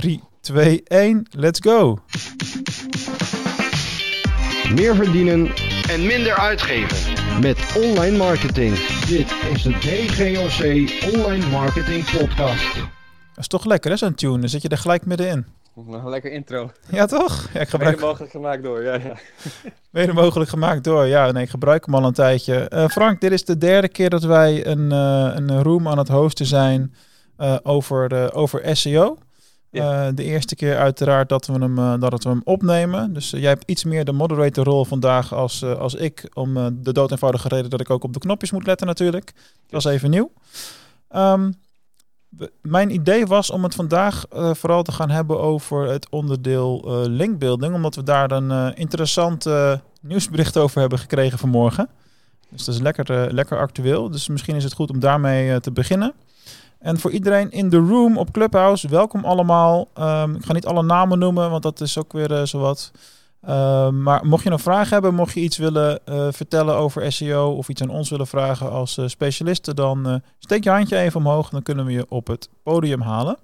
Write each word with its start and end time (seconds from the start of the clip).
3, 0.00 0.20
2, 0.40 0.82
1, 0.84 1.26
let's 1.30 1.60
go. 1.60 1.98
Meer 4.74 4.94
verdienen 4.94 5.50
en 5.88 6.06
minder 6.06 6.38
uitgeven. 6.38 6.96
met 7.40 7.58
online 7.76 8.16
marketing. 8.16 8.74
Dit 9.06 9.34
is 9.52 9.62
de 9.62 9.70
DGOC 9.70 10.62
Online 11.14 11.46
Marketing 11.46 12.04
Podcast. 12.18 12.74
Dat 12.74 13.38
is 13.38 13.46
toch 13.46 13.64
lekker 13.64 13.90
hè, 13.90 13.96
zo'n 13.96 14.14
tune. 14.14 14.38
Dan 14.38 14.48
zit 14.48 14.62
je 14.62 14.68
er 14.68 14.78
gelijk 14.78 15.06
middenin. 15.06 15.46
Een 15.76 16.08
lekker 16.08 16.32
intro. 16.32 16.70
Ja, 16.90 17.06
toch? 17.06 17.48
Ja, 17.52 17.60
ik 17.60 17.68
gebruik 17.68 17.94
Mede 17.94 18.06
mogelijk 18.06 18.32
gemaakt 18.32 18.62
door, 18.62 18.82
ja, 18.82 18.94
ja. 18.94 19.16
mede 19.90 20.12
mogelijk 20.12 20.50
gemaakt 20.50 20.84
door. 20.84 21.06
Ja, 21.06 21.30
nee, 21.30 21.42
ik 21.42 21.50
gebruik 21.50 21.86
hem 21.86 21.94
al 21.94 22.04
een 22.04 22.12
tijdje. 22.12 22.68
Eh, 22.68 22.88
Frank, 22.88 23.20
dit 23.20 23.32
is 23.32 23.44
de 23.44 23.58
derde 23.58 23.88
keer 23.88 24.10
dat 24.10 24.22
wij 24.22 24.66
een, 24.66 24.92
eh, 24.92 25.30
een 25.34 25.62
room 25.62 25.88
aan 25.88 25.98
het 25.98 26.08
hosten 26.08 26.46
zijn 26.46 26.94
eh, 27.40 27.56
over, 27.62 28.12
eh, 28.12 28.28
over 28.32 28.76
SEO. 28.76 29.18
Ja. 29.70 30.06
Eh, 30.06 30.14
de 30.14 30.24
eerste 30.24 30.54
keer 30.54 30.76
uiteraard 30.78 31.28
dat 31.28 31.46
we 31.46 31.52
hem, 31.52 31.78
eh, 31.78 31.94
dat 32.00 32.22
we 32.24 32.28
hem 32.28 32.40
opnemen. 32.44 33.12
Dus 33.12 33.32
eh, 33.32 33.40
jij 33.40 33.48
hebt 33.50 33.70
iets 33.70 33.84
meer 33.84 34.04
de 34.04 34.12
moderator-rol 34.12 34.84
vandaag 34.84 35.34
als, 35.34 35.64
als 35.64 35.94
ik. 35.94 36.30
Om 36.34 36.54
de 36.82 36.92
dood 36.92 37.10
eenvoudige 37.10 37.48
reden 37.48 37.70
dat 37.70 37.80
ik 37.80 37.90
ook 37.90 38.04
op 38.04 38.12
de 38.12 38.18
knopjes 38.18 38.50
moet 38.50 38.66
letten 38.66 38.86
natuurlijk. 38.86 39.32
Dat 39.68 39.84
is 39.84 39.92
even 39.92 40.10
nieuw. 40.10 40.32
Ehm, 41.08 41.52
we- 42.28 42.52
mijn 42.62 42.90
idee 42.94 43.26
was 43.26 43.50
om 43.50 43.62
het 43.62 43.74
vandaag 43.74 44.24
vooral 44.30 44.82
te 44.82 44.92
gaan 44.92 45.10
hebben 45.10 45.40
over 45.40 45.88
het 45.88 46.08
onderdeel 46.10 47.00
linkbuilding. 47.08 47.74
Omdat 47.74 47.94
we 47.94 48.02
daar 48.02 48.30
een 48.30 48.74
interessant 48.74 49.46
nieuwsbericht 50.00 50.56
over 50.56 50.80
hebben 50.80 50.98
gekregen 50.98 51.38
vanmorgen. 51.38 51.88
Dus 52.48 52.64
dat 52.64 52.74
is 52.74 52.80
lekker, 52.80 53.34
lekker 53.34 53.58
actueel. 53.58 54.10
Dus 54.10 54.28
misschien 54.28 54.56
is 54.56 54.64
het 54.64 54.72
goed 54.72 54.90
om 54.90 55.00
daarmee 55.00 55.60
te 55.60 55.70
beginnen. 55.70 56.14
En 56.80 56.98
voor 56.98 57.10
iedereen 57.10 57.50
in 57.50 57.68
de 57.68 57.76
room 57.76 58.18
op 58.18 58.30
Clubhouse, 58.30 58.88
welkom 58.88 59.24
allemaal. 59.24 59.88
Ehm, 59.94 60.34
ik 60.34 60.44
ga 60.44 60.52
niet 60.52 60.66
alle 60.66 60.82
namen 60.82 61.18
noemen, 61.18 61.50
want 61.50 61.62
dat 61.62 61.80
is 61.80 61.98
ook 61.98 62.12
weer 62.12 62.32
eh, 62.32 62.44
zowat. 62.44 62.90
Ehm, 63.40 64.02
maar 64.02 64.26
mocht 64.26 64.44
je 64.44 64.50
een 64.50 64.58
vraag 64.58 64.90
hebben, 64.90 65.14
mocht 65.14 65.34
je 65.34 65.40
iets 65.40 65.56
willen 65.56 66.06
eh, 66.06 66.28
vertellen 66.30 66.74
over 66.74 67.12
SEO 67.12 67.50
of 67.50 67.68
iets 67.68 67.82
aan 67.82 67.88
ons 67.88 68.10
willen 68.10 68.26
vragen 68.26 68.70
als 68.70 68.98
eh, 68.98 69.06
specialisten, 69.06 69.76
dan 69.76 70.22
steek 70.38 70.64
je 70.64 70.70
handje 70.70 70.96
even 70.96 71.20
omhoog. 71.20 71.48
Dan 71.48 71.62
kunnen 71.62 71.84
we 71.84 71.92
je 71.92 72.06
op 72.08 72.26
het 72.26 72.48
podium 72.62 73.00
halen. 73.00 73.38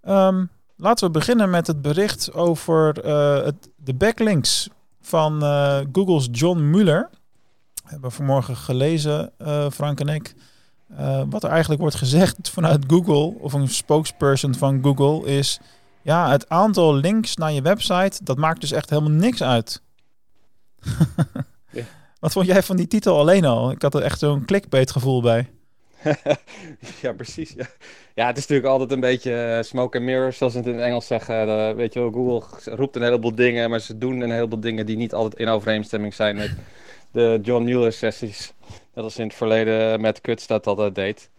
Ehm, 0.00 0.44
laten 0.76 1.06
we 1.06 1.12
beginnen 1.12 1.50
met 1.50 1.66
het 1.66 1.82
bericht 1.82 2.32
over 2.32 2.94
het, 3.44 3.70
de 3.76 3.94
backlinks 3.94 4.68
van 5.00 5.40
Google's 5.92 6.28
John 6.30 6.70
Mueller. 6.70 7.10
We 7.74 7.90
hebben 7.90 8.12
vanmorgen 8.12 8.56
gelezen, 8.56 9.32
Frank 9.70 10.00
en 10.00 10.08
ik. 10.08 10.34
Eh, 10.96 11.22
wat 11.30 11.44
er 11.44 11.50
eigenlijk 11.50 11.80
wordt 11.80 11.96
gezegd 11.96 12.48
vanuit 12.50 12.84
Google, 12.86 13.40
of 13.40 13.52
een 13.52 13.68
spokesperson 13.68 14.54
van 14.54 14.82
Google, 14.82 15.30
is: 15.30 15.60
ja, 16.02 16.30
het 16.30 16.48
aantal 16.48 16.94
links 16.94 17.36
naar 17.36 17.52
je 17.52 17.62
website, 17.62 18.24
dat 18.24 18.36
maakt 18.36 18.60
dus 18.60 18.72
echt 18.72 18.90
helemaal 18.90 19.10
niks 19.10 19.42
uit. 19.42 19.82
Ja. 21.70 21.82
Wat 22.20 22.32
vond 22.32 22.46
jij 22.46 22.62
van 22.62 22.76
die 22.76 22.86
titel 22.86 23.18
alleen 23.18 23.44
al? 23.44 23.70
Ik 23.70 23.82
had 23.82 23.94
er 23.94 24.02
echt 24.02 24.18
zo'n 24.18 24.44
clickbait 24.44 24.90
gevoel 24.90 25.22
bij. 25.22 25.48
ja, 27.02 27.12
precies. 27.12 27.52
Ja. 27.56 27.66
ja, 28.14 28.26
het 28.26 28.36
is 28.36 28.46
natuurlijk 28.46 28.68
altijd 28.68 28.90
een 28.92 29.00
beetje 29.00 29.34
eh, 29.34 29.62
smoke 29.62 29.96
and 29.96 30.06
mirrors, 30.06 30.36
zoals 30.36 30.52
ze 30.52 30.58
het 30.58 30.68
in 30.68 30.74
het 30.74 30.82
Engels 30.82 31.06
zeggen. 31.06 31.48
Eh, 31.48 31.74
weet 31.74 31.92
je 31.92 32.00
wel, 32.00 32.10
Google 32.10 32.74
roept 32.74 32.96
een 32.96 33.02
heleboel 33.02 33.34
dingen, 33.34 33.70
maar 33.70 33.80
ze 33.80 33.98
doen 33.98 34.20
een 34.20 34.30
heleboel 34.30 34.60
dingen 34.60 34.86
die 34.86 34.96
niet 34.96 35.14
altijd 35.14 35.40
in 35.40 35.48
overeenstemming 35.48 36.14
zijn 36.14 36.36
met 36.36 36.50
de 37.10 37.38
John 37.42 37.64
Mueller 37.64 37.92
sessies. 37.92 38.52
Net 38.94 39.04
als 39.04 39.18
in 39.18 39.26
het 39.26 39.34
verleden 39.34 40.00
met 40.00 40.20
Kuts 40.20 40.46
dat 40.46 40.66
altijd 40.66 40.94
deed. 40.94 41.30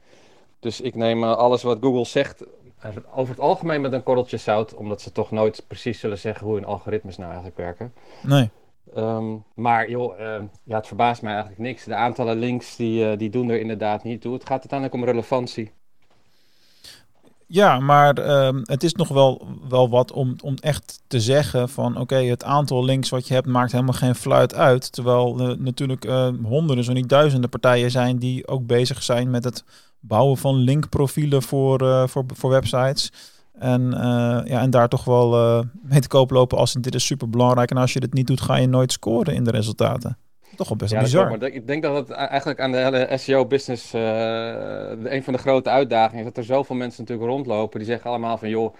Dus 0.60 0.82
ik 0.82 0.96
neem 0.96 1.24
eh, 1.24 1.36
alles 1.36 1.64
wat 1.64 1.78
Google 1.82 2.06
zegt 2.06 2.44
eh, 2.80 2.92
over 3.16 3.34
het 3.34 3.44
algemeen 3.44 3.82
met 3.82 3.94
een 3.94 4.04
korreltje 4.04 4.38
zout, 4.38 4.74
omdat 4.74 5.02
ze 5.02 5.12
toch 5.12 5.32
nooit 5.32 5.64
precies 5.68 6.00
zullen 6.00 6.18
zeggen 6.18 6.46
hoe 6.46 6.56
hun 6.56 6.66
algoritmes 6.66 7.18
nou 7.18 7.28
eigenlijk 7.28 7.58
werken. 7.58 7.94
Nee. 8.24 8.50
Ehm, 8.94 9.36
maar 9.54 9.90
joh, 9.90 10.20
ehm, 10.20 10.46
ja, 10.64 10.76
het 10.76 10.88
verbaast 10.88 11.22
mij 11.22 11.32
eigenlijk 11.34 11.62
niks. 11.62 11.84
De 11.84 11.96
aantallen 11.96 12.38
links 12.38 12.76
die, 12.76 13.10
eh, 13.10 13.18
die 13.18 13.30
doen 13.30 13.50
er 13.50 13.60
inderdaad 13.60 14.04
niet 14.04 14.22
toe. 14.22 14.34
Het 14.34 14.46
gaat 14.46 14.60
uiteindelijk 14.60 14.94
om 15.02 15.06
relevantie. 15.06 15.72
Ja, 17.48 17.80
maar 17.80 18.18
ehm, 18.18 18.62
het 18.64 18.84
is 18.84 18.94
nog 18.94 19.08
wel, 19.08 19.48
wel 19.70 19.90
wat 19.90 20.12
om, 20.12 20.36
om 20.44 20.56
echt 20.60 21.02
te 21.08 21.20
zeggen 21.20 21.70
van 21.70 21.98
oké, 21.98 22.16
het 22.16 22.44
aantal 22.44 22.86
links 22.86 23.10
wat 23.10 23.28
je 23.28 23.34
hebt 23.34 23.48
maakt 23.48 23.72
helemaal 23.72 23.94
geen 23.94 24.16
fluit 24.16 24.56
uit. 24.56 24.92
Terwijl 24.92 25.40
er 25.40 25.62
natuurlijk 25.62 26.06
eh, 26.06 26.30
honderden, 26.44 26.84
zo 26.84 26.94
niet 26.94 27.10
duizenden 27.10 27.50
partijen 27.50 27.92
zijn 27.92 28.18
die 28.18 28.48
ook 28.48 28.66
bezig 28.66 29.04
zijn 29.04 29.30
met 29.30 29.44
het 29.44 29.64
bouwen 30.00 30.38
van 30.38 30.56
linkprofielen 30.56 31.42
voor, 31.42 31.82
eh, 31.82 32.08
voor, 32.08 32.26
voor 32.34 32.50
websites. 32.50 33.12
En, 33.60 33.94
eh, 33.94 34.48
ja, 34.48 34.62
en 34.62 34.70
daar 34.70 34.90
toch 34.90 35.04
wel 35.04 35.36
eh, 35.36 35.66
mee 35.84 36.00
te 36.00 36.08
koop 36.08 36.32
lopen 36.32 36.58
als 36.58 36.74
dit 36.74 36.96
is 36.96 37.06
super 37.06 37.30
belangrijk. 37.30 37.72
En 37.72 37.78
als 37.78 37.94
je 37.94 38.00
dit 38.00 38.14
niet 38.14 38.28
doet, 38.28 38.42
ga 38.42 38.56
je 38.56 38.68
nooit 38.68 38.92
scoren 38.92 39.34
in 39.34 39.44
de 39.44 39.52
resultaten. 39.52 40.18
Toch 40.56 40.68
wel 40.68 40.78
best 40.78 40.92
Ja, 40.92 41.00
bizar. 41.00 41.26
klopt, 41.28 41.42
maar 41.42 41.50
ik 41.52 41.68
denk 41.68 41.84
dat 41.84 41.96
het 41.96 42.10
eigenlijk 42.10 42.60
aan 42.60 42.72
de 42.72 42.78
hele 42.78 43.18
SEO-business 43.18 43.94
een 43.94 45.24
van 45.24 45.34
de 45.34 45.40
grote 45.40 45.70
uitdagingen 45.70 46.20
is. 46.20 46.26
Dat 46.34 46.38
er 46.38 46.44
zoveel 46.44 46.76
mensen 46.76 47.02
natuurlijk 47.04 47.30
rondlopen 47.30 47.80
die 47.80 47.88
zeggen 47.88 48.10
allemaal 48.10 48.38
van 48.38 48.50
joh, 48.50 48.76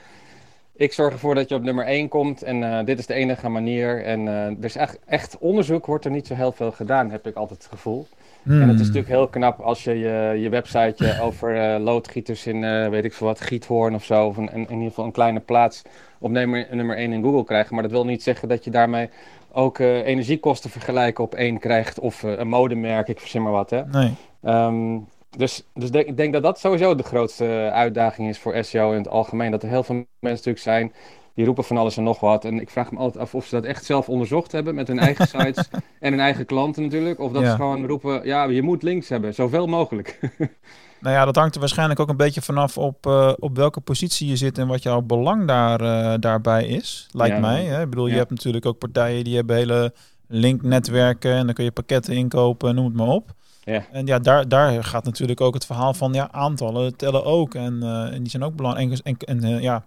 ik 0.78 0.94
zorg 0.94 1.14
ervoor 1.14 1.36
dat 1.36 1.50
je 1.50 1.56
op 1.56 1.64
nummer 1.64 1.86
1 1.86 2.08
komt 2.08 2.44
en 2.44 2.64
eh, 2.64 2.86
dit 2.86 3.00
is 3.00 3.06
de 3.06 3.14
enige 3.14 3.50
manier. 3.50 4.04
En 4.04 4.28
eh, 4.28 4.34
er 4.46 4.64
is 4.64 4.76
echt, 4.76 5.00
echt 5.06 5.38
onderzoek 5.38 5.86
wordt 5.86 6.06
er 6.06 6.12
niet 6.12 6.28
zo 6.28 6.34
heel 6.34 6.52
veel 6.52 6.72
gedaan, 6.72 7.12
heb 7.12 7.28
ik 7.28 7.36
altijd 7.36 7.64
het 7.64 7.72
gevoel. 7.72 8.08
En 8.46 8.52
het 8.52 8.62
is 8.62 8.68
Hmm. 8.68 8.78
natuurlijk 8.78 9.08
heel 9.08 9.28
knap 9.28 9.60
als 9.60 9.84
je 9.84 9.94
je, 10.00 10.36
je 10.40 10.50
websiteje 10.50 11.22
over 11.28 11.58
eh, 11.58 11.84
loodgieters 11.84 12.48
in, 12.48 12.64
eh, 12.64 12.90
weet 12.90 13.06
ik 13.06 13.14
veel 13.14 13.28
wat, 13.28 13.42
Giethoorn 13.42 13.96
of 13.96 14.04
zo, 14.04 14.26
of 14.28 14.38
een, 14.38 14.50
in 14.54 14.70
ieder 14.70 14.88
geval 14.88 15.06
een 15.06 15.12
kleine 15.12 15.40
plaats 15.40 15.82
op 16.20 16.32
nummer, 16.32 16.68
nummer 16.72 16.98
1 16.98 17.12
in 17.14 17.24
Google 17.24 17.44
krijgt. 17.44 17.72
Maar 17.72 17.82
dat 17.82 17.92
wil 17.92 18.06
niet 18.06 18.24
zeggen 18.24 18.48
dat 18.48 18.64
je 18.64 18.72
daarmee 18.72 19.10
ook 19.52 19.80
eh, 19.80 20.06
energiekosten 20.06 20.70
vergelijken 20.70 21.24
op 21.24 21.36
één 21.36 21.60
krijgt 21.60 22.00
of 22.00 22.24
een 22.24 22.48
modemerk, 22.48 23.08
ik 23.08 23.20
verzin 23.20 23.44
maar 23.44 23.52
wat. 23.52 23.70
Hè? 23.70 23.86
Nee. 23.86 24.14
Ehm, 24.42 24.98
dus 25.38 25.68
dus 25.74 25.90
ik 25.90 26.18
denk 26.18 26.34
dat 26.34 26.44
dat 26.44 26.60
sowieso 26.60 26.96
de 26.96 27.04
grootste 27.04 27.70
uitdaging 27.74 28.30
is 28.30 28.40
voor 28.40 28.64
SEO 28.64 28.92
in 28.92 28.98
het 28.98 29.08
algemeen. 29.10 29.52
Dat 29.52 29.64
er 29.64 29.70
heel 29.70 29.84
veel 29.84 29.96
mensen 29.96 30.08
natuurlijk 30.20 30.60
zijn 30.60 30.94
die 31.36 31.46
roepen 31.46 31.64
van 31.64 31.78
alles 31.78 31.98
en 31.98 32.04
nog 32.04 32.20
wat. 32.20 32.46
En 32.46 32.60
ik 32.60 32.70
vraag 32.70 32.92
me 32.92 32.98
altijd 32.98 33.24
af 33.24 33.36
of 33.36 33.46
ze 33.46 33.56
dat 33.56 33.64
echt 33.64 33.86
zelf 33.86 34.10
onderzocht 34.10 34.52
hebben 34.52 34.76
met 34.76 34.88
hun 34.88 35.00
eigen 35.00 35.28
sites 35.38 35.70
en 36.00 36.12
hun 36.12 36.20
eigen 36.20 36.46
klanten 36.46 36.84
natuurlijk. 36.84 37.20
Of 37.20 37.32
dat 37.32 37.42
Ja. 37.42 37.50
ze 37.50 37.56
gewoon 37.56 37.86
roepen, 37.86 38.26
ja, 38.26 38.44
je 38.44 38.62
moet 38.62 38.84
links 38.84 39.10
hebben, 39.10 39.34
zoveel 39.34 39.68
mogelijk. 39.68 40.20
Nou 41.00 41.18
ja, 41.18 41.26
dat 41.26 41.36
hangt 41.36 41.54
er 41.54 41.60
waarschijnlijk 41.60 42.00
ook 42.00 42.10
een 42.10 42.18
beetje 42.18 42.42
vanaf 42.42 42.78
op, 42.78 43.06
eh, 43.06 43.32
op 43.40 43.56
welke 43.56 43.80
positie 43.80 44.28
je 44.28 44.36
zit 44.36 44.58
en 44.58 44.68
wat 44.68 44.84
jouw 44.84 45.02
belang 45.02 45.48
daar, 45.48 45.82
eh, 45.82 46.14
daarbij 46.20 46.66
is, 46.68 47.08
lijkt 47.12 47.36
Ja, 47.36 47.42
mij. 47.42 47.64
Hè? 47.64 47.82
Ik 47.82 47.90
bedoel, 47.90 48.08
je 48.08 48.16
hebt 48.16 48.30
natuurlijk 48.30 48.66
ook 48.66 48.78
partijen 48.78 49.24
die 49.24 49.36
hebben 49.36 49.56
hele 49.56 49.94
linknetwerken 50.28 51.32
en 51.34 51.46
dan 51.46 51.54
kun 51.56 51.64
je 51.64 51.72
pakketten 51.72 52.16
inkopen, 52.16 52.76
noem 52.76 52.86
het 52.86 52.94
maar 52.96 53.08
op. 53.08 53.34
Ja. 53.64 53.86
En 53.92 54.06
ja, 54.06 54.20
daar, 54.20 54.48
daar 54.48 54.84
gaat 54.84 55.06
natuurlijk 55.06 55.42
ook 55.42 55.54
het 55.54 55.66
verhaal 55.66 55.94
van 55.94 56.14
ja, 56.14 56.32
aantallen 56.32 56.96
tellen 56.96 57.26
ook. 57.26 57.54
En, 57.56 57.84
eh, 57.84 58.14
en 58.14 58.20
die 58.22 58.30
zijn 58.30 58.44
ook 58.44 58.56
belangrijk. 58.56 59.00
En, 59.04 59.18
en, 59.20 59.44
en, 59.44 59.62
ja, 59.62 59.84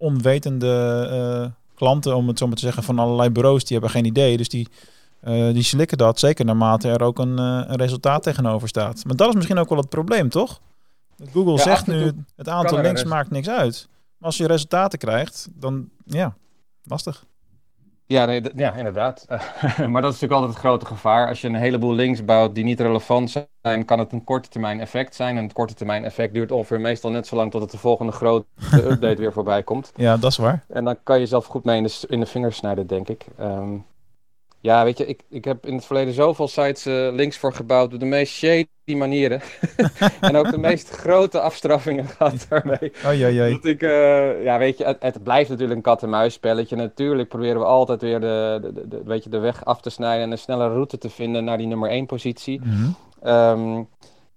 onwetende 0.00 1.06
eh, 1.10 1.50
klanten, 1.74 2.16
om 2.16 2.28
het 2.28 2.38
zo 2.38 2.46
maar 2.46 2.56
te 2.56 2.62
zeggen, 2.62 2.82
van 2.82 2.98
allerlei 2.98 3.30
bureaus, 3.30 3.64
die 3.64 3.72
hebben 3.72 3.90
geen 3.90 4.04
idee. 4.04 4.36
Dus 4.36 4.48
die, 4.48 4.68
eh, 5.20 5.52
die 5.52 5.62
slikken 5.62 5.98
dat, 5.98 6.18
zeker 6.18 6.44
naarmate 6.44 6.88
er 6.88 7.02
ook 7.02 7.18
een, 7.18 7.38
eh, 7.38 7.62
een 7.66 7.76
resultaat 7.76 8.22
tegenover 8.22 8.68
staat. 8.68 9.04
Maar 9.04 9.16
dat 9.16 9.28
is 9.28 9.34
misschien 9.34 9.58
ook 9.58 9.68
wel 9.68 9.78
het 9.78 9.88
probleem, 9.88 10.28
toch? 10.28 10.60
Google 11.32 11.52
Ja, 11.52 11.58
zegt 11.62 11.86
nu, 11.86 12.12
het 12.36 12.48
aantal 12.48 12.80
links 12.80 13.04
maakt 13.04 13.30
niks 13.30 13.48
uit. 13.48 13.88
Maar 13.90 14.28
als 14.28 14.36
je 14.36 14.46
resultaten 14.46 14.98
krijgt, 14.98 15.48
dan 15.54 15.88
ja, 16.04 16.36
lastig. 16.84 17.24
Ja, 18.10 18.24
nee, 18.24 18.42
ja 18.56 18.74
inderdaad. 18.74 19.26
maar 19.90 20.02
dat 20.02 20.12
is 20.12 20.20
natuurlijk 20.20 20.32
altijd 20.32 20.50
het 20.50 20.58
grote 20.58 20.86
gevaar. 20.86 21.28
Als 21.28 21.40
je 21.40 21.48
een 21.48 21.54
heleboel 21.54 21.94
links 21.94 22.24
bouwt 22.24 22.54
die 22.54 22.64
niet 22.64 22.80
relevant 22.80 23.30
zijn, 23.62 23.84
kan 23.84 23.98
het 23.98 24.12
een 24.12 24.24
korte 24.24 24.48
termijn 24.48 24.80
effect 24.80 25.14
zijn. 25.14 25.36
En 25.36 25.42
het 25.42 25.52
korte 25.52 25.74
termijn 25.74 26.04
effect 26.04 26.34
duurt 26.34 26.52
ongeveer 26.52 26.80
meestal 26.80 27.10
net 27.10 27.26
zo 27.26 27.36
lang 27.36 27.50
tot 27.50 27.60
het 27.60 27.70
de 27.70 27.78
volgende 27.78 28.12
grote 28.12 28.46
update 28.90 29.16
weer 29.16 29.32
voorbij 29.32 29.62
komt. 29.62 29.92
Ja, 29.96 30.16
dat 30.16 30.30
is 30.30 30.36
waar. 30.36 30.64
En 30.68 30.84
dan 30.84 30.96
kan 31.02 31.20
je 31.20 31.26
zelf 31.26 31.46
goed 31.46 31.64
mee 31.64 31.76
in 31.76 31.82
de, 31.82 32.04
in 32.08 32.20
de 32.20 32.26
vingers 32.26 32.56
snijden, 32.56 32.86
denk 32.86 33.08
ik. 33.08 33.26
Ehm, 33.38 33.76
ja, 34.60 34.84
weet 34.84 34.98
je, 34.98 35.06
ik, 35.06 35.22
ik 35.28 35.44
heb 35.44 35.66
in 35.66 35.74
het 35.74 35.84
verleden 35.84 36.14
zoveel 36.14 36.48
sites 36.48 36.86
eh, 36.86 37.08
links 37.12 37.36
voor 37.36 37.52
gebouwd 37.52 37.92
op 37.92 38.00
de 38.00 38.06
meest 38.06 38.34
shady 38.34 38.66
manieren. 38.86 39.40
en 40.20 40.36
ook 40.36 40.50
de 40.50 40.58
meest 40.58 40.90
grote 40.90 41.40
afstraffingen 41.40 42.06
gehad 42.16 42.46
daarmee. 42.48 42.92
Oei. 43.06 43.50
Dat 43.50 43.64
ik, 43.64 43.82
eh, 43.82 44.44
ja, 44.44 44.58
weet 44.58 44.78
je, 44.78 44.84
het, 44.84 45.02
het 45.02 45.22
blijft 45.22 45.48
natuurlijk 45.48 45.76
een 45.76 45.84
kat-en-muis 45.84 46.34
spelletje. 46.34 46.76
Natuurlijk 46.76 47.28
proberen 47.28 47.58
we 47.58 47.66
altijd 47.66 48.00
weer 48.00 48.20
de, 48.20 48.58
de, 48.62 48.88
de, 48.88 49.02
weet 49.04 49.24
je, 49.24 49.30
de 49.30 49.38
weg 49.38 49.64
af 49.64 49.80
te 49.80 49.90
snijden 49.90 50.24
en 50.24 50.30
een 50.30 50.38
snelle 50.38 50.68
route 50.68 50.98
te 50.98 51.10
vinden 51.10 51.44
naar 51.44 51.58
die 51.58 51.66
nummer 51.66 51.90
1 51.90 52.06
positie. 52.06 52.60
Ehm, 53.22 53.82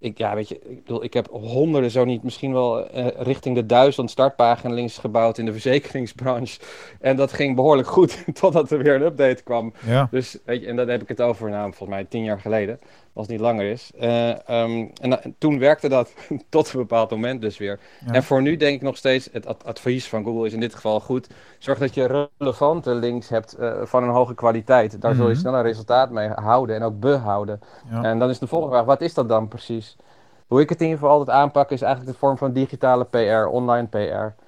ik, 0.04 0.18
ja, 0.18 0.34
weet 0.34 0.48
je, 0.48 0.60
ik, 0.68 0.84
bedoel, 0.84 1.04
ik 1.04 1.14
heb 1.14 1.28
honderden, 1.30 1.90
zo 1.90 2.04
niet, 2.04 2.22
misschien 2.22 2.52
wel 2.52 2.90
eh, 2.90 3.06
richting 3.16 3.54
de 3.54 3.66
duizend 3.66 4.10
startpagina's 4.10 4.98
gebouwd 4.98 5.38
in 5.38 5.44
de 5.44 5.52
verzekeringsbranche. 5.52 6.60
En 7.00 7.16
dat 7.16 7.32
ging 7.32 7.56
behoorlijk 7.56 7.88
goed, 7.88 8.24
totdat 8.40 8.70
er 8.70 8.82
weer 8.82 8.94
een 8.94 9.02
update 9.02 9.42
kwam. 9.42 9.72
Ja. 9.86 10.08
Dus, 10.10 10.38
weet 10.44 10.60
je, 10.60 10.66
en 10.66 10.76
dan 10.76 10.88
heb 10.88 11.02
ik 11.02 11.08
het 11.08 11.20
over, 11.20 11.50
nou, 11.50 11.62
volgens 11.62 11.88
mij 11.88 12.04
tien 12.04 12.24
jaar 12.24 12.40
geleden. 12.40 12.80
Als 13.14 13.26
het 13.26 13.36
niet 13.36 13.44
langer 13.44 13.70
is. 13.70 13.90
Eh, 13.98 14.48
ehm, 14.48 14.86
en, 15.00 15.34
toen 15.38 15.58
werkte 15.58 15.88
dat 15.88 16.12
tot 16.48 16.72
een 16.72 16.78
bepaald 16.80 17.10
moment 17.10 17.40
dus 17.40 17.58
weer. 17.58 17.80
Ja. 18.06 18.12
En 18.12 18.22
voor 18.22 18.42
nu 18.42 18.56
denk 18.56 18.74
ik 18.74 18.82
nog 18.82 18.96
steeds, 18.96 19.28
het 19.32 19.46
ad- 19.46 19.64
advies 19.64 20.08
van 20.08 20.24
Google 20.24 20.46
is 20.46 20.52
in 20.52 20.60
dit 20.60 20.74
geval 20.74 21.00
goed. 21.00 21.26
Zorg 21.58 21.78
dat 21.78 21.94
je 21.94 22.28
relevante 22.38 22.94
links 22.94 23.28
hebt 23.28 23.52
eh, 23.54 23.72
van 23.82 24.02
een 24.02 24.08
hoge 24.10 24.34
kwaliteit. 24.34 25.00
Daar 25.00 25.14
zul 25.14 25.24
je 25.26 25.30
Mhm. 25.30 25.40
sneller 25.40 25.62
resultaat 25.62 26.10
mee 26.10 26.28
houden 26.28 26.76
en 26.76 26.82
ook 26.82 27.00
behouden. 27.00 27.60
Ja. 27.90 28.02
En 28.02 28.18
dan 28.18 28.30
is 28.30 28.38
de 28.38 28.46
volgende 28.46 28.74
vraag, 28.74 28.86
wat 28.86 29.00
is 29.00 29.14
dat 29.14 29.28
dan 29.28 29.48
precies? 29.48 29.96
Hoe 30.46 30.60
ik 30.60 30.68
het 30.68 30.78
in 30.80 30.86
ieder 30.86 31.00
geval 31.00 31.18
altijd 31.18 31.36
aanpak 31.36 31.70
is 31.70 31.82
eigenlijk 31.82 32.12
de 32.12 32.18
vorm 32.18 32.38
van 32.38 32.52
digitale 32.52 33.04
PR, 33.04 33.46
online 33.50 33.86
PR. 33.86 34.42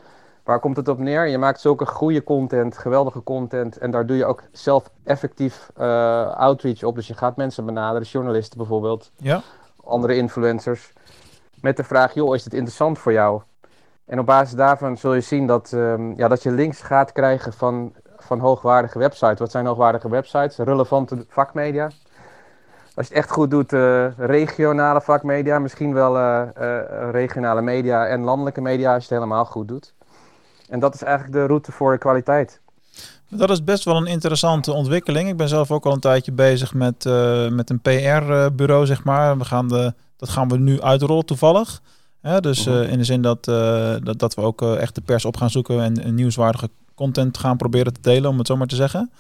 Waar 0.47 0.61
komt 0.61 0.77
het 0.77 0.89
op 0.89 0.99
neer? 0.99 1.27
Je 1.27 1.39
maakt 1.39 1.61
zulke 1.61 1.87
goede 1.87 2.23
content, 2.25 2.79
geweldige 2.79 3.23
content. 3.23 3.79
En 3.79 3.91
daar 3.91 4.07
doe 4.07 4.17
je 4.17 4.25
ook 4.25 4.43
zelf 4.53 4.91
effectief 5.05 5.71
eh, 5.77 5.87
outreach 6.37 6.83
op. 6.83 6.95
Dus 6.95 7.07
je 7.07 7.15
gaat 7.15 7.37
mensen 7.37 7.65
benaderen, 7.65 8.07
journalisten 8.09 8.59
bijvoorbeeld, 8.59 9.11
Ja. 9.17 9.41
andere 9.85 10.17
influencers. 10.17 10.93
Met 11.61 11.77
de 11.77 11.85
vraag, 11.85 12.15
joh, 12.15 12.35
is 12.35 12.43
dit 12.43 12.55
interessant 12.55 12.99
voor 12.99 13.13
jou? 13.13 13.43
En 14.05 14.19
op 14.19 14.27
basis 14.27 14.55
daarvan 14.55 14.97
zul 14.97 15.15
je 15.15 15.21
zien 15.21 15.47
dat, 15.47 15.73
ehm, 15.73 16.13
ja, 16.17 16.29
dat 16.29 16.43
je 16.43 16.51
links 16.51 16.83
gaat 16.83 17.13
krijgen 17.13 17.53
van, 17.53 17.93
van 18.17 18.39
hoogwaardige 18.39 18.99
websites. 18.99 19.39
Wat 19.39 19.51
zijn 19.51 19.67
hoogwaardige 19.67 20.09
websites? 20.09 20.57
Relevante 20.57 21.25
vakmedia. 21.29 21.85
Als 22.95 23.07
je 23.09 23.15
het 23.15 23.23
echt 23.23 23.31
goed 23.31 23.51
doet, 23.51 23.73
eh, 23.73 24.19
regionale 24.19 25.01
vakmedia, 25.01 25.59
misschien 25.59 25.95
wel 25.95 26.19
eh, 26.19 27.11
regionale 27.11 27.63
media 27.63 28.07
en 28.07 28.23
landelijke 28.23 28.61
media 28.61 28.95
als 28.95 29.09
je 29.09 29.15
het 29.15 29.23
helemaal 29.23 29.45
goed 29.45 29.69
doet. 29.69 29.95
En 30.69 30.81
dat 30.81 30.95
is 30.95 31.03
eigenlijk 31.03 31.37
de 31.37 31.47
route 31.47 31.73
voor 31.73 31.93
de 31.93 31.99
kwaliteit. 31.99 32.61
Dat 33.29 33.51
is 33.51 33.65
best 33.65 33.85
wel 33.85 33.97
een 33.97 34.07
interessante 34.07 34.73
ontwikkeling. 34.73 35.29
Ik 35.29 35.37
ben 35.37 35.49
zelf 35.49 35.71
ook 35.71 35.87
al 35.87 35.93
een 35.93 36.01
tijdje 36.01 36.33
bezig 36.33 36.75
met, 36.75 37.07
eh, 37.07 37.49
met 37.49 37.71
een 37.71 37.81
PR-bureau, 37.81 38.87
zeg 38.87 39.05
maar. 39.05 39.39
We 39.39 39.45
gaan 39.45 39.69
de, 39.69 39.95
dat 40.17 40.29
gaan 40.29 40.49
we 40.49 40.59
nu 40.59 40.83
uitrollen 40.83 41.25
toevallig. 41.27 41.83
Dus 42.41 42.67
Mhm. 42.67 42.77
eh, 42.77 42.91
in 42.93 42.99
de 42.99 43.05
zin 43.05 43.23
dat, 43.23 43.49
eh, 43.49 43.95
dat, 44.03 44.19
dat 44.19 44.35
we 44.35 44.41
ook 44.41 44.63
echt 44.63 44.95
de 44.95 45.01
pers 45.01 45.25
op 45.25 45.37
gaan 45.37 45.51
zoeken 45.51 45.83
en, 45.83 46.03
en 46.03 46.15
nieuwswaardige 46.15 46.71
content 46.95 47.39
gaan 47.39 47.57
proberen 47.57 47.93
te 47.93 48.01
delen, 48.01 48.31
om 48.31 48.39
het 48.39 48.47
zo 48.47 48.57
maar 48.57 48.67
te 48.67 48.77
zeggen. 48.77 49.11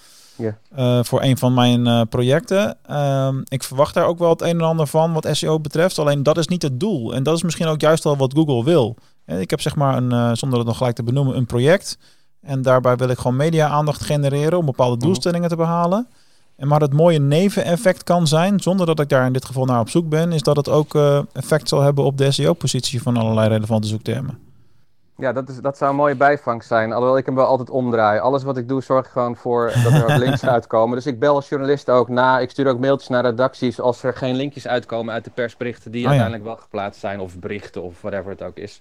Voor 1.02 1.22
een 1.22 1.38
van 1.38 1.54
mijn 1.54 2.08
projecten. 2.08 2.76
Ehm, 2.86 3.40
ik 3.48 3.62
verwacht 3.62 3.94
daar 3.94 4.06
ook 4.06 4.18
wel 4.18 4.30
het 4.30 4.42
een 4.42 4.48
en 4.48 4.60
ander 4.60 4.86
van 4.86 5.12
wat 5.12 5.28
SEO 5.30 5.60
betreft. 5.60 5.98
Alleen 5.98 6.22
dat 6.22 6.38
is 6.38 6.46
niet 6.48 6.62
het 6.62 6.80
doel. 6.80 7.14
En 7.14 7.22
dat 7.22 7.36
is 7.36 7.42
misschien 7.42 7.66
ook 7.66 7.80
juist 7.80 8.04
wel 8.04 8.16
wat 8.16 8.32
Google 8.34 8.64
wil. 8.64 8.96
Eh, 9.26 9.40
Ik 9.40 9.50
heb 9.50 9.60
zeg 9.60 9.76
maar, 9.76 9.96
een, 9.96 10.12
eh, 10.12 10.30
zonder 10.32 10.58
het 10.58 10.66
nog 10.68 10.76
gelijk 10.76 10.96
te 10.96 11.02
benoemen, 11.02 11.36
een 11.36 11.46
project. 11.46 11.98
En 12.40 12.62
daarbij 12.62 12.96
wil 12.96 13.08
ik 13.08 13.18
gewoon 13.18 13.36
media-aandacht 13.36 14.02
genereren 14.04 14.58
om 14.58 14.66
bepaalde 14.66 14.96
doelstellingen 14.96 15.48
te 15.48 15.56
behalen. 15.56 16.08
En 16.56 16.68
maar 16.68 16.80
het 16.80 16.92
mooie 16.92 17.18
neveneffect 17.18 18.02
kan 18.02 18.26
zijn, 18.26 18.60
zonder 18.60 18.86
dat 18.86 19.00
ik 19.00 19.08
daar 19.08 19.26
in 19.26 19.32
dit 19.32 19.44
geval 19.44 19.64
naar 19.64 19.80
op 19.80 19.88
zoek 19.88 20.08
ben, 20.08 20.32
is 20.32 20.42
dat 20.42 20.56
het 20.56 20.68
ook 20.68 20.94
eh, 20.94 21.18
effect 21.32 21.68
zal 21.68 21.80
hebben 21.80 22.04
op 22.04 22.18
de 22.18 22.30
SEO-positie 22.30 23.02
van 23.02 23.16
allerlei 23.16 23.48
relevante 23.48 23.88
zoektermen. 23.88 24.38
Ja, 25.18 25.32
dat, 25.32 25.48
is, 25.48 25.56
dat 25.60 25.76
zou 25.76 25.90
een 25.90 25.96
mooie 25.96 26.14
bijvangst 26.14 26.68
zijn. 26.68 26.92
Alhoewel 26.92 27.16
ik 27.16 27.26
hem 27.26 27.34
wel 27.34 27.46
altijd 27.46 27.70
omdraai. 27.70 28.18
Alles 28.20 28.42
wat 28.42 28.56
ik 28.56 28.68
doe, 28.68 28.82
zorg 28.82 29.06
ik 29.06 29.12
gewoon 29.12 29.36
voor 29.36 29.72
dat 29.84 29.92
er 29.92 30.02
ook 30.02 30.18
links 30.18 30.44
uitkomen. 30.56 30.96
Dus 30.96 31.06
ik 31.06 31.18
bel 31.18 31.34
als 31.34 31.48
journalist 31.48 31.90
ook 31.90 32.08
na. 32.08 32.38
Ik 32.38 32.50
stuur 32.50 32.66
ook 32.66 32.78
mailtjes 32.78 33.08
naar 33.08 33.24
redacties 33.24 33.80
als 33.80 34.02
er 34.02 34.14
geen 34.14 34.34
linkjes 34.34 34.68
uitkomen 34.68 35.14
uit 35.14 35.24
de 35.24 35.30
persberichten 35.30 35.90
die 35.90 36.00
ja. 36.00 36.06
uiteindelijk 36.06 36.46
wel 36.46 36.56
geplaatst 36.56 37.00
zijn. 37.00 37.20
Of 37.20 37.38
berichten 37.38 37.82
of 37.82 38.00
whatever 38.00 38.30
het 38.30 38.42
ook 38.42 38.56
is. 38.56 38.80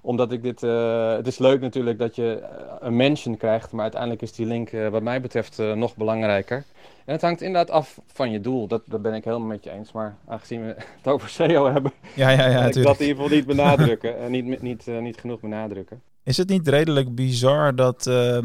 Omdat 0.00 0.32
ik 0.32 0.42
dit... 0.42 0.62
eh, 0.62 1.12
het 1.12 1.26
is 1.26 1.38
leuk 1.38 1.60
natuurlijk 1.60 1.98
dat 1.98 2.16
je 2.16 2.40
eh, 2.40 2.74
een 2.80 2.96
mention 2.96 3.36
krijgt. 3.36 3.72
Maar 3.72 3.82
uiteindelijk 3.82 4.22
is 4.22 4.32
die 4.32 4.46
link 4.46 4.68
eh, 4.70 4.88
wat 4.88 5.02
mij 5.02 5.20
betreft 5.20 5.58
nog 5.58 5.96
belangrijker. 5.96 6.64
En 7.06 7.12
het 7.12 7.22
hangt 7.22 7.40
inderdaad 7.40 7.70
af 7.70 8.00
van 8.06 8.30
je 8.30 8.40
doel. 8.40 8.66
Dat, 8.66 8.82
dat 8.86 9.02
ben 9.02 9.14
ik 9.14 9.24
helemaal 9.24 9.46
met 9.46 9.64
je 9.64 9.70
eens. 9.70 9.92
Maar 9.92 10.16
aangezien 10.26 10.60
we 10.66 10.76
het 11.02 11.06
over 11.06 11.28
SEO 11.28 11.72
hebben... 11.72 11.92
Ja, 12.14 12.30
ja, 12.30 12.46
ja, 12.48 12.58
wil 12.68 12.76
ik 12.76 12.82
dat 12.82 13.00
in 13.00 13.06
ieder 13.06 13.22
geval 13.22 13.36
niet 13.36 13.46
benadrukken. 13.46 14.18
En 14.18 14.30
niet, 14.30 14.62
niet, 14.62 14.88
eh, 14.88 14.98
niet 14.98 15.16
genoeg 15.16 15.40
benadrukken. 15.40 16.00
Is 16.22 16.36
het 16.36 16.48
niet 16.48 16.68
redelijk 16.68 17.14
bizar 17.14 17.74
dat, 17.74 18.06
eh, 18.06 18.36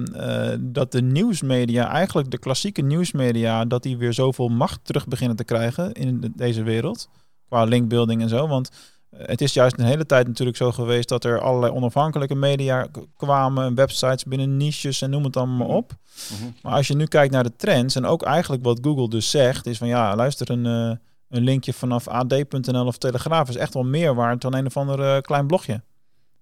eh, 0.53 0.59
dat 0.59 0.91
de 0.91 1.01
nieuwsmedia, 1.01 1.89
eigenlijk 1.91 2.31
de 2.31 2.37
klassieke 2.39 2.81
nieuwsmedia, 2.81 3.65
dat 3.65 3.83
die 3.83 3.97
weer 3.97 4.13
zoveel 4.13 4.47
macht 4.47 4.85
terug 4.85 5.07
beginnen 5.07 5.37
te 5.37 5.43
krijgen 5.43 5.91
in 5.91 6.19
de- 6.19 6.31
deze 6.35 6.63
wereld? 6.63 7.09
Qua 7.47 7.63
linkbuilding 7.63 8.21
en 8.21 8.29
zo. 8.29 8.47
Want 8.47 8.69
het 9.17 9.41
is 9.41 9.53
juist 9.53 9.79
een 9.79 9.85
hele 9.85 10.05
tijd 10.05 10.27
natuurlijk 10.27 10.57
zo 10.57 10.71
geweest 10.71 11.09
dat 11.09 11.23
er 11.23 11.41
allerlei 11.41 11.73
onafhankelijke 11.73 12.35
media 12.35 12.87
kwamen, 13.17 13.75
websites 13.75 14.23
binnen 14.23 14.57
niches 14.57 15.01
en 15.01 15.09
noem 15.09 15.23
het 15.23 15.37
allemaal 15.37 15.67
maar 15.67 15.75
op. 15.75 15.93
Mhm. 16.31 16.49
Maar 16.61 16.73
als 16.73 16.87
je 16.87 16.95
nu 16.95 17.05
kijkt 17.05 17.33
naar 17.33 17.43
de 17.43 17.55
trends 17.55 17.95
en 17.95 18.05
ook 18.05 18.23
eigenlijk 18.23 18.63
wat 18.63 18.79
Google 18.81 19.09
dus 19.09 19.29
zegt, 19.29 19.65
is 19.65 19.77
van 19.77 19.87
ja, 19.87 20.15
luister, 20.15 20.51
een, 20.51 20.65
eh, 20.65 20.97
een 21.29 21.43
linkje 21.43 21.73
vanaf 21.73 22.07
ad.nl 22.07 22.85
of 22.85 22.97
Telegraaf 22.97 23.49
is 23.49 23.55
echt 23.55 23.73
wel 23.73 23.83
meer 23.83 24.15
waard 24.15 24.41
dan 24.41 24.53
een 24.53 24.65
of 24.65 24.77
ander 24.77 25.01
eh, 25.01 25.21
klein 25.21 25.47
blogje. 25.47 25.81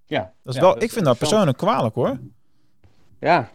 Ja, 0.05 0.33
Dat 0.43 0.53
is 0.53 0.55
ja, 0.55 0.61
wel, 0.61 0.73
dat 0.73 0.83
ik 0.83 0.91
vind 0.91 1.05
dat 1.05 1.17
persoonlijk 1.17 1.57
kwalijk 1.57 1.95
hoor. 1.95 2.19
Ja. 3.19 3.49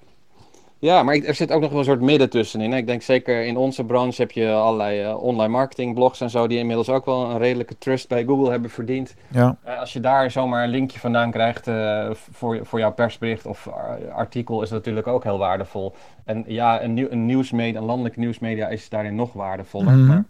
Ja, 0.85 1.03
maar 1.03 1.15
ik- 1.15 1.27
er 1.29 1.35
zit 1.35 1.53
ook 1.53 1.61
nog 1.61 1.71
wel 1.71 1.79
een 1.79 1.85
soort 1.85 2.01
midden 2.01 2.31
tussenin. 2.31 2.71
hè. 2.73 2.77
Ik 2.77 2.87
denk 2.87 3.03
zeker 3.03 3.45
in 3.47 3.57
onze 3.57 3.85
branche 3.85 4.21
heb 4.23 4.31
je 4.31 4.53
allerlei 4.53 5.01
eh, 5.03 5.23
online 5.23 5.49
marketing 5.53 5.95
blogs 5.95 6.21
en 6.21 6.31
zo, 6.31 6.47
die 6.47 6.59
inmiddels 6.59 6.89
ook 6.89 7.05
wel 7.05 7.31
een 7.31 7.39
redelijke 7.39 7.79
trust 7.79 8.09
bij 8.09 8.25
Google 8.25 8.51
hebben 8.51 8.71
verdiend. 8.71 9.15
Ja. 9.29 9.57
Eh, 9.63 9.79
als 9.79 9.93
je 9.93 10.01
daar 10.01 10.31
zomaar 10.31 10.65
een 10.65 10.71
linkje 10.71 10.99
vandaan 10.99 11.31
krijgt 11.31 11.67
eh, 11.69 12.09
voor, 12.13 12.59
voor 12.63 12.79
jouw 12.79 12.93
persbericht 12.93 13.47
of 13.47 13.69
ar- 13.69 14.11
artikel, 14.13 14.63
is 14.63 14.69
dat 14.69 14.79
natuurlijk 14.79 15.07
ook 15.07 15.23
heel 15.25 15.39
waardevol. 15.39 15.95
En 16.25 16.45
ja, 16.47 16.83
een, 16.83 16.95
nieuw, 16.95 17.07
een 17.11 17.27
nieuwsmedia, 17.27 17.79
een 17.81 17.87
landelijke 17.87 18.19
nieuwsmedia 18.21 18.69
is 18.69 18.89
daarin 18.89 19.15
nog 19.15 19.33
waardevoller. 19.33 19.93
Mhm. 19.93 20.07
Maar 20.07 20.25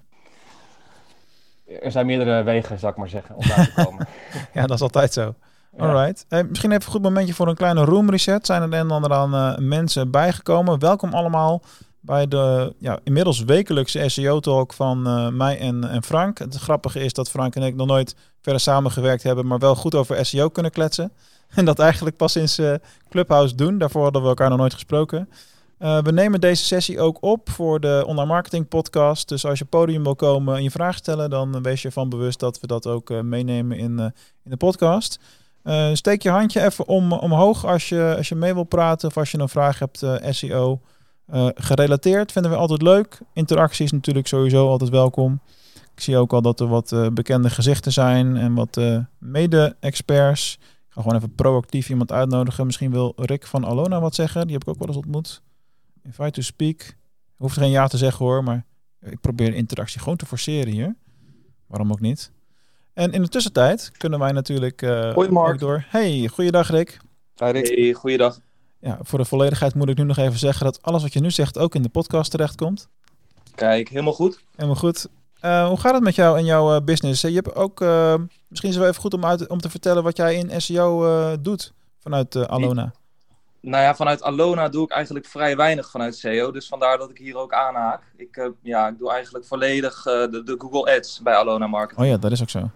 er 1.82 1.90
zijn 1.90 2.06
meerdere 2.06 2.42
wegen, 2.42 2.78
zou 2.78 2.92
ik 2.92 2.98
maar 2.98 3.08
zeggen, 3.08 3.34
om 3.36 3.42
daar 3.48 3.72
te 3.74 3.84
komen. 3.84 4.06
Ja, 4.54 4.66
dat 4.66 4.76
is 4.76 4.82
altijd 4.82 5.12
zo. 5.12 5.34
Alright. 5.78 6.24
Eh, 6.28 6.40
misschien 6.48 6.70
even 6.70 6.84
een 6.84 6.90
goed 6.90 7.02
momentje 7.02 7.34
voor 7.34 7.48
een 7.48 7.54
kleine 7.54 7.84
room 7.84 8.10
reset. 8.10 8.46
Zijn 8.46 8.62
er 8.62 8.68
een 8.68 8.74
en 8.74 8.90
ander 8.90 9.12
aan 9.12 9.34
eh, 9.34 9.58
mensen 9.58 10.10
bijgekomen? 10.10 10.78
Welkom 10.78 11.12
allemaal 11.12 11.62
bij 12.04 12.28
de 12.28 12.74
ja, 12.78 12.98
inmiddels 13.04 13.44
wekelijkse 13.44 14.08
SEO-talk 14.08 14.72
van 14.72 15.06
eh, 15.06 15.28
mij 15.28 15.58
en, 15.58 15.84
en 15.84 16.02
Frank. 16.02 16.38
Het 16.38 16.56
grappige 16.56 17.00
is 17.00 17.12
dat 17.12 17.30
Frank 17.30 17.54
en 17.56 17.62
ik 17.62 17.74
nog 17.74 17.86
nooit 17.86 18.16
verder 18.40 18.60
samengewerkt 18.60 19.22
hebben, 19.22 19.46
maar 19.46 19.58
wel 19.58 19.74
goed 19.74 19.94
over 19.94 20.26
SEO 20.26 20.48
kunnen 20.48 20.72
kletsen. 20.72 21.12
En 21.54 21.64
dat 21.64 21.78
eigenlijk 21.78 22.16
pas 22.16 22.32
sinds 22.32 22.58
eh, 22.58 22.74
Clubhouse 23.08 23.54
doen. 23.54 23.78
Daarvoor 23.78 24.02
hadden 24.02 24.22
we 24.22 24.28
elkaar 24.28 24.48
nog 24.48 24.58
nooit 24.58 24.74
gesproken. 24.74 25.28
We 25.78 26.10
nemen 26.12 26.40
deze 26.40 26.64
sessie 26.64 27.00
ook 27.00 27.18
op 27.20 27.50
voor 27.50 27.80
de 27.80 28.04
online 28.06 28.28
marketing 28.28 28.68
podcast. 28.68 29.28
Dus 29.28 29.46
als 29.46 29.58
je 29.58 29.64
podium 29.64 30.02
wil 30.02 30.16
komen 30.16 30.56
en 30.56 30.62
je 30.62 30.70
vraag 30.70 30.96
stellen, 30.96 31.30
dan 31.30 31.62
wees 31.62 31.82
je 31.82 31.88
ervan 31.88 32.08
bewust 32.08 32.40
dat 32.40 32.60
we 32.60 32.66
dat 32.66 32.86
ook 32.86 33.22
meenemen 33.22 33.78
in, 33.78 33.98
in 34.44 34.50
de 34.50 34.56
podcast. 34.56 35.18
Eh, 35.64 35.90
steek 35.92 36.22
je 36.22 36.30
handje 36.30 36.64
even 36.64 36.88
om, 36.88 37.12
omhoog 37.12 37.66
als 37.66 37.88
je, 37.88 38.14
als 38.16 38.28
je 38.28 38.34
mee 38.34 38.54
wil 38.54 38.64
praten 38.64 39.08
of 39.08 39.16
als 39.16 39.30
je 39.30 39.38
een 39.38 39.48
vraag 39.48 39.78
hebt 39.78 40.02
eh, 40.02 40.32
SEO 40.32 40.80
eh, 41.26 41.48
gerelateerd. 41.54 42.32
Vinden 42.32 42.50
we 42.50 42.56
altijd 42.56 42.82
leuk. 42.82 43.18
Interactie 43.32 43.84
is 43.84 43.92
natuurlijk 43.92 44.26
sowieso 44.26 44.68
altijd 44.68 44.90
welkom. 44.90 45.40
Ik 45.94 46.00
zie 46.00 46.16
ook 46.16 46.32
al 46.32 46.42
dat 46.42 46.60
er 46.60 46.68
wat 46.68 46.94
bekende 47.12 47.50
gezichten 47.50 47.92
zijn 47.92 48.36
en 48.36 48.54
wat 48.54 48.80
mede-experts. 49.18 50.58
Ik 50.60 50.92
ga 50.92 51.00
gewoon 51.00 51.16
even 51.16 51.34
proactief 51.34 51.88
iemand 51.88 52.12
uitnodigen. 52.12 52.66
Misschien 52.66 52.90
wil 52.90 53.12
Rick 53.16 53.46
van 53.46 53.66
Alona 53.66 54.00
wat 54.00 54.14
zeggen. 54.14 54.42
Die 54.46 54.52
heb 54.52 54.62
ik 54.62 54.68
ook 54.68 54.78
wel 54.78 54.88
eens 54.88 54.96
ontmoet. 54.96 55.42
Invite 56.02 56.30
to 56.30 56.42
speak. 56.42 56.96
Hoeft 57.36 57.56
geen 57.56 57.70
ja 57.70 57.86
te 57.86 57.96
zeggen 57.96 58.24
hoor, 58.24 58.44
maar 58.44 58.64
ik 59.00 59.20
probeer 59.20 59.54
interactie 59.54 60.00
gewoon 60.00 60.16
te 60.16 60.26
forceren 60.26 60.72
hier. 60.72 60.96
Waarom 61.66 61.90
ook 61.90 62.00
niet? 62.00 62.32
En 62.94 63.12
in 63.12 63.22
de 63.22 63.28
tussentijd 63.28 63.90
kunnen 63.96 64.18
wij 64.18 64.32
natuurlijk 64.32 64.82
eh, 64.82 65.12
Hoi, 65.14 65.28
Mark. 65.30 65.52
ook 65.52 65.58
door. 65.58 65.84
Hey, 65.88 66.28
goeiedag 66.32 66.70
Rick. 66.70 66.98
Hi, 67.36 67.50
Rick. 67.50 67.68
Hey, 67.68 67.92
goeiedag. 67.92 68.38
Ja, 68.78 68.98
voor 69.02 69.18
de 69.18 69.24
volledigheid 69.24 69.74
moet 69.74 69.88
ik 69.88 69.96
nu 69.96 70.04
nog 70.04 70.16
even 70.16 70.38
zeggen 70.38 70.64
dat 70.64 70.82
alles 70.82 71.02
wat 71.02 71.12
je 71.12 71.20
nu 71.20 71.30
zegt 71.30 71.58
ook 71.58 71.74
in 71.74 71.82
de 71.82 71.88
podcast 71.88 72.30
terechtkomt. 72.30 72.88
Kijk, 73.54 73.88
helemaal 73.88 74.12
goed. 74.12 74.44
Helemaal 74.54 74.76
goed. 74.76 75.08
Eh, 75.40 75.68
hoe 75.68 75.80
gaat 75.80 75.94
het 75.94 76.02
met 76.02 76.14
jou 76.14 76.38
en 76.38 76.44
jouw 76.44 76.74
eh, 76.74 76.84
business? 76.84 77.20
Je 77.22 77.30
hebt 77.30 77.54
ook, 77.54 77.80
eh, 77.80 78.14
misschien 78.48 78.68
is 78.70 78.74
het 78.74 78.76
wel 78.84 78.88
even 78.88 79.00
goed 79.00 79.14
om, 79.14 79.24
uit, 79.24 79.48
om 79.48 79.60
te 79.60 79.70
vertellen 79.70 80.02
wat 80.02 80.16
jij 80.16 80.34
in 80.34 80.60
SEO 80.60 81.04
eh, 81.06 81.36
doet 81.40 81.72
vanuit 81.98 82.34
eh, 82.34 82.42
Alona. 82.42 82.92
Nou 83.60 83.82
ja, 83.82 83.94
vanuit 83.94 84.22
Alona 84.22 84.68
doe 84.68 84.84
ik 84.84 84.90
eigenlijk 84.90 85.26
vrij 85.26 85.56
weinig 85.56 85.90
vanuit 85.90 86.16
SEO. 86.16 86.50
Dus 86.50 86.66
vandaar 86.66 86.98
dat 86.98 87.10
ik 87.10 87.18
hier 87.18 87.36
ook 87.36 87.52
aanhaak. 87.52 88.02
Ik, 88.16 88.36
eh, 88.36 88.48
ja, 88.62 88.88
ik 88.88 88.98
doe 88.98 89.10
eigenlijk 89.10 89.44
volledig 89.46 90.06
eh, 90.06 90.12
de, 90.30 90.42
de 90.44 90.54
Google 90.58 90.96
Ads 90.96 91.20
bij 91.22 91.34
Alona 91.34 91.66
Marketing. 91.66 92.06
Oh 92.06 92.12
ja, 92.12 92.18
dat 92.18 92.32
is 92.32 92.42
ook 92.42 92.50
zo. 92.50 92.70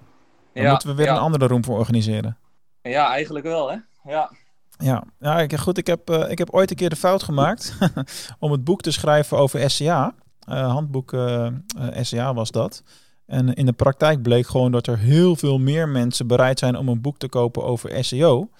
Dan 0.59 0.67
ja, 0.67 0.71
moeten 0.71 0.89
we 0.89 0.95
weer 0.95 1.07
ja. 1.07 1.13
een 1.13 1.23
andere 1.23 1.47
room 1.47 1.65
voor 1.65 1.79
organiseren. 1.79 2.39
Ja, 2.83 3.11
eigenlijk 3.11 3.45
wel, 3.45 3.71
hè? 3.71 3.77
Ja. 4.05 4.31
Ja, 4.79 5.05
ja 5.19 5.41
ik, 5.41 5.57
goed. 5.57 5.79
Ik 5.79 5.87
heb, 5.87 6.11
eh, 6.11 6.31
ik 6.31 6.39
heb 6.39 6.51
ooit 6.51 6.71
een 6.71 6.77
keer 6.77 6.89
de 6.89 6.97
fout 6.97 7.23
gemaakt 7.23 7.79
om 8.39 8.53
het 8.53 8.65
boek 8.65 8.81
te 8.81 8.91
schrijven 8.91 9.39
over 9.39 9.71
SCA. 9.71 10.15
Eh, 10.49 10.71
handboek 10.71 11.13
eh, 11.13 11.47
eh, 11.47 11.53
SCA 12.01 12.35
was 12.35 12.51
dat. 12.51 12.83
En 13.27 13.55
in 13.55 13.67
de 13.67 13.73
praktijk 13.73 14.23
bleek 14.23 14.47
gewoon 14.47 14.73
dat 14.73 14.87
er 14.87 14.99
heel 14.99 15.37
veel 15.37 15.59
meer 15.59 15.89
mensen 15.89 16.27
bereid 16.27 16.59
zijn 16.59 16.77
om 16.77 16.89
een 16.89 17.01
boek 17.01 17.19
te 17.19 17.29
kopen 17.29 17.65
over 17.65 18.05
SEO 18.05 18.51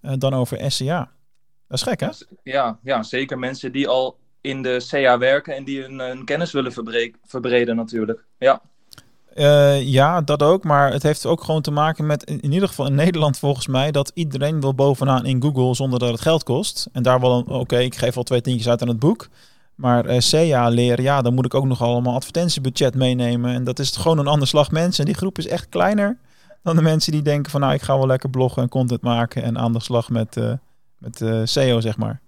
dan 0.00 0.34
over 0.34 0.70
SCA. 0.70 1.10
Dat 1.68 1.78
is 1.78 1.82
gek, 1.82 2.00
hè? 2.00 2.08
Ja, 2.42 2.78
ja, 2.82 3.02
zeker 3.02 3.38
mensen 3.38 3.72
die 3.72 3.88
al 3.88 4.18
in 4.40 4.62
de 4.62 4.86
CA 4.88 5.18
werken 5.18 5.54
en 5.54 5.64
die 5.64 5.82
hun, 5.82 5.98
hun 5.98 6.24
kennis 6.24 6.52
willen 6.52 6.72
verbre- 6.72 7.12
verbreden 7.24 7.76
natuurlijk. 7.76 8.24
Ja. 8.38 8.62
Eh, 9.36 9.82
ja, 9.82 10.20
dat 10.20 10.42
ook. 10.42 10.64
Maar 10.64 10.92
het 10.92 11.02
heeft 11.02 11.26
ook 11.26 11.44
gewoon 11.44 11.62
te 11.62 11.70
maken 11.70 12.06
met, 12.06 12.24
in, 12.24 12.52
ieder 12.52 12.68
geval 12.68 12.86
in 12.86 12.94
Nederland 12.94 13.38
volgens 13.38 13.66
mij, 13.66 13.90
dat 13.90 14.10
iedereen 14.14 14.60
wil 14.60 14.74
bovenaan 14.74 15.26
in 15.26 15.42
Google 15.42 15.74
zonder 15.74 15.98
dat 15.98 16.10
het 16.10 16.20
geld 16.20 16.42
kost. 16.42 16.88
En 16.92 17.02
daar 17.02 17.20
wel 17.20 17.38
een, 17.38 17.46
oké, 17.46 17.78
ik 17.78 17.94
geef 17.94 18.16
al 18.16 18.22
twee 18.22 18.40
tientjes 18.40 18.68
uit 18.68 18.82
aan 18.82 18.88
het 18.88 18.98
boek. 18.98 19.28
Maar 19.74 20.04
eh 20.04 20.18
SEA 20.18 20.68
leren, 20.68 21.04
ja, 21.04 21.22
dan 21.22 21.34
moet 21.34 21.44
ik 21.44 21.54
ook 21.54 21.64
nog 21.64 21.82
allemaal 21.82 22.14
advertentiebudget 22.14 22.94
meenemen. 22.94 23.54
En 23.54 23.64
dat 23.64 23.78
is 23.78 23.96
gewoon 23.96 24.18
een 24.18 24.26
ander 24.26 24.48
slag 24.48 24.70
mensen. 24.70 25.04
En 25.04 25.10
die 25.10 25.18
groep 25.18 25.38
is 25.38 25.46
echt 25.46 25.68
kleiner 25.68 26.18
dan 26.62 26.76
de 26.76 26.82
mensen 26.82 27.12
die 27.12 27.22
denken 27.22 27.50
van, 27.50 27.60
nou, 27.60 27.74
ik 27.74 27.82
ga 27.82 27.96
wel 27.96 28.06
lekker 28.06 28.30
bloggen 28.30 28.62
en 28.62 28.68
content 28.68 29.02
maken 29.02 29.42
en 29.42 29.58
aan 29.58 29.72
de 29.72 29.80
slag 29.80 30.10
met, 30.10 30.36
eh, 30.36 30.52
met 30.98 31.48
SEO, 31.48 31.80
zeg 31.80 31.96
maar. 31.96 32.20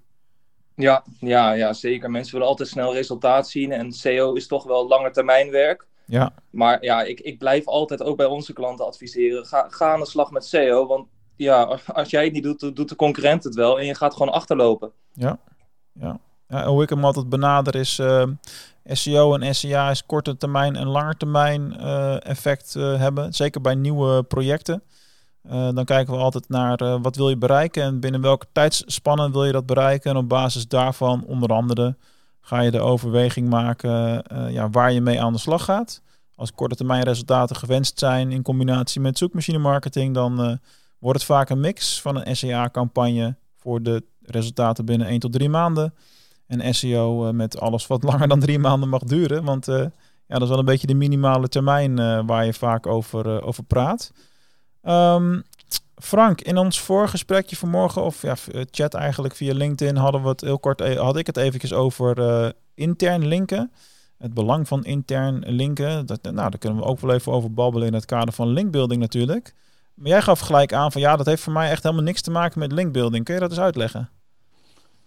Ja, 0.74 1.02
ja, 1.20 1.52
ja, 1.52 1.72
zeker. 1.72 2.10
Mensen 2.10 2.32
willen 2.32 2.48
altijd 2.48 2.68
snel 2.68 2.94
resultaat 2.94 3.48
zien. 3.48 3.72
En 3.72 3.92
SEO 3.92 4.32
is 4.32 4.46
toch 4.46 4.64
wel 4.64 4.88
lange 4.88 5.10
termijn 5.10 5.50
werk. 5.50 5.86
Ja, 6.10 6.32
Maar 6.50 6.84
ja, 6.84 7.02
ik, 7.02 7.20
ik 7.20 7.38
blijf 7.38 7.66
altijd 7.66 8.02
ook 8.02 8.16
bij 8.16 8.26
onze 8.26 8.52
klanten 8.52 8.86
adviseren. 8.86 9.46
Ga, 9.46 9.66
ga 9.68 9.92
aan 9.92 10.00
de 10.00 10.06
slag 10.06 10.30
met 10.30 10.44
SEO. 10.44 10.86
Want 10.86 11.06
ja, 11.36 11.62
als 11.86 12.10
jij 12.10 12.24
het 12.24 12.32
niet 12.32 12.42
doet, 12.42 12.76
doet 12.76 12.88
de 12.88 12.96
concurrent 12.96 13.44
het 13.44 13.54
wel. 13.54 13.78
En 13.78 13.86
je 13.86 13.94
gaat 13.94 14.12
gewoon 14.12 14.32
achterlopen. 14.32 14.92
Ja, 15.12 15.38
en 16.48 16.66
hoe 16.66 16.82
ik 16.82 16.88
hem 16.88 17.04
altijd 17.04 17.28
benader 17.28 17.74
is 17.74 17.98
eh, 17.98 18.26
SEO 18.84 19.34
en 19.34 19.54
SEA 19.54 19.90
is 19.90 20.06
korte 20.06 20.36
termijn 20.36 20.76
en 20.76 20.86
lange 20.86 21.16
termijn 21.16 21.76
eh, 21.76 22.26
effect 22.26 22.74
eh, 22.76 22.98
hebben. 22.98 23.32
Zeker 23.32 23.60
bij 23.60 23.74
nieuwe 23.74 24.22
projecten. 24.22 24.82
Dan 25.48 25.84
kijken 25.84 26.14
we 26.14 26.20
altijd 26.20 26.48
naar 26.48 27.00
wat 27.00 27.16
wil 27.16 27.28
je 27.28 27.36
bereiken 27.36 27.82
en 27.82 28.00
binnen 28.00 28.20
welke 28.20 28.46
tijdsspannen 28.52 29.32
wil 29.32 29.44
je 29.44 29.52
dat 29.52 29.66
bereiken. 29.66 30.10
En 30.10 30.16
op 30.16 30.28
basis 30.28 30.68
daarvan 30.68 31.24
onder 31.26 31.48
andere 31.48 31.96
ga 32.48 32.60
je 32.60 32.70
de 32.70 32.80
overweging 32.80 33.48
maken 33.48 34.22
eh, 34.22 34.52
ja, 34.52 34.70
waar 34.70 34.92
je 34.92 35.00
mee 35.00 35.20
aan 35.20 35.32
de 35.32 35.38
slag 35.38 35.64
gaat. 35.64 36.02
Als 36.34 36.52
korte 36.52 36.74
termijn 36.74 37.02
resultaten 37.02 37.56
gewenst 37.56 37.98
zijn 37.98 38.32
in 38.32 38.42
combinatie 38.42 39.00
met 39.00 39.18
zoekmachine 39.18 39.58
marketing, 39.58 40.14
dan 40.14 40.42
eh, 40.42 40.56
wordt 40.98 41.18
het 41.18 41.28
vaak 41.28 41.50
een 41.50 41.60
mix 41.60 42.00
van 42.00 42.16
een 42.16 42.36
SEA-campagne 42.36 43.36
voor 43.56 43.82
de 43.82 44.04
resultaten 44.22 44.84
binnen 44.84 45.06
1 45.06 45.20
tot 45.20 45.32
3 45.32 45.48
maanden. 45.48 45.94
En 46.46 46.74
SEO 46.74 47.26
eh, 47.26 47.32
met 47.32 47.60
alles 47.60 47.86
wat 47.86 48.02
langer 48.10 48.28
dan 48.28 48.40
drie 48.40 48.58
maanden 48.58 48.88
mag 48.88 49.02
duren. 49.02 49.44
Want 49.44 49.66
ja, 49.66 49.90
dat 50.26 50.42
is 50.42 50.48
wel 50.48 50.58
een 50.58 50.64
beetje 50.64 50.86
de 50.86 50.94
minimale 50.94 51.48
termijn 51.48 52.26
waar 52.26 52.44
je 52.44 52.54
vaak 52.54 52.86
over, 52.86 53.42
over 53.42 53.64
praat. 53.64 54.12
Ehm, 54.82 55.40
Frank, 55.98 56.40
in 56.40 56.56
ons 56.56 56.80
voorgesprekje 56.80 57.56
vanmorgen, 57.56 58.02
of 58.02 58.22
ja, 58.22 58.34
eh, 58.52 58.62
chat 58.70 58.94
eigenlijk 58.94 59.34
via 59.34 59.54
LinkedIn, 59.54 59.96
hadden 59.96 60.22
we 60.22 60.28
het 60.28 60.40
heel 60.40 60.58
kort, 60.58 60.80
e- 60.80 60.96
had 60.96 61.16
ik 61.16 61.26
het 61.26 61.36
eventjes 61.36 61.72
over 61.72 62.20
eh, 62.20 62.50
intern 62.74 63.26
linken. 63.26 63.72
Het 64.18 64.34
belang 64.34 64.68
van 64.68 64.84
intern 64.84 65.42
linken. 65.46 66.06
Dat, 66.06 66.22
nou, 66.22 66.34
daar 66.34 66.58
kunnen 66.58 66.78
we 66.78 66.84
ook 66.84 67.00
wel 67.00 67.14
even 67.14 67.32
over 67.32 67.52
babbelen 67.52 67.86
in 67.86 67.94
het 67.94 68.04
kader 68.04 68.34
van 68.34 68.48
linkbuilding 68.48 69.00
natuurlijk. 69.00 69.54
Maar 69.94 70.08
jij 70.08 70.22
gaf 70.22 70.40
gelijk 70.40 70.72
aan 70.72 70.92
van 70.92 71.00
ja, 71.00 71.16
dat 71.16 71.26
heeft 71.26 71.42
voor 71.42 71.52
mij 71.52 71.70
echt 71.70 71.82
helemaal 71.82 72.04
niks 72.04 72.20
te 72.20 72.30
maken 72.30 72.58
met 72.58 72.72
linkbuilding. 72.72 73.24
Kun 73.24 73.34
je 73.34 73.40
dat 73.40 73.50
eens 73.50 73.60
uitleggen? 73.60 74.10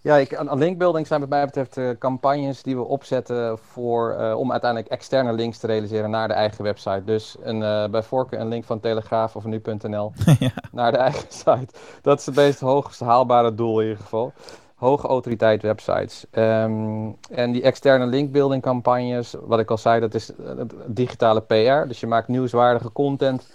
Ja, 0.03 0.15
ik, 0.15 0.35
aan 0.35 0.57
linkbuilding 0.57 1.07
zijn 1.07 1.19
wat 1.19 1.29
mij 1.29 1.45
betreft 1.45 1.77
eh, 1.77 1.89
campagnes 1.99 2.63
die 2.63 2.75
we 2.75 2.83
opzetten 2.83 3.57
voor, 3.57 4.11
eh, 4.11 4.37
om 4.37 4.51
uiteindelijk 4.51 4.91
externe 4.91 5.33
links 5.33 5.57
te 5.57 5.67
realiseren 5.67 6.09
naar 6.09 6.27
de 6.27 6.33
eigen 6.33 6.63
website. 6.63 7.03
Dus 7.05 7.35
een, 7.41 7.63
eh, 7.63 7.89
bij 7.89 8.03
voorkeur 8.03 8.39
een 8.39 8.47
link 8.47 8.63
van 8.63 8.79
Telegraaf 8.79 9.35
of 9.35 9.45
nu.nl 9.45 10.11
ja. 10.39 10.51
naar 10.71 10.91
de 10.91 10.97
eigen 10.97 11.31
site. 11.43 11.67
Dat 12.01 12.19
is 12.19 12.25
het 12.25 12.35
meest 12.35 12.59
hoogst 12.59 12.99
haalbare 12.99 13.55
doel 13.55 13.79
in 13.79 13.87
ieder 13.87 14.03
geval. 14.03 14.33
Hoge 14.75 15.07
autoriteit 15.07 15.61
websites. 15.61 16.25
Ehm, 16.31 17.09
en 17.31 17.51
die 17.51 17.61
externe 17.61 18.05
linkbuilding 18.05 18.61
campagnes, 18.61 19.35
wat 19.41 19.59
ik 19.59 19.69
al 19.71 19.77
zei, 19.77 19.99
dat 19.99 20.13
is 20.13 20.31
digitale 20.85 21.41
PR. 21.41 21.87
Dus 21.87 21.99
je 21.99 22.07
maakt 22.07 22.27
nieuwswaardige 22.27 22.91
content 22.91 23.49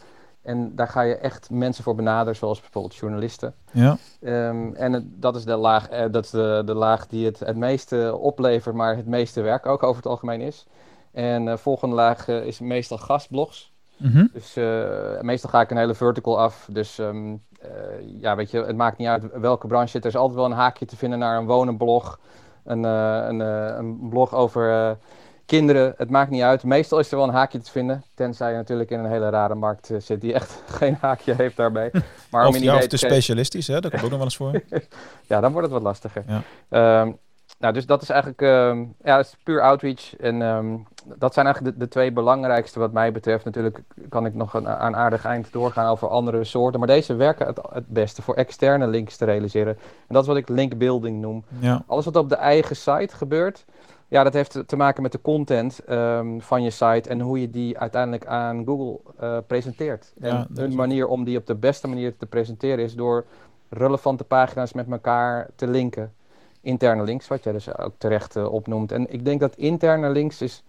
en 0.46 0.72
daar 0.76 0.88
ga 0.88 1.00
je 1.00 1.16
echt 1.16 1.50
mensen 1.50 1.84
voor 1.84 1.94
benaderen, 1.94 2.36
zoals 2.36 2.60
bijvoorbeeld 2.60 2.94
journalisten. 2.94 3.54
Ja. 3.72 3.96
Ehm, 4.22 4.72
en 4.74 4.92
het- 4.92 5.04
dat 5.22 5.36
is, 5.36 5.44
de 5.44 5.56
laag, 5.56 5.88
eh, 5.88 6.04
dat 6.10 6.24
is 6.24 6.30
de, 6.30 6.62
de 6.66 6.74
laag 6.74 7.06
die 7.06 7.26
het 7.26 7.38
het 7.38 7.56
meeste 7.56 8.16
oplevert, 8.20 8.74
maar 8.74 8.96
het 8.96 9.06
meeste 9.06 9.40
werk 9.40 9.66
ook 9.66 9.82
over 9.82 9.96
het 9.96 10.06
algemeen 10.06 10.40
is. 10.40 10.66
En 11.12 11.44
de 11.44 11.58
volgende 11.58 11.94
laag 11.94 12.28
eh, 12.28 12.44
is 12.46 12.60
meestal 12.60 12.98
gastblogs. 12.98 13.72
Mhm. 13.96 14.26
Dus 14.32 14.56
eh, 14.56 15.20
meestal 15.20 15.50
ga 15.50 15.60
ik 15.60 15.70
een 15.70 15.76
hele 15.76 15.94
vertical 15.94 16.38
af. 16.40 16.68
Dus 16.70 16.98
ehm, 16.98 17.34
eh, 17.60 17.70
ja, 18.20 18.36
weet 18.36 18.50
je, 18.50 18.64
het 18.64 18.76
maakt 18.76 18.98
niet 18.98 19.08
uit 19.08 19.38
welke 19.40 19.66
branche 19.66 19.96
het 19.96 20.04
is. 20.04 20.12
Er 20.12 20.16
is 20.16 20.16
altijd 20.16 20.38
wel 20.38 20.44
een 20.44 20.56
haakje 20.56 20.86
te 20.86 20.96
vinden 20.96 21.18
naar 21.18 21.38
een 21.38 21.46
wonenblog. 21.46 22.18
Een, 22.64 22.84
eh, 22.84 23.24
een, 23.28 23.40
eh, 23.40 23.76
een 23.76 24.08
blog 24.08 24.34
over 24.34 24.70
eh, 24.72 24.90
kinderen. 25.46 25.94
Het 25.96 26.10
maakt 26.10 26.30
niet 26.30 26.42
uit. 26.42 26.64
Meestal 26.64 26.98
is 26.98 27.10
er 27.10 27.16
wel 27.16 27.26
een 27.26 27.34
haakje 27.34 27.60
te 27.60 27.70
vinden. 27.70 28.04
Tenzij 28.14 28.50
je 28.50 28.56
natuurlijk 28.56 28.90
in 28.90 28.98
een 28.98 29.10
hele 29.10 29.28
rare 29.28 29.54
markt 29.54 29.90
eh, 29.90 30.00
zit 30.00 30.20
die 30.20 30.34
echt 30.34 30.62
geen 30.78 30.96
haakje 31.00 31.34
heeft 31.34 31.56
daarbij. 31.56 31.90
Maar 32.30 32.46
Of, 32.46 32.58
ja, 32.58 32.74
of 32.74 32.76
idee 32.76 32.88
te 32.88 32.96
specialistisch, 32.96 33.66
hè? 33.66 33.80
dat 33.80 33.90
komt 33.90 34.02
ook 34.02 34.10
nog 34.10 34.18
wel 34.18 34.26
eens 34.26 34.36
voor. 34.36 34.62
ja, 35.30 35.40
dan 35.40 35.52
wordt 35.52 35.66
het 35.66 35.76
wat 35.76 35.84
lastiger. 35.84 36.24
Ja. 36.26 36.42
Ehm, 36.68 37.12
nou, 37.58 37.74
dus 37.74 37.86
dat 37.86 38.02
is 38.02 38.08
eigenlijk 38.08 38.42
ehm, 38.42 38.84
ja, 39.04 39.18
is 39.18 39.36
puur 39.42 39.60
outreach. 39.60 40.16
En 40.16 40.42
ehm, 40.42 40.76
dat 41.04 41.34
zijn 41.34 41.46
eigenlijk 41.46 41.78
de, 41.78 41.84
de 41.84 41.90
twee 41.90 42.12
belangrijkste 42.12 42.78
wat 42.78 42.92
mij 42.92 43.12
betreft. 43.12 43.44
Natuurlijk 43.44 43.82
kan 44.08 44.26
ik 44.26 44.34
nog 44.34 44.54
een, 44.54 44.64
een 44.64 44.96
aardig 44.96 45.24
eind 45.24 45.52
doorgaan 45.52 45.90
over 45.90 46.08
andere 46.08 46.44
soorten. 46.44 46.78
Maar 46.78 46.88
deze 46.88 47.14
werken 47.14 47.46
het, 47.46 47.60
het 47.72 47.86
beste 47.88 48.22
voor 48.22 48.34
externe 48.34 48.86
links 48.86 49.16
te 49.16 49.24
realiseren. 49.24 49.78
En 49.78 50.14
dat 50.14 50.22
is 50.22 50.28
wat 50.28 50.36
ik 50.36 50.48
linkbuilding 50.48 51.20
noem. 51.20 51.44
Ja, 51.58 51.82
Alles 51.86 52.04
wat 52.04 52.16
op 52.16 52.28
de 52.28 52.36
eigen 52.36 52.76
site 52.76 53.16
gebeurt, 53.16 53.64
ja, 54.08 54.22
dat 54.24 54.32
heeft 54.32 54.62
te- 54.66 54.76
maken 54.76 55.02
met 55.02 55.12
de 55.12 55.20
content 55.20 55.78
ehm, 55.78 56.38
van 56.38 56.62
je 56.62 56.70
site 56.70 57.08
en 57.08 57.20
hoe 57.20 57.40
je 57.40 57.50
die 57.50 57.78
uiteindelijk 57.78 58.26
aan 58.26 58.64
Google 58.64 58.98
eh, 59.18 59.38
presenteert. 59.46 60.12
Ja, 60.20 60.46
en 60.54 60.74
manier 60.74 61.06
om 61.06 61.24
die 61.24 61.38
op 61.38 61.46
de 61.46 61.54
beste 61.54 61.88
manier 61.88 62.16
te 62.16 62.26
presenteren 62.26 62.84
is 62.84 62.94
door 62.94 63.24
relevante 63.68 64.24
pagina's 64.24 64.72
met 64.72 64.90
elkaar 64.90 65.48
te 65.54 65.66
linken. 65.66 66.12
Interne 66.60 67.02
links, 67.02 67.28
wat 67.28 67.44
jij 67.44 67.52
dus 67.52 67.78
ook 67.78 67.94
terecht 67.98 68.36
eh, 68.36 68.52
opnoemt. 68.52 68.92
En 68.92 69.12
ik 69.12 69.24
denk 69.24 69.40
dat 69.40 69.56
interne 69.56 70.10
links 70.10 70.42
is 70.42 70.64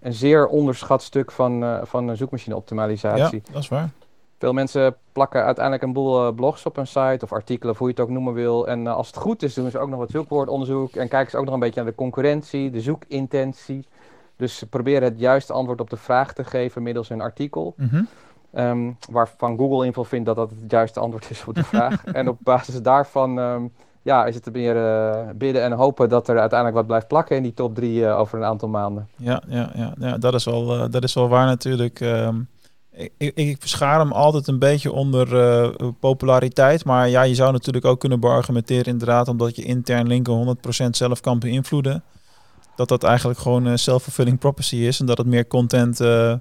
een 0.00 0.12
zeer 0.12 0.46
onderschat 0.46 1.02
stuk 1.02 1.32
van, 1.32 1.64
eh 1.64 1.78
van 1.82 2.16
zoekmachine 2.16 2.54
ja, 2.54 2.60
optimalisatie. 2.60 3.42
dat 3.52 3.62
is 3.62 3.68
waar. 3.68 3.90
Veel 4.38 4.52
mensen 4.52 4.96
plakken 5.12 5.44
uiteindelijk 5.44 5.84
een 5.84 5.92
boel 5.92 6.26
eh, 6.26 6.34
blogs 6.34 6.66
op 6.66 6.76
hun 6.76 6.86
site 6.86 7.18
of 7.20 7.32
artikelen, 7.32 7.72
of 7.72 7.78
hoe 7.78 7.88
je 7.88 7.92
het 7.92 8.02
ook 8.02 8.10
noemen 8.10 8.32
wil. 8.32 8.68
En 8.68 8.86
eh, 8.86 8.94
als 8.94 9.06
het 9.06 9.16
goed 9.16 9.42
is, 9.42 9.54
doen 9.54 9.70
ze 9.70 9.78
ook 9.78 9.88
nog 9.88 9.98
wat 9.98 10.10
zoekwoordonderzoek 10.10 10.94
en 10.94 11.08
kijken 11.08 11.30
ze 11.30 11.36
ook 11.36 11.44
nog 11.44 11.54
een 11.54 11.60
beetje 11.60 11.80
naar 11.80 11.90
de 11.90 11.96
concurrentie, 11.96 12.70
de 12.70 12.80
zoekintentie. 12.80 13.86
Dus 14.36 14.58
ze 14.58 14.66
proberen 14.66 15.02
het 15.02 15.18
juiste 15.18 15.52
antwoord 15.52 15.80
op 15.80 15.90
de 15.90 15.96
vraag 15.96 16.32
te 16.32 16.44
geven 16.44 16.82
middels 16.82 17.10
een 17.10 17.20
artikel. 17.20 17.74
Mhm. 17.76 18.02
ehm, 18.52 18.92
waarvan 19.10 19.56
Google 19.56 19.64
in 19.64 19.72
ieder 19.72 19.86
geval 19.86 20.04
vindt 20.04 20.26
dat 20.26 20.36
dat 20.36 20.50
het 20.50 20.70
juiste 20.70 21.00
antwoord 21.00 21.30
is 21.30 21.44
op 21.44 21.54
de 21.54 21.64
vraag. 21.74 22.04
en 22.04 22.28
op 22.28 22.38
basis 22.40 22.82
daarvan 22.82 23.38
ehm, 23.38 23.64
ja, 24.06 24.26
is 24.26 24.34
het 24.34 24.52
meer 24.52 24.76
eh, 24.76 25.30
bidden 25.34 25.62
en 25.62 25.72
hopen 25.72 26.08
dat 26.08 26.28
er 26.28 26.38
uiteindelijk 26.38 26.78
wat 26.78 26.86
blijft 26.86 27.08
plakken 27.08 27.36
in 27.36 27.42
die 27.42 27.54
top 27.54 27.74
3 27.74 28.08
over 28.08 28.38
een 28.38 28.44
aantal 28.44 28.68
maanden. 28.68 29.08
Ja, 29.16 29.42
ja, 29.48 29.70
ja, 29.74 29.94
ja 29.98 30.18
dat, 30.18 30.34
is 30.34 30.44
wel, 30.44 30.74
eh, 30.74 30.84
dat 30.90 31.02
is 31.02 31.14
wel 31.14 31.28
waar 31.28 31.46
natuurlijk. 31.46 32.00
Ehm, 32.00 32.36
ik, 32.96 33.34
ik, 33.34 33.56
verschaar 33.60 33.98
hem 33.98 34.12
altijd 34.12 34.46
een 34.46 34.58
beetje 34.58 34.92
onder 34.92 35.40
eh, 35.40 35.88
populariteit. 36.00 36.84
Maar 36.84 37.08
ja, 37.08 37.22
je 37.22 37.34
zou 37.34 37.52
natuurlijk 37.52 37.84
ook 37.84 38.00
kunnen 38.00 38.20
beargumenteren 38.20 38.84
inderdaad... 38.84 39.28
omdat 39.28 39.56
je 39.56 39.62
intern 39.62 40.06
linken 40.06 40.56
100% 40.84 40.90
zelf 40.90 41.20
kan 41.20 41.38
beïnvloeden... 41.38 42.04
dat 42.76 42.88
dat 42.88 43.04
eigenlijk 43.04 43.38
gewoon 43.38 43.64
een 43.64 43.78
self-fulfilling 43.78 44.38
prophecy 44.38 44.76
is... 44.76 45.00
en 45.00 45.06
dat 45.06 45.18
het 45.18 45.26
meer 45.26 45.46
content 45.46 46.00
eh, 46.00 46.34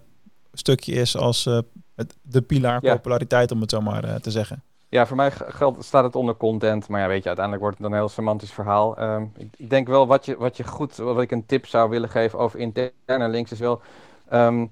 stukje 0.53 0.91
is 0.93 1.17
als 1.17 1.45
eh, 1.45 1.59
het, 1.95 2.15
de 2.21 2.41
pilaar 2.41 2.79
Ja. 2.81 2.93
populariteit... 2.93 3.51
om 3.51 3.61
het 3.61 3.69
zo 3.69 3.81
maar 3.81 4.03
eh, 4.03 4.15
te 4.15 4.31
zeggen. 4.31 4.63
Ja, 4.89 5.05
voor 5.05 5.17
mij 5.17 5.31
geldt, 5.31 5.83
staat 5.83 6.03
het 6.03 6.15
onder 6.15 6.35
content. 6.35 6.87
Maar 6.87 7.01
ja, 7.01 7.07
weet 7.07 7.21
je, 7.21 7.27
uiteindelijk 7.27 7.65
wordt 7.65 7.77
het 7.77 7.87
dan 7.87 7.95
een 7.95 8.03
heel 8.05 8.13
semantisch 8.15 8.51
verhaal. 8.51 8.97
Ehm, 8.97 9.23
ik, 9.37 9.47
ik 9.57 9.69
denk 9.69 9.87
wel 9.87 10.07
wat 10.07 10.25
je, 10.25 10.37
wat 10.37 10.57
je 10.57 10.63
goed, 10.63 10.95
wat 10.95 11.21
ik 11.21 11.31
een 11.31 11.45
tip 11.45 11.65
zou 11.65 11.89
willen 11.89 12.09
geven 12.09 12.39
over 12.39 12.59
interne 12.59 13.27
links 13.27 13.51
is 13.51 13.59
wel. 13.59 13.81
ehm, 14.29 14.65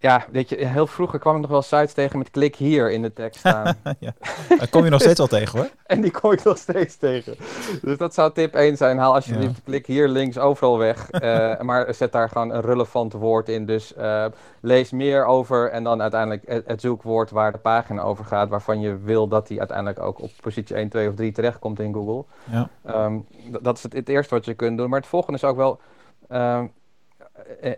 ja, 0.00 0.26
weet 0.30 0.48
je, 0.48 0.66
heel 0.66 0.86
vroeger 0.86 1.18
kwam 1.18 1.34
ik 1.34 1.40
nog 1.40 1.50
wel 1.50 1.62
sites 1.62 1.92
tegen 1.92 2.18
met 2.18 2.30
klik 2.30 2.56
hier 2.56 2.90
in 2.90 3.02
de 3.02 3.12
tekst 3.12 3.38
staan. 3.38 3.76
ja. 3.98 4.12
Daar 4.48 4.68
kom 4.68 4.84
je 4.84 4.90
nog 4.90 5.00
steeds 5.00 5.18
wel 5.18 5.26
tegen 5.26 5.58
hoor. 5.58 5.68
en 5.86 6.00
die 6.00 6.10
kom 6.10 6.32
ik 6.32 6.44
nog 6.44 6.58
steeds 6.58 6.96
tegen. 6.96 7.36
Dus 7.82 7.98
dat 7.98 8.14
zou 8.14 8.32
tip 8.32 8.54
1 8.54 8.76
zijn. 8.76 8.98
Haal 8.98 9.14
alsjeblieft 9.14 9.62
klik 9.64 9.86
hier 9.86 10.08
links 10.08 10.38
overal 10.38 10.78
weg. 10.78 11.10
Eh, 11.18 11.60
maar 11.60 11.94
zet 11.94 12.12
daar 12.12 12.28
gewoon 12.28 12.50
een 12.50 12.60
relevant 12.60 13.12
woord 13.12 13.48
in. 13.48 13.66
Dus 13.66 13.94
eh, 13.94 14.24
lees 14.60 14.90
meer 14.90 15.24
over 15.24 15.70
en 15.70 15.84
dan 15.84 16.02
uiteindelijk 16.02 16.42
het, 16.46 16.66
het 16.66 16.80
zoekwoord 16.80 17.30
waar 17.30 17.52
de 17.52 17.58
pagina 17.58 18.02
over 18.02 18.24
gaat. 18.24 18.48
Waarvan 18.48 18.80
je 18.80 18.98
wil 18.98 19.28
dat 19.28 19.46
die 19.46 19.58
uiteindelijk 19.58 20.00
ook 20.00 20.22
op 20.22 20.30
positie 20.40 20.76
1, 20.76 20.88
2 20.88 21.08
of 21.08 21.14
3 21.14 21.32
terechtkomt 21.32 21.80
in 21.80 21.94
Google. 21.94 22.24
Ja. 22.50 22.68
Ehm, 22.84 23.18
dat 23.60 23.76
is 23.76 23.82
het, 23.82 23.92
het 23.92 24.08
eerste 24.08 24.34
wat 24.34 24.44
je 24.44 24.54
kunt 24.54 24.78
doen. 24.78 24.88
Maar 24.88 25.00
het 25.00 25.08
volgende 25.08 25.38
is 25.38 25.44
ook 25.44 25.56
wel... 25.56 25.80
ehm, 26.28 26.38
eh, 26.38 26.58
eh, 26.58 26.64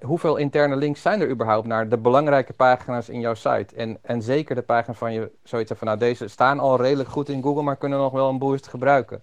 hoeveel 0.03 0.37
interne 0.37 0.77
links 0.77 1.03
zijn 1.03 1.21
er 1.21 1.31
überhaupt 1.31 1.67
naar 1.67 1.89
de 1.89 1.99
belangrijke 1.99 2.53
pagina's 2.53 3.09
in 3.09 3.21
jouw 3.21 3.35
site? 3.35 3.75
En, 3.77 3.99
en 4.03 4.23
zeker 4.23 4.55
de 4.55 4.63
pagina's 4.63 4.99
van 4.99 5.13
je 5.13 5.31
zoiets 5.43 5.69
hebt 5.69 5.81
van, 5.81 5.89
nou 5.89 6.01
deze 6.01 6.29
staan 6.29 6.59
al 6.59 6.81
redelijk 6.81 7.09
goed 7.09 7.29
in 7.29 7.43
Google, 7.43 7.63
maar 7.63 7.77
kunnen 7.77 7.99
nog 7.99 8.13
wel 8.13 8.29
een 8.29 8.39
boost 8.39 8.69
gebruiken. 8.69 9.23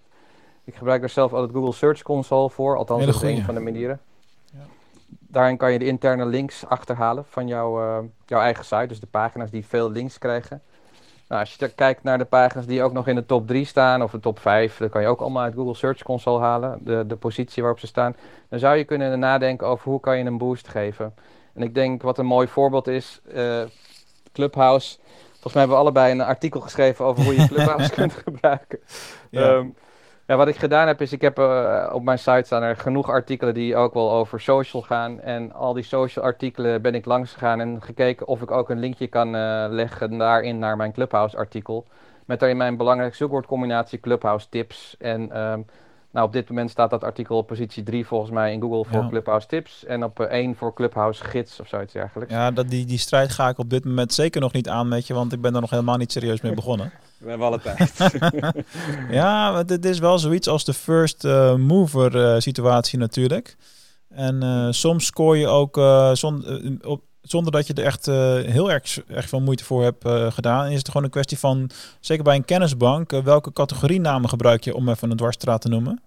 Ik 0.64 0.74
gebruik 0.74 1.02
er 1.02 1.08
zelf 1.08 1.32
altijd 1.32 1.52
Google 1.52 1.72
Search 1.72 2.02
Console 2.02 2.50
voor, 2.50 2.76
althans 2.76 3.06
dat 3.06 3.14
is 3.14 3.22
een 3.22 3.42
van 3.42 3.54
de 3.54 3.60
manieren. 3.60 4.00
Ja. 4.52 4.58
daarin 5.08 5.56
kan 5.56 5.72
je 5.72 5.78
de 5.78 5.84
interne 5.84 6.26
links 6.26 6.66
achterhalen 6.66 7.24
van 7.28 7.46
jouw, 7.46 7.80
eh, 7.80 8.04
jouw 8.26 8.40
eigen 8.40 8.64
site. 8.64 8.86
Dus 8.86 9.00
de 9.00 9.06
pagina's 9.06 9.50
die 9.50 9.66
veel 9.66 9.90
links 9.90 10.18
krijgen. 10.18 10.62
Nou, 11.28 11.40
als 11.40 11.54
je 11.54 11.68
kijkt 11.68 12.02
naar 12.02 12.18
de 12.18 12.24
pagina's 12.24 12.66
die 12.66 12.82
ook 12.82 12.92
nog 12.92 13.06
in 13.06 13.14
de 13.14 13.26
top 13.26 13.46
3 13.46 13.64
staan 13.64 14.02
of 14.02 14.10
de 14.10 14.20
top 14.20 14.38
5, 14.38 14.76
dan 14.76 14.88
kan 14.88 15.02
je 15.02 15.08
ook 15.08 15.20
allemaal 15.20 15.42
uit 15.42 15.54
Google 15.54 15.74
Search 15.74 16.02
Console 16.02 16.40
halen, 16.40 16.78
de, 16.82 17.04
de 17.06 17.16
positie 17.16 17.62
waarop 17.62 17.80
ze 17.80 17.86
staan. 17.86 18.16
Dan 18.48 18.58
zou 18.58 18.76
je 18.76 18.84
kunnen 18.84 19.18
nadenken 19.18 19.66
over 19.66 19.90
hoe 19.90 20.00
kan 20.00 20.18
je 20.18 20.24
een 20.24 20.38
boost 20.38 20.68
geven. 20.68 21.14
En 21.54 21.62
ik 21.62 21.74
denk 21.74 22.02
wat 22.02 22.18
een 22.18 22.26
mooi 22.26 22.46
voorbeeld 22.46 22.86
is, 22.86 23.20
uh, 23.34 23.62
Clubhouse. 24.32 24.96
Volgens 25.30 25.52
mij 25.52 25.62
hebben 25.62 25.76
we 25.76 25.82
allebei 25.82 26.12
een 26.12 26.20
artikel 26.20 26.60
geschreven 26.60 27.04
over 27.04 27.24
hoe 27.24 27.34
je 27.34 27.48
Clubhouse 27.52 27.90
kunt 27.90 28.12
gebruiken. 28.12 28.78
Ja. 29.30 29.50
Um, 29.50 29.74
ja, 30.28 30.36
wat 30.36 30.48
ik 30.48 30.56
gedaan 30.56 30.86
heb 30.86 31.00
is, 31.00 31.12
ik 31.12 31.20
heb 31.20 31.38
uh, 31.38 31.90
op 31.92 32.02
mijn 32.02 32.18
site 32.18 32.42
staan 32.44 32.62
er 32.62 32.76
genoeg 32.76 33.08
artikelen 33.08 33.54
die 33.54 33.76
ook 33.76 33.94
wel 33.94 34.12
over 34.12 34.40
social 34.40 34.82
gaan. 34.82 35.20
En 35.20 35.52
al 35.52 35.72
die 35.72 35.84
social 35.84 36.24
artikelen 36.24 36.82
ben 36.82 36.94
ik 36.94 37.04
langs 37.04 37.32
gegaan 37.32 37.60
en 37.60 37.82
gekeken 37.82 38.26
of 38.26 38.42
ik 38.42 38.50
ook 38.50 38.70
een 38.70 38.78
linkje 38.78 39.06
kan 39.06 39.34
uh, 39.34 39.66
leggen 39.68 40.18
daarin 40.18 40.58
naar 40.58 40.76
mijn 40.76 40.92
Clubhouse 40.92 41.36
artikel. 41.36 41.86
Met 42.24 42.40
daarin 42.40 42.56
mijn 42.56 42.76
belangrijkste 42.76 43.22
zoekwoordcombinatie 43.22 44.00
Clubhouse 44.00 44.48
tips. 44.48 44.96
En 44.98 45.40
um, 45.40 45.66
nou, 46.10 46.26
op 46.26 46.32
dit 46.32 46.48
moment 46.48 46.70
staat 46.70 46.90
dat 46.90 47.04
artikel 47.04 47.36
op 47.36 47.46
positie 47.46 47.82
3 47.82 48.06
volgens 48.06 48.30
mij 48.30 48.52
in 48.52 48.60
Google 48.60 48.84
voor 48.84 49.02
ja. 49.02 49.08
Clubhouse 49.08 49.46
tips. 49.46 49.84
En 49.84 50.04
op 50.04 50.20
uh, 50.20 50.26
1 50.26 50.56
voor 50.56 50.74
Clubhouse 50.74 51.24
gids 51.24 51.60
of 51.60 51.68
zoiets 51.68 51.92
dergelijks. 51.92 52.32
Ja, 52.32 52.50
dat, 52.50 52.68
die, 52.68 52.86
die 52.86 52.98
strijd 52.98 53.30
ga 53.30 53.48
ik 53.48 53.58
op 53.58 53.70
dit 53.70 53.84
moment 53.84 54.12
zeker 54.12 54.40
nog 54.40 54.52
niet 54.52 54.68
aan 54.68 54.88
met 54.88 55.06
je, 55.06 55.14
want 55.14 55.32
ik 55.32 55.40
ben 55.40 55.54
er 55.54 55.60
nog 55.60 55.70
helemaal 55.70 55.96
niet 55.96 56.12
serieus 56.12 56.40
mee 56.40 56.54
begonnen. 56.54 56.92
We 57.18 57.28
hebben 57.28 57.46
alle 57.46 57.60
tijd. 57.60 57.92
ja, 59.10 59.62
dit 59.62 59.84
is 59.84 59.98
wel 59.98 60.18
zoiets 60.18 60.48
als 60.48 60.64
de 60.64 60.74
first 60.74 61.24
uh, 61.24 61.54
mover 61.54 62.16
uh, 62.16 62.40
situatie 62.40 62.98
natuurlijk. 62.98 63.56
En 64.08 64.44
uh, 64.44 64.66
soms 64.70 65.06
scoor 65.06 65.36
je 65.36 65.46
ook 65.46 65.76
op, 66.82 67.02
zonder 67.22 67.52
dat 67.52 67.66
je 67.66 67.74
er 67.74 67.84
echt 67.84 68.06
heel 68.46 68.70
erg, 68.70 68.98
veel 69.08 69.40
moeite 69.40 69.64
voor 69.64 69.82
hebt 69.82 70.08
gedaan. 70.34 70.66
Is 70.66 70.78
het 70.78 70.86
gewoon 70.86 71.04
een 71.04 71.10
kwestie 71.10 71.38
van, 71.38 71.70
zeker 72.00 72.24
bij 72.24 72.36
een 72.36 72.44
kennisbank, 72.44 73.10
welke 73.10 73.52
categorienamen 73.52 74.28
gebruik 74.28 74.64
je 74.64 74.74
om 74.74 74.88
even 74.88 75.10
een 75.10 75.16
dwarsstraat 75.16 75.60
te 75.60 75.68
noemen. 75.68 76.02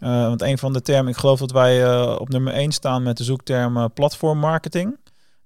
want 0.00 0.42
een 0.42 0.58
van 0.58 0.72
de 0.72 0.82
termen, 0.82 1.12
ik 1.12 1.18
geloof 1.18 1.38
dat 1.38 1.52
wij 1.52 2.06
op 2.16 2.28
nummer 2.28 2.52
1 2.52 2.72
staan 2.72 3.02
met 3.02 3.16
de 3.16 3.24
zoekterm 3.24 3.92
platformmarketing 3.92 4.96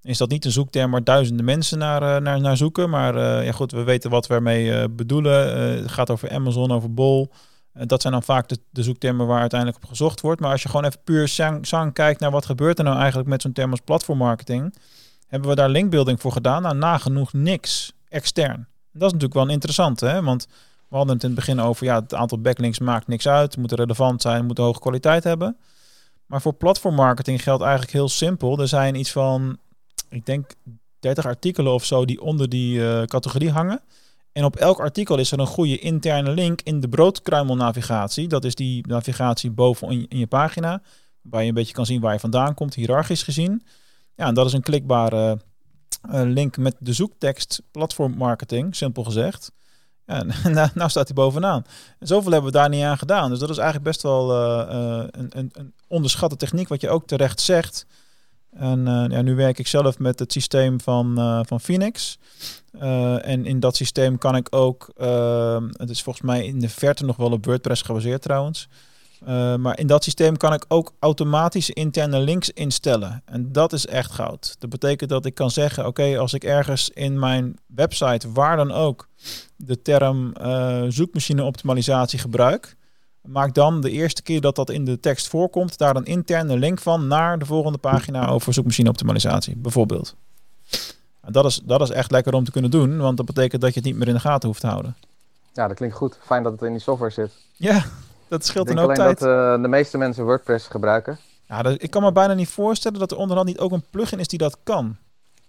is 0.06 0.18
dat 0.18 0.28
niet 0.28 0.44
een 0.44 0.50
zoekterm 0.50 0.90
waar 0.90 1.04
duizenden 1.04 1.44
mensen 1.44 1.78
naar, 1.78 2.02
uh, 2.02 2.16
naar, 2.16 2.40
naar 2.40 2.56
zoeken. 2.56 2.90
Maar 2.90 3.16
uh, 3.16 3.44
ja, 3.44 3.52
goed, 3.52 3.72
we 3.72 3.82
weten 3.82 4.10
wat 4.10 4.26
we 4.26 4.34
ermee 4.34 4.66
uh, 4.66 4.84
bedoelen. 4.90 5.58
het 5.82 5.90
gaat 5.90 6.10
over 6.10 6.30
Amazon, 6.30 6.72
over 6.72 6.94
Bol. 6.94 7.30
dat 7.72 8.00
zijn 8.00 8.12
dan 8.12 8.22
vaak 8.22 8.48
de, 8.48 8.82
zoektermen 8.82 9.26
waar 9.26 9.40
uiteindelijk 9.40 9.82
op 9.82 9.88
gezocht 9.88 10.20
wordt. 10.20 10.40
Maar 10.40 10.50
als 10.50 10.62
je 10.62 10.68
gewoon 10.68 10.84
even 10.84 11.00
puur 11.04 11.28
sang 11.62 11.92
kijkt 11.92 12.20
naar 12.20 12.30
wat 12.30 12.46
gebeurt 12.46 12.78
er 12.78 12.84
nou 12.84 12.96
eigenlijk 12.98 13.28
met 13.28 13.42
zo'n 13.42 13.52
term 13.52 13.70
als 13.70 13.80
platformmarketing, 13.80 14.74
hebben 15.26 15.48
we 15.48 15.56
daar 15.56 15.68
linkbuilding 15.68 16.20
voor 16.20 16.32
gedaan? 16.32 16.62
Nou, 16.62 16.76
nagenoeg 16.76 17.32
niks 17.32 17.92
extern. 18.08 18.68
Dat 18.92 19.06
is 19.06 19.12
natuurlijk 19.12 19.34
wel 19.34 19.48
interessant, 19.48 20.00
hè? 20.00 20.22
Want 20.22 20.46
we 20.88 20.96
hadden 20.96 21.14
het 21.14 21.24
in 21.24 21.30
het 21.30 21.38
begin 21.38 21.60
over, 21.60 21.86
ja, 21.86 22.00
het 22.00 22.14
aantal 22.14 22.40
backlinks 22.40 22.78
maakt 22.78 23.06
niks 23.06 23.28
uit. 23.28 23.50
Het 23.50 23.60
moet 23.60 23.72
relevant 23.72 24.22
zijn, 24.22 24.36
het 24.36 24.46
moet 24.46 24.58
hoge 24.58 24.80
kwaliteit 24.80 25.24
hebben. 25.24 25.56
Maar 26.26 26.40
voor 26.40 26.52
platformmarketing 26.52 27.42
geldt 27.42 27.62
eigenlijk 27.62 27.92
heel 27.92 28.08
simpel. 28.08 28.60
Er 28.60 28.68
zijn 28.68 28.94
iets 28.94 29.12
van 29.12 29.58
ik 30.08 30.26
denk 30.26 30.54
30 30.98 31.26
artikelen 31.26 31.72
of 31.72 31.84
zo 31.84 32.04
die 32.04 32.20
onder 32.20 32.48
die 32.48 32.78
uh, 32.78 33.02
categorie 33.02 33.50
hangen. 33.50 33.80
En 34.32 34.44
op 34.44 34.56
elk 34.56 34.80
artikel 34.80 35.18
is 35.18 35.32
er 35.32 35.38
een 35.38 35.46
goede 35.46 35.78
interne 35.78 36.30
link 36.30 36.60
in 36.62 36.80
de 36.80 36.88
broodkruimelnavigatie. 36.88 38.28
Dat 38.28 38.44
is 38.44 38.54
die 38.54 38.86
navigatie 38.86 39.50
boven 39.50 40.08
in, 40.08 40.18
je 40.18 40.26
pagina. 40.26 40.82
Waar 41.20 41.42
je 41.42 41.48
een 41.48 41.54
beetje 41.54 41.74
kan 41.74 41.86
zien 41.86 42.00
waar 42.00 42.12
je 42.12 42.20
vandaan 42.20 42.54
komt, 42.54 42.74
hiërarchisch 42.74 43.22
gezien. 43.22 43.62
Ja, 44.14 44.26
en 44.26 44.34
dat 44.34 44.46
is 44.46 44.52
een 44.52 44.62
klikbare 44.62 45.40
uh, 46.10 46.22
link 46.24 46.56
met 46.56 46.76
de 46.78 46.92
zoektekst 46.92 47.62
platformmarketing, 47.70 48.76
simpel 48.76 49.04
gezegd. 49.04 49.52
Ja, 50.06 50.22
nou, 50.48 50.70
nou 50.74 50.90
staat 50.90 51.06
hij 51.06 51.14
bovenaan. 51.14 51.64
En 51.98 52.06
zoveel 52.06 52.32
hebben 52.32 52.52
we 52.52 52.58
daar 52.58 52.68
niet 52.68 52.84
aan 52.84 52.98
gedaan. 52.98 53.30
Dus 53.30 53.38
dat 53.38 53.50
is 53.50 53.58
eigenlijk 53.58 53.88
best 53.88 54.02
wel 54.02 54.30
uh, 54.30 55.06
een, 55.10 55.38
een, 55.38 55.50
een 55.52 55.74
onderschatte 55.88 56.36
techniek, 56.36 56.68
wat 56.68 56.80
je 56.80 56.88
ook 56.88 57.06
terecht 57.06 57.40
zegt. 57.40 57.86
En 58.58 58.78
uh, 58.78 59.04
ja, 59.08 59.22
nu 59.22 59.34
werk 59.34 59.58
ik 59.58 59.66
zelf 59.66 59.98
met 59.98 60.18
het 60.18 60.32
systeem 60.32 60.80
van, 60.80 61.14
uh, 61.18 61.40
van 61.42 61.60
Phoenix. 61.60 62.18
Uh, 62.82 63.28
en 63.28 63.44
in 63.46 63.60
dat 63.60 63.76
systeem 63.76 64.18
kan 64.18 64.36
ik 64.36 64.46
ook, 64.50 64.90
het 65.76 65.90
is 65.90 66.02
volgens 66.02 66.24
mij 66.26 66.46
in 66.46 66.58
de 66.58 66.68
verte 66.68 67.04
nog 67.04 67.16
wel 67.16 67.30
op 67.30 67.44
WordPress 67.44 67.82
gebaseerd 67.82 68.22
trouwens. 68.22 68.68
maar 69.58 69.78
in 69.78 69.86
dat 69.86 70.04
systeem 70.04 70.36
kan 70.36 70.52
ik 70.52 70.64
ook 70.68 70.92
automatische 70.98 71.72
interne 71.72 72.18
links 72.18 72.50
instellen. 72.50 73.22
En 73.24 73.52
dat 73.52 73.72
is 73.72 73.86
echt 73.86 74.12
goud. 74.12 74.56
Dat 74.58 74.70
betekent 74.70 75.10
dat 75.10 75.26
ik 75.26 75.34
kan 75.34 75.50
zeggen, 75.50 75.86
oké, 75.86 76.18
als 76.18 76.32
ik 76.32 76.44
ergens 76.44 76.90
in 76.90 77.18
mijn 77.18 77.56
website, 77.66 78.32
waar 78.32 78.56
dan 78.56 78.72
ook, 78.72 79.08
de 79.56 79.82
term 79.82 80.32
zoekmachine 80.88 81.44
optimalisatie 81.44 82.18
gebruik, 82.18 82.76
Maak 83.26 83.54
dan 83.54 83.80
de 83.80 83.90
eerste 83.90 84.22
keer 84.22 84.40
dat 84.40 84.56
dat 84.56 84.70
in 84.70 84.84
de 84.84 85.00
tekst 85.00 85.28
voorkomt, 85.28 85.78
daar 85.78 85.96
een 85.96 86.04
interne 86.04 86.56
link 86.56 86.80
van 86.80 87.06
naar 87.06 87.38
de 87.38 87.46
volgende 87.46 87.78
pagina 87.78 88.28
over 88.28 88.52
zoekmachine 88.52 88.88
optimalisatie, 88.88 89.56
bijvoorbeeld. 89.56 90.14
En 91.20 91.32
dat, 91.32 91.44
is, 91.44 91.60
dat 91.64 91.80
is 91.80 91.90
echt 91.90 92.10
lekker 92.10 92.34
om 92.34 92.44
te 92.44 92.50
kunnen 92.50 92.70
doen, 92.70 92.98
want 92.98 93.16
dat 93.16 93.26
betekent 93.26 93.62
dat 93.62 93.74
je 93.74 93.80
het 93.80 93.88
niet 93.88 93.98
meer 93.98 94.08
in 94.08 94.14
de 94.14 94.20
gaten 94.20 94.48
hoeft 94.48 94.60
te 94.60 94.66
houden. 94.66 94.96
Ja, 95.52 95.68
dat 95.68 95.76
klinkt 95.76 95.96
goed. 95.96 96.18
Fijn 96.22 96.42
dat 96.42 96.52
het 96.52 96.62
in 96.62 96.72
die 96.72 96.80
software 96.80 97.12
zit. 97.12 97.32
Ja, 97.52 97.84
dat 98.28 98.44
scheelt 98.44 98.70
een 98.70 98.78
hoop 98.78 98.94
tijd. 98.94 99.10
Ik 99.10 99.18
dat 99.18 99.56
uh, 99.56 99.62
de 99.62 99.68
meeste 99.68 99.98
mensen 99.98 100.24
WordPress 100.24 100.66
gebruiken. 100.66 101.18
Ja, 101.48 101.62
dat, 101.62 101.82
ik 101.82 101.90
kan 101.90 102.02
me 102.02 102.12
bijna 102.12 102.34
niet 102.34 102.48
voorstellen 102.48 102.98
dat 102.98 103.10
er 103.10 103.16
onderhand 103.16 103.48
niet 103.48 103.58
ook 103.58 103.72
een 103.72 103.84
plugin 103.90 104.18
is 104.18 104.28
die 104.28 104.38
dat 104.38 104.58
kan. 104.62 104.96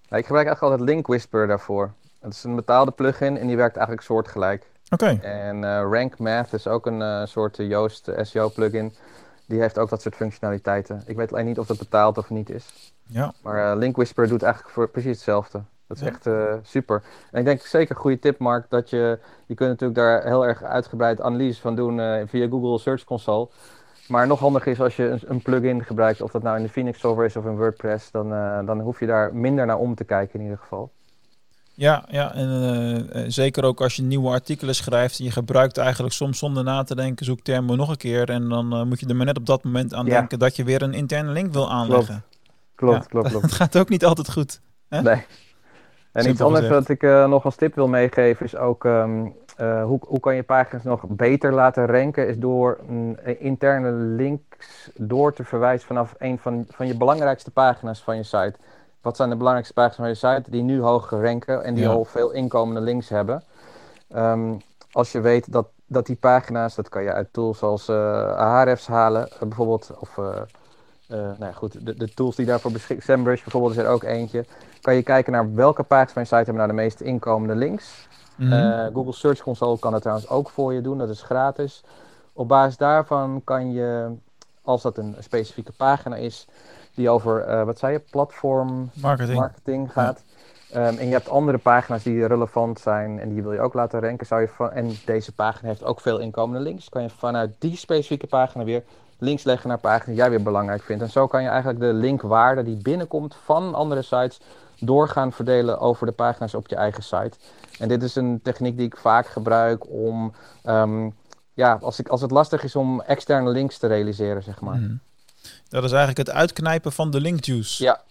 Ja, 0.09 0.17
ik 0.17 0.25
gebruik 0.25 0.47
eigenlijk 0.47 0.61
altijd 0.61 0.89
Link 0.89 1.07
Whisper 1.07 1.47
daarvoor. 1.47 1.93
Het 2.19 2.33
is 2.33 2.43
een 2.43 2.55
betaalde 2.55 2.91
plugin 2.91 3.37
en 3.37 3.47
die 3.47 3.55
werkt 3.55 3.75
eigenlijk 3.75 4.05
soortgelijk. 4.05 4.65
Oké. 4.89 5.03
Okay. 5.03 5.47
En 5.47 5.57
uh, 5.57 5.81
Rank 5.91 6.17
Math 6.19 6.53
is 6.53 6.67
ook 6.67 6.85
een 6.85 6.99
uh, 6.99 7.25
soort 7.25 7.57
Yoast 7.57 8.11
SEO 8.21 8.49
plugin. 8.49 8.93
Die 9.45 9.59
heeft 9.59 9.77
ook 9.77 9.89
dat 9.89 10.01
soort 10.01 10.15
functionaliteiten. 10.15 11.03
Ik 11.05 11.15
weet 11.15 11.33
alleen 11.33 11.45
niet 11.45 11.59
of 11.59 11.67
dat 11.67 11.77
betaald 11.77 12.17
of 12.17 12.29
niet 12.29 12.49
is. 12.49 12.93
Ja. 13.07 13.33
Maar 13.41 13.71
uh, 13.71 13.77
Link 13.77 13.95
Whisper 13.95 14.27
doet 14.27 14.43
eigenlijk 14.43 14.73
voor 14.73 14.89
precies 14.89 15.11
hetzelfde. 15.11 15.61
Dat 15.87 15.97
is 15.97 16.03
ja. 16.03 16.09
echt 16.09 16.29
super. 16.67 17.03
En 17.31 17.39
ik 17.39 17.45
denk 17.45 17.61
zeker 17.61 17.95
een 17.95 18.01
goede 18.01 18.19
tip, 18.19 18.39
Mark, 18.39 18.69
dat 18.69 18.89
je... 18.89 19.19
Je 19.45 19.55
kunt 19.55 19.69
natuurlijk 19.69 19.99
daar 19.99 20.23
heel 20.23 20.45
erg 20.45 20.63
uitgebreid 20.63 21.21
analyse 21.21 21.61
van 21.61 21.75
doen 21.75 22.27
via 22.27 22.47
Google 22.47 22.79
Search 22.79 23.03
Console. 23.03 23.47
Maar 24.07 24.27
nog 24.27 24.39
handiger 24.39 24.71
is 24.71 24.81
als 24.81 24.95
je 24.95 25.03
een, 25.03 25.21
een 25.25 25.41
plugin 25.41 25.83
gebruikt, 25.83 26.21
of 26.21 26.31
dat 26.31 26.43
nou 26.43 26.57
in 26.57 26.63
de 26.63 26.69
Phoenix 26.69 26.99
software 26.99 27.27
is 27.27 27.35
of 27.35 27.45
in 27.45 27.57
WordPress, 27.57 28.11
dan, 28.11 28.29
dan 28.65 28.79
hoef 28.79 28.99
je 28.99 29.05
daar 29.05 29.35
minder 29.35 29.65
naar 29.65 29.77
om 29.77 29.95
te 29.95 30.03
kijken 30.03 30.39
in 30.39 30.45
ieder 30.45 30.57
geval. 30.57 30.91
Ja, 31.79 32.03
ja 32.07 32.33
en 32.33 32.49
uh, 33.15 33.23
zeker 33.27 33.63
ook 33.63 33.81
als 33.81 33.95
je 33.95 34.01
nieuwe 34.01 34.29
artikelen 34.29 34.75
schrijft 34.75 35.19
en 35.19 35.25
je 35.25 35.31
gebruikt 35.31 35.77
eigenlijk 35.77 36.13
soms 36.13 36.37
zonder 36.37 36.63
na 36.63 36.83
te 36.83 36.95
denken 36.95 37.25
zoektermen 37.25 37.77
nog 37.77 37.89
een 37.89 37.97
keer 37.97 38.29
en 38.29 38.49
dan 38.49 38.73
uh, 38.73 38.83
moet 38.83 38.99
je 38.99 39.07
er 39.07 39.15
maar 39.15 39.25
net 39.25 39.37
op 39.37 39.45
dat 39.45 39.63
moment 39.63 39.93
aan 39.93 40.05
ja. 40.05 40.11
denken 40.11 40.39
dat 40.39 40.55
je 40.55 40.63
weer 40.63 40.81
een 40.81 40.93
interne 40.93 41.31
link 41.31 41.53
wil 41.53 41.71
aanleggen. 41.71 42.23
Klopt, 42.75 42.75
klopt, 42.75 43.03
ja, 43.03 43.09
klopt. 43.09 43.29
klopt. 43.29 43.43
Het 43.47 43.51
gaat 43.51 43.77
ook 43.77 43.89
niet 43.89 44.05
altijd 44.05 44.31
goed. 44.31 44.61
Hè? 44.89 45.01
Nee. 45.01 45.13
En 45.13 46.23
Simpel 46.23 46.31
iets 46.31 46.41
anders 46.41 46.65
gezegd. 46.65 46.79
wat 46.79 46.89
ik 46.89 47.03
uh, 47.03 47.27
nog 47.27 47.45
als 47.45 47.55
tip 47.55 47.75
wil 47.75 47.87
meegeven 47.87 48.45
is 48.45 48.55
ook 48.55 48.83
um, 48.83 49.33
hoe, 49.57 49.99
hoe 50.01 50.19
kan 50.19 50.35
je 50.35 50.43
pagina's 50.43 50.83
nog 50.83 51.03
beter 51.07 51.53
laten 51.53 51.85
ranken 51.85 52.27
is 52.27 52.37
door 52.37 52.79
interne 53.39 53.91
links 53.91 54.89
door 54.95 55.33
te 55.33 55.43
verwijzen 55.43 55.87
vanaf 55.87 56.15
een 56.17 56.39
van, 56.39 56.65
van 56.69 56.87
je 56.87 56.97
belangrijkste 56.97 57.51
pagina's 57.51 58.01
van 58.01 58.15
je 58.15 58.23
site. 58.23 58.55
Wat 59.01 59.15
zijn 59.15 59.29
de 59.29 59.35
belangrijkste 59.35 59.73
pagina's 59.73 59.95
van 59.95 60.07
je 60.07 60.35
site 60.35 60.51
die 60.51 60.63
nu 60.63 60.81
hoog 60.81 61.09
ranken 61.09 61.63
en 61.63 61.73
die 61.73 61.83
ja. 61.83 61.89
al 61.89 62.05
veel 62.05 62.31
inkomende 62.31 62.81
links 62.81 63.09
hebben? 63.09 63.43
Um, 64.15 64.61
als 64.91 65.11
je 65.11 65.19
weet 65.19 65.51
dat, 65.51 65.67
dat 65.85 66.05
die 66.05 66.15
pagina's, 66.15 66.75
dat 66.75 66.89
kan 66.89 67.03
je 67.03 67.13
uit 67.13 67.33
tools 67.33 67.61
als 67.61 67.89
uh, 67.89 67.95
Ahrefs 68.35 68.87
halen, 68.87 69.29
uh, 69.33 69.39
bijvoorbeeld, 69.39 69.91
of 69.99 70.17
uh, 70.17 70.25
nou 71.07 71.35
ja, 71.39 71.51
goed, 71.51 71.85
de, 71.85 71.95
de, 71.95 72.13
tools 72.13 72.35
die 72.35 72.45
daarvoor 72.45 72.71
beschikken, 72.71 73.05
SEMrush 73.05 73.41
bijvoorbeeld 73.41 73.71
is 73.75 73.83
er 73.83 73.89
ook 73.89 74.03
eentje. 74.03 74.45
Kan 74.81 74.95
je 74.95 75.03
kijken 75.03 75.31
naar 75.31 75.53
welke 75.53 75.83
pagina's 75.83 76.11
van 76.11 76.21
je 76.21 76.27
site 76.27 76.43
hebben 76.43 76.55
nou 76.55 76.67
de 76.67 76.73
meest 76.73 77.01
inkomende 77.01 77.55
links. 77.55 78.07
Mm 78.35 78.51
-hmm. 78.51 78.93
Google 78.93 79.13
Search 79.13 79.41
Console 79.41 79.79
kan 79.79 79.93
het 79.93 80.01
trouwens 80.01 80.29
ook 80.29 80.49
voor 80.49 80.73
je 80.73 80.81
doen, 80.81 80.97
dat 80.97 81.09
is 81.09 81.21
gratis. 81.21 81.83
Op 82.33 82.47
basis 82.47 82.77
daarvan 82.77 83.41
kan 83.43 83.71
je, 83.71 84.15
als 84.61 84.81
dat 84.81 84.97
een 84.97 85.15
specifieke 85.19 85.71
pagina 85.71 86.15
is, 86.15 86.47
die 86.97 87.09
over, 87.09 87.49
uh, 87.49 87.63
wat 87.63 87.79
zei 87.79 87.93
je, 87.93 87.99
platform 87.99 88.89
marketing, 88.93 89.39
marketing 89.39 89.91
gaat. 89.91 90.23
Ja. 90.71 90.87
Um, 90.87 90.97
en 90.97 91.05
je 91.05 91.13
hebt 91.13 91.29
andere 91.29 91.57
pagina's 91.57 92.03
die 92.03 92.25
relevant 92.25 92.79
zijn 92.79 93.19
en 93.19 93.29
die 93.29 93.43
wil 93.43 93.53
je 93.53 93.59
ook 93.59 93.73
laten 93.73 93.99
ranken. 93.99 94.27
Zou 94.27 94.41
je 94.41 94.47
van, 94.47 94.71
en 94.71 94.91
deze 95.05 95.33
pagina 95.33 95.67
heeft 95.67 95.83
ook 95.83 96.01
veel 96.01 96.19
inkomende 96.19 96.63
links. 96.63 96.89
Kan 96.89 97.01
je 97.01 97.09
vanuit 97.09 97.55
die 97.59 97.77
specifieke 97.77 98.27
pagina 98.27 98.63
weer 98.63 98.83
links 99.17 99.43
leggen 99.43 99.69
naar 99.69 99.77
pagina's 99.77 100.05
die 100.05 100.15
jij 100.15 100.29
weer 100.29 100.43
belangrijk 100.43 100.81
vindt. 100.81 101.03
En 101.03 101.09
zo 101.09 101.27
kan 101.27 101.41
je 101.41 101.47
eigenlijk 101.47 101.79
de 101.79 101.93
linkwaarde 101.93 102.63
die 102.63 102.81
binnenkomt 102.81 103.35
van 103.35 103.73
andere 103.73 104.01
sites 104.01 104.41
doorgaan 104.79 105.31
verdelen 105.31 105.79
over 105.79 106.05
de 106.05 106.11
pagina's 106.11 106.53
op 106.53 106.67
je 106.67 106.75
eigen 106.75 107.03
site. 107.03 107.37
En 107.79 107.87
dit 107.87 108.03
is 108.03 108.15
een 108.15 108.39
techniek 108.43 108.77
die 108.77 108.85
ik 108.85 108.97
vaak 108.97 109.27
gebruik 109.27 109.89
om, 109.89 110.33
um, 110.65 111.15
ja, 111.53 111.77
als, 111.81 111.99
ik, 111.99 112.07
als 112.07 112.21
het 112.21 112.31
lastig 112.31 112.63
is 112.63 112.75
om 112.75 113.01
externe 113.01 113.49
links 113.49 113.77
te 113.77 113.87
realiseren, 113.87 114.43
zeg 114.43 114.61
maar. 114.61 114.77
Mm. 114.77 114.99
Dat 115.69 115.83
is 115.83 115.91
eigenlijk 115.91 116.27
het 116.27 116.37
uitknijpen 116.37 116.91
van 116.91 117.11
de 117.11 117.21
linkjuice. 117.21 117.83
Ja, 117.83 118.01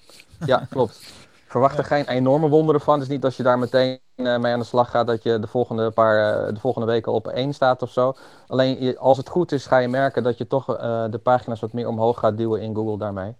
ja 0.46 0.66
klopt. 0.70 1.00
Verwacht 1.46 1.78
er 1.78 1.84
geen 1.84 2.08
enorme 2.08 2.48
wonderen 2.48 2.80
van. 2.80 2.94
Het 2.94 3.02
is 3.02 3.14
niet 3.14 3.24
als 3.24 3.36
je 3.36 3.42
daar 3.42 3.58
meteen 3.58 3.98
eh, 4.14 4.38
mee 4.38 4.52
aan 4.52 4.58
de 4.58 4.64
slag 4.64 4.90
gaat 4.90 5.06
dat 5.06 5.22
je 5.22 5.38
de 5.38 5.46
volgende, 5.46 5.90
paar, 5.90 6.46
uh, 6.46 6.54
de 6.54 6.60
volgende 6.60 6.86
weken 6.86 7.12
op 7.12 7.28
één 7.28 7.54
staat 7.54 7.82
of 7.82 7.90
zo. 7.90 8.16
Alleen 8.46 8.82
je, 8.82 8.98
als 8.98 9.16
het 9.16 9.28
goed 9.28 9.52
is, 9.52 9.66
ga 9.66 9.78
je 9.78 9.88
merken 9.88 10.22
dat 10.22 10.38
je 10.38 10.46
toch 10.46 10.68
uh, 10.68 11.04
de 11.10 11.18
pagina's 11.18 11.60
wat 11.60 11.72
meer 11.72 11.88
omhoog 11.88 12.18
gaat 12.18 12.36
duwen 12.36 12.62
in 12.62 12.74
Google 12.74 12.98
daarmee. 12.98 13.34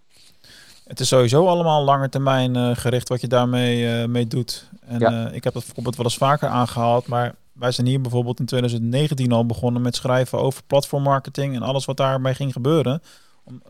Het 0.85 1.00
is 1.00 1.09
sowieso 1.09 1.46
allemaal 1.46 1.85
langer 1.85 2.11
termijn 2.11 2.76
gericht 2.76 3.09
wat 3.09 3.20
je 3.20 3.26
daarmee 3.26 4.07
mee 4.09 4.26
doet. 4.26 4.68
En 4.81 4.98
ja. 4.98 5.29
ik 5.29 5.44
heb 5.44 5.52
dat 5.55 5.64
bijvoorbeeld 5.64 5.96
wel 5.96 6.05
eens 6.05 6.16
vaker 6.16 6.48
aangehaald, 6.48 7.07
maar 7.07 7.35
wij 7.52 7.72
zijn 7.72 7.87
hier 7.87 8.00
bijvoorbeeld 8.00 8.40
in 8.40 8.46
2019 8.46 9.33
al 9.33 9.46
begonnen 9.46 9.83
met 9.83 9.96
schrijven 9.96 10.38
over 10.38 10.62
platformmarketing 10.66 11.55
en 11.55 11.62
alles 11.62 11.85
wat 11.85 11.96
daarmee 11.96 12.35
ging 12.35 12.52
gebeuren. 12.52 13.02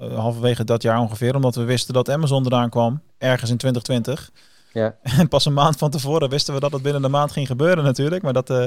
Uh, 0.00 0.18
halverwege 0.18 0.64
dat 0.64 0.82
jaar 0.82 1.00
ongeveer, 1.00 1.34
omdat 1.34 1.54
we 1.54 1.64
wisten 1.64 1.94
dat 1.94 2.10
Amazon 2.10 2.46
eraan 2.46 2.70
kwam, 2.70 3.00
ergens 3.18 3.50
in 3.50 3.56
2020. 3.56 4.30
Ja. 4.72 4.94
En 5.20 5.28
pas 5.28 5.44
een 5.44 5.52
maand 5.52 5.76
van 5.76 5.90
tevoren 5.90 6.28
wisten 6.28 6.54
we 6.54 6.60
dat 6.60 6.72
het 6.72 6.82
binnen 6.82 7.02
de 7.02 7.08
maand 7.08 7.32
ging 7.32 7.46
gebeuren 7.46 7.84
natuurlijk. 7.84 8.22
Maar 8.22 8.32
dat 8.32 8.50
uh, 8.50 8.66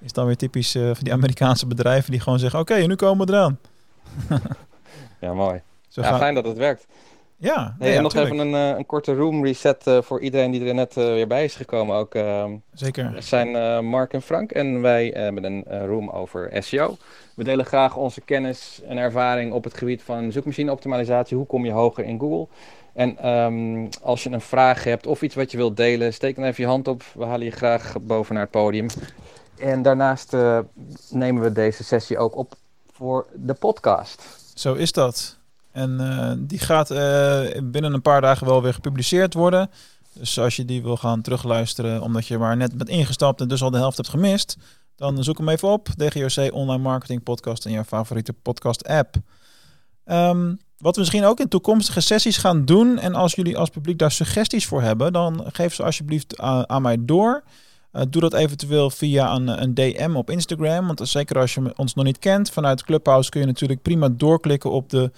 is 0.00 0.12
dan 0.12 0.26
weer 0.26 0.36
typisch 0.36 0.74
uh, 0.74 0.84
van 0.84 1.04
die 1.04 1.12
Amerikaanse 1.12 1.66
bedrijven 1.66 2.10
die 2.10 2.20
gewoon 2.20 2.38
zeggen, 2.38 2.60
oké, 2.60 2.72
okay, 2.72 2.86
nu 2.86 2.94
komen 2.94 3.26
we 3.26 3.32
eraan. 3.32 3.58
ja, 5.20 5.32
mooi. 5.32 5.60
Zo 5.88 6.00
ja, 6.00 6.18
fijn 6.18 6.34
dat 6.34 6.44
het 6.44 6.56
werkt. 6.56 6.86
Ja, 7.44 7.74
hey, 7.78 7.90
ja, 7.90 7.96
en 7.96 8.02
nog 8.02 8.14
even 8.14 8.38
een, 8.38 8.52
uh, 8.52 8.76
een, 8.78 8.86
korte 8.86 9.14
room 9.14 9.44
reset 9.44 9.86
uh, 9.86 10.02
voor 10.02 10.20
iedereen 10.20 10.50
die 10.50 10.66
er 10.66 10.74
net 10.74 10.96
uh, 10.96 11.04
weer 11.04 11.26
bij 11.26 11.44
is 11.44 11.54
gekomen. 11.54 11.96
Ook, 11.96 12.12
Zeker. 12.72 13.14
Het 13.14 13.24
zijn 13.24 13.84
Mark 13.84 14.12
en 14.12 14.22
Frank 14.22 14.52
en 14.52 14.80
wij 14.80 15.06
hebben 15.14 15.44
een 15.44 15.86
room 15.86 16.10
over 16.10 16.50
SEO. 16.58 16.96
We 17.34 17.44
delen 17.44 17.66
graag 17.66 17.96
onze 17.96 18.20
kennis 18.20 18.80
en 18.88 18.96
ervaring 18.96 19.52
op 19.52 19.64
het 19.64 19.76
gebied 19.76 20.02
van 20.02 20.32
zoekmachine-optimalisatie. 20.32 21.36
Hoe 21.36 21.46
kom 21.46 21.64
je 21.64 21.72
hoger 21.72 22.04
in 22.04 22.20
Google? 22.20 22.48
En 22.92 23.28
um, 23.28 23.88
als 24.02 24.22
je 24.22 24.30
een 24.30 24.40
vraag 24.40 24.84
hebt 24.84 25.06
of 25.06 25.22
iets 25.22 25.34
wat 25.34 25.50
je 25.50 25.56
wilt 25.56 25.76
delen, 25.76 26.12
steek 26.12 26.36
dan 26.36 26.44
even 26.44 26.62
je 26.62 26.70
hand 26.70 26.88
op. 26.88 27.02
We 27.14 27.24
halen 27.24 27.46
je 27.46 27.52
graag 27.52 27.94
boven 28.00 28.34
naar 28.34 28.42
het 28.42 28.52
podium. 28.52 28.86
En 29.58 29.82
daarnaast 29.82 30.36
nemen 31.10 31.42
we 31.42 31.52
deze 31.52 31.84
sessie 31.84 32.18
ook 32.18 32.36
op 32.36 32.54
voor 32.92 33.26
de 33.34 33.54
podcast. 33.54 34.22
Zo 34.54 34.74
is 34.74 34.92
dat. 34.92 35.42
En 35.74 35.98
uh, 36.00 36.32
die 36.38 36.58
gaat 36.58 36.90
uh, 36.90 37.40
binnen 37.62 37.92
een 37.92 38.02
paar 38.02 38.20
dagen 38.20 38.46
wel 38.46 38.62
weer 38.62 38.74
gepubliceerd 38.74 39.34
worden. 39.34 39.70
Dus 40.12 40.38
als 40.38 40.56
je 40.56 40.64
die 40.64 40.82
wil 40.82 40.96
gaan 40.96 41.22
terugluisteren, 41.22 42.02
omdat 42.02 42.26
je 42.26 42.38
maar 42.38 42.56
net 42.56 42.76
bent 42.76 42.90
ingestapt 42.90 43.40
en 43.40 43.48
dus 43.48 43.62
al 43.62 43.70
de 43.70 43.76
helft 43.76 43.96
hebt 43.96 44.08
gemist, 44.08 44.56
dan 44.96 45.24
zoek 45.24 45.38
hem 45.38 45.48
even 45.48 45.68
op. 45.68 45.88
DGOC 45.96 46.54
Online 46.54 46.82
Marketing 46.82 47.22
Podcast 47.22 47.66
in 47.66 47.72
jouw 47.72 47.84
favoriete 47.84 48.32
podcast 48.32 48.88
app. 48.88 49.16
Um, 50.06 50.58
wat 50.78 50.94
we 50.94 51.00
misschien 51.00 51.24
ook 51.24 51.40
in 51.40 51.48
toekomstige 51.48 52.00
sessies 52.00 52.36
gaan 52.36 52.64
doen, 52.64 52.98
en 52.98 53.14
als 53.14 53.34
jullie 53.34 53.58
als 53.58 53.70
publiek 53.70 53.98
daar 53.98 54.10
suggesties 54.10 54.66
voor 54.66 54.82
hebben, 54.82 55.12
dan 55.12 55.44
geef 55.52 55.74
ze 55.74 55.82
alsjeblieft 55.82 56.38
aan, 56.38 56.68
aan 56.68 56.82
mij 56.82 56.96
door. 57.00 57.44
Doe 58.08 58.20
dat 58.20 58.34
eventueel 58.34 58.90
via 58.90 59.34
een, 59.34 59.62
een, 59.62 59.74
DM 59.74 60.12
op 60.14 60.30
Instagram. 60.30 60.86
Want 60.86 61.00
zeker 61.08 61.38
als 61.38 61.54
je 61.54 61.72
ons 61.76 61.94
nog 61.94 62.04
niet 62.04 62.18
kent, 62.18 62.50
vanuit 62.50 62.84
Clubhouse 62.84 63.30
kun 63.30 63.40
je 63.40 63.46
natuurlijk 63.46 63.82
prima 63.82 64.08
doorklikken 64.08 64.70
op 64.70 64.90
de 64.90 65.10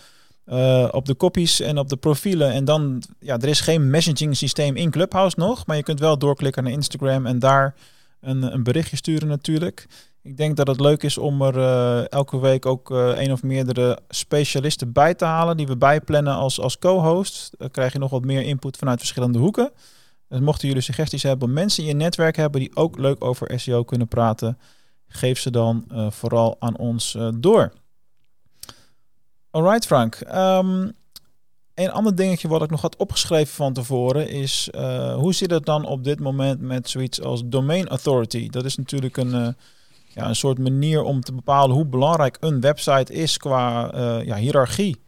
uh, 0.46 0.88
op 0.90 1.06
de 1.06 1.16
copies 1.16 1.60
en 1.60 1.78
op 1.78 1.88
de 1.88 1.96
profielen. 1.96 2.52
En 2.52 2.64
dan, 2.64 3.02
ja, 3.20 3.38
er 3.38 3.48
is 3.48 3.60
geen 3.60 3.90
messaging 3.90 4.36
systeem 4.36 4.76
in 4.76 4.90
Clubhouse 4.90 5.38
nog, 5.38 5.66
maar 5.66 5.76
je 5.76 5.82
kunt 5.82 6.00
wel 6.00 6.18
doorklikken 6.18 6.64
naar 6.64 6.72
Instagram 6.72 7.26
en 7.26 7.38
daar 7.38 7.74
een, 8.20 8.42
een 8.54 8.62
berichtje 8.62 8.96
sturen 8.96 9.28
natuurlijk. 9.28 9.86
Ik 10.22 10.36
denk 10.36 10.56
dat 10.56 10.66
het 10.66 10.80
leuk 10.80 11.02
is 11.02 11.18
om 11.18 11.42
er 11.42 11.56
uh, 11.56 12.10
elke 12.10 12.40
week 12.40 12.66
ook 12.66 12.90
uh, 12.90 13.12
een 13.14 13.32
of 13.32 13.42
meerdere 13.42 13.98
specialisten 14.08 14.92
bij 14.92 15.14
te 15.14 15.24
halen 15.24 15.56
die 15.56 15.66
we 15.66 15.76
bijplannen 15.76 16.34
als, 16.34 16.60
als 16.60 16.78
co-host. 16.78 17.50
Dan 17.58 17.70
krijg 17.70 17.92
je 17.92 17.98
nog 17.98 18.10
wat 18.10 18.24
meer 18.24 18.42
input 18.42 18.76
vanuit 18.76 18.98
verschillende 18.98 19.38
hoeken. 19.38 19.70
Dus 20.28 20.40
mochten 20.40 20.68
jullie 20.68 20.82
suggesties 20.82 21.22
hebben, 21.22 21.52
mensen 21.52 21.82
in 21.82 21.88
je 21.88 21.94
netwerk 21.94 22.36
hebben 22.36 22.60
die 22.60 22.76
ook 22.76 22.98
leuk 22.98 23.24
over 23.24 23.60
SEO 23.60 23.84
kunnen 23.84 24.08
praten, 24.08 24.58
geef 25.08 25.38
ze 25.38 25.50
dan 25.50 25.84
vooral 26.10 26.56
aan 26.58 26.76
ons 26.76 27.16
door. 27.34 27.72
Alright 29.50 29.86
Frank. 29.86 30.20
Um, 30.34 30.92
een 31.74 31.90
ander 31.90 32.14
dingetje 32.14 32.48
wat 32.48 32.62
ik 32.62 32.70
nog 32.70 32.80
had 32.80 32.96
opgeschreven 32.96 33.54
van 33.54 33.72
tevoren 33.72 34.28
is... 34.28 34.68
Uh, 34.74 35.14
hoe 35.14 35.34
zit 35.34 35.50
het 35.50 35.66
dan 35.66 35.84
op 35.84 36.04
dit 36.04 36.20
moment 36.20 36.60
met 36.60 36.88
zoiets 36.88 37.20
als 37.22 37.42
domain 37.44 37.88
authority? 37.88 38.48
Dat 38.48 38.64
is 38.64 38.76
natuurlijk 38.76 39.16
een, 39.16 39.34
uh, 39.34 39.48
ja, 40.08 40.28
een 40.28 40.36
soort 40.36 40.58
manier 40.58 41.02
om 41.02 41.20
te 41.20 41.32
bepalen 41.32 41.76
hoe 41.76 41.86
belangrijk 41.86 42.36
een 42.40 42.60
website 42.60 43.12
is 43.12 43.36
qua 43.36 43.94
uh, 43.94 44.26
ja, 44.26 44.36
hiërarchie. 44.36 45.00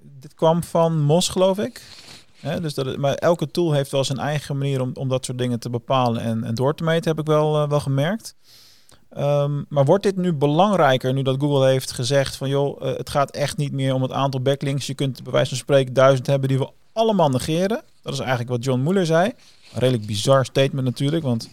dit 0.00 0.34
kwam 0.34 0.62
van 0.62 1.00
Mos, 1.00 1.28
geloof 1.28 1.58
ik. 1.58 1.82
Dus 2.60 2.74
dat, 2.74 2.96
maar 2.96 3.14
elke 3.14 3.50
tool 3.50 3.72
heeft 3.72 3.90
wel 3.90 4.04
zijn 4.04 4.18
eigen 4.18 4.58
manier 4.58 4.80
om, 4.80 4.90
om 4.94 5.08
dat 5.08 5.24
soort 5.24 5.38
dingen 5.38 5.60
te 5.60 5.70
bepalen 5.70 6.22
en, 6.22 6.44
en 6.44 6.54
door 6.54 6.74
te 6.74 6.84
meten, 6.84 7.10
heb 7.10 7.20
ik 7.20 7.26
wel, 7.26 7.68
wel 7.68 7.80
gemerkt. 7.80 8.34
Um, 9.18 9.66
maar 9.68 9.84
wordt 9.84 10.02
dit 10.02 10.16
nu 10.16 10.32
belangrijker 10.32 11.12
nu 11.12 11.22
dat 11.22 11.40
Google 11.40 11.66
heeft 11.66 11.92
gezegd 11.92 12.36
van 12.36 12.48
joh, 12.48 12.82
uh, 12.82 12.96
het 12.96 13.10
gaat 13.10 13.30
echt 13.30 13.56
niet 13.56 13.72
meer 13.72 13.94
om 13.94 14.02
het 14.02 14.12
aantal 14.12 14.40
backlinks. 14.40 14.86
Je 14.86 14.94
kunt 14.94 15.22
bij 15.22 15.32
wijze 15.32 15.48
van 15.48 15.58
spreken 15.58 15.94
duizend 15.94 16.26
hebben 16.26 16.48
die 16.48 16.58
we 16.58 16.70
allemaal 16.92 17.28
negeren. 17.28 17.82
Dat 18.02 18.12
is 18.12 18.18
eigenlijk 18.18 18.50
wat 18.50 18.64
John 18.64 18.80
Mueller 18.80 19.06
zei. 19.06 19.26
Een 19.72 19.80
redelijk 19.80 20.06
bizar 20.06 20.44
statement 20.44 20.86
natuurlijk, 20.86 21.22
want 21.22 21.50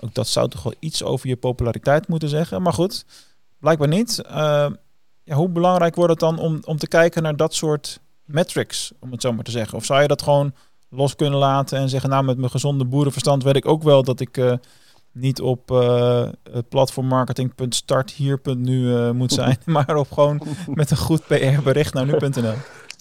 ook 0.00 0.14
dat 0.14 0.28
zou 0.28 0.48
toch 0.48 0.62
wel 0.62 0.74
iets 0.78 1.02
over 1.02 1.28
je 1.28 1.36
populariteit 1.36 2.08
moeten 2.08 2.28
zeggen. 2.28 2.62
Maar 2.62 2.72
goed, 2.72 3.04
blijkbaar 3.58 3.88
niet. 3.88 4.22
Uh, 4.26 4.66
ja, 5.22 5.34
hoe 5.34 5.48
belangrijk 5.48 5.94
wordt 5.94 6.10
het 6.10 6.20
dan 6.20 6.38
om, 6.38 6.58
om 6.64 6.78
te 6.78 6.88
kijken 6.88 7.22
naar 7.22 7.36
dat 7.36 7.54
soort 7.54 8.00
metrics, 8.24 8.92
om 9.00 9.10
het 9.10 9.22
zo 9.22 9.32
maar 9.32 9.44
te 9.44 9.50
zeggen? 9.50 9.78
Of 9.78 9.84
zou 9.84 10.02
je 10.02 10.08
dat 10.08 10.22
gewoon 10.22 10.54
los 10.88 11.16
kunnen 11.16 11.38
laten 11.38 11.78
en 11.78 11.88
zeggen, 11.88 12.10
nou 12.10 12.24
met 12.24 12.38
mijn 12.38 12.50
gezonde 12.50 12.84
boerenverstand 12.84 13.42
weet 13.42 13.56
ik 13.56 13.66
ook 13.66 13.82
wel 13.82 14.02
dat 14.02 14.20
ik... 14.20 14.36
Uh, 14.36 14.52
niet 15.16 15.40
op 15.40 15.70
uh, 15.70 16.28
platformmarketing.starthier.nu 16.68 18.82
uh, 18.82 19.10
moet 19.10 19.32
zijn, 19.32 19.58
maar 19.76 19.96
op 19.96 20.12
gewoon 20.12 20.40
met 20.74 20.90
een 20.90 20.96
goed 20.96 21.26
PR-bericht 21.26 21.94
naar 21.94 22.06
nu.nl. 22.06 22.54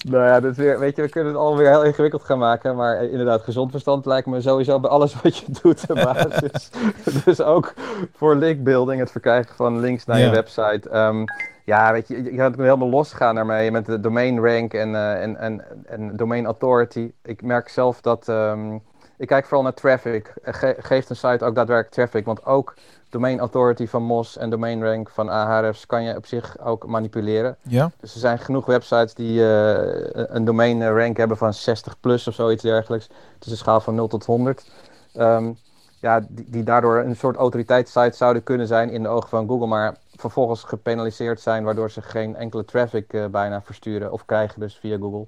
Nou 0.10 0.25
ja, 0.25 0.39
dat 0.39 0.56
weer, 0.56 0.80
weet 0.80 0.95
je, 0.95 1.01
we 1.01 1.10
kunnen 1.10 1.34
het 1.34 1.41
alweer 1.41 1.69
heel 1.69 1.84
ingewikkeld 1.84 2.23
gaan 2.23 2.38
maken. 2.38 2.75
Maar 2.75 3.04
inderdaad, 3.04 3.41
gezond 3.41 3.71
verstand 3.71 4.06
lijkt 4.06 4.28
me 4.28 4.41
sowieso 4.41 4.80
bij 4.80 4.89
alles 4.89 5.21
wat 5.21 5.38
je 5.38 5.45
doet 5.62 5.88
de 5.88 5.93
basis. 5.93 6.69
dus 7.25 7.41
ook 7.41 7.73
voor 8.15 8.36
linkbuilding, 8.36 8.99
het 8.99 9.12
verkrijgen 9.12 9.56
van 9.56 9.80
links 9.80 10.06
naar 10.06 10.19
ja. 10.19 10.25
je 10.25 10.32
website. 10.32 10.97
Um, 10.97 11.23
ja, 11.63 11.91
weet 11.91 12.08
je, 12.08 12.23
je 12.23 12.38
gaat 12.38 12.56
helemaal 12.56 12.89
losgaan 12.89 13.36
daarmee 13.36 13.71
met 13.71 13.86
de 13.86 13.99
domain 13.99 14.39
rank 14.39 14.73
en, 14.73 14.89
uh, 14.89 15.21
en, 15.21 15.38
en, 15.38 15.63
en 15.86 16.15
domain 16.15 16.45
authority. 16.45 17.12
Ik 17.23 17.41
merk 17.41 17.69
zelf 17.69 18.01
dat... 18.01 18.28
Um, 18.28 18.82
ik 19.17 19.28
kijk 19.28 19.45
vooral 19.45 19.63
naar 19.63 19.73
traffic. 19.73 20.34
Ge 20.43 20.75
geeft 20.80 21.10
een 21.10 21.15
site 21.15 21.45
ook 21.45 21.56
daadwerkelijk 21.56 21.93
traffic? 21.93 22.25
Want 22.25 22.45
ook 22.45 22.73
domain 23.10 23.39
authority 23.39 23.88
van 23.88 24.04
Mos 24.04 24.38
en 24.38 24.49
domain 24.49 24.84
rank 24.84 25.10
van 25.10 25.30
Ahrefs 25.30 25.86
kan 25.86 26.04
je 26.04 26.15
op 26.15 26.25
zich 26.25 26.60
ook 26.60 26.88
manipuleren. 26.88 27.58
Ja. 27.62 27.91
Dus 27.99 28.13
er 28.13 28.19
zijn 28.19 28.39
genoeg 28.39 28.65
websites 28.65 29.13
die 29.13 29.39
uh, 29.39 29.75
een 30.12 30.45
domain 30.45 30.88
rank 30.88 31.17
hebben 31.17 31.38
van 31.38 31.54
60 31.54 31.99
plus 31.99 32.28
of 32.28 32.34
zoiets 32.34 32.63
dergelijks. 32.63 33.08
Het 33.34 33.45
is 33.45 33.51
een 33.51 33.58
schaal 33.58 33.80
van 33.80 33.95
0 33.95 34.08
tot 34.08 34.25
100. 34.25 34.71
Um, 35.17 35.58
ja, 35.99 36.25
die, 36.30 36.49
die, 36.49 36.63
daardoor 36.63 36.97
een 36.97 37.15
soort 37.15 37.36
autoriteitssite 37.36 38.15
zouden 38.15 38.43
kunnen 38.43 38.67
zijn 38.67 38.89
in 38.89 39.04
de 39.04 39.10
ogen 39.10 39.30
van 39.30 39.47
Google, 39.47 39.67
maar 39.67 39.95
vervolgens 40.15 40.63
gepenaliseerd 40.63 41.41
zijn, 41.41 41.63
waardoor 41.63 41.91
ze 41.91 42.01
geen 42.01 42.36
enkele 42.36 42.65
traffic 42.65 43.13
uh, 43.13 43.25
bijna 43.25 43.62
versturen 43.62 44.12
of 44.12 44.25
krijgen 44.25 44.60
dus 44.60 44.78
via 44.78 44.97
Google. 44.97 45.25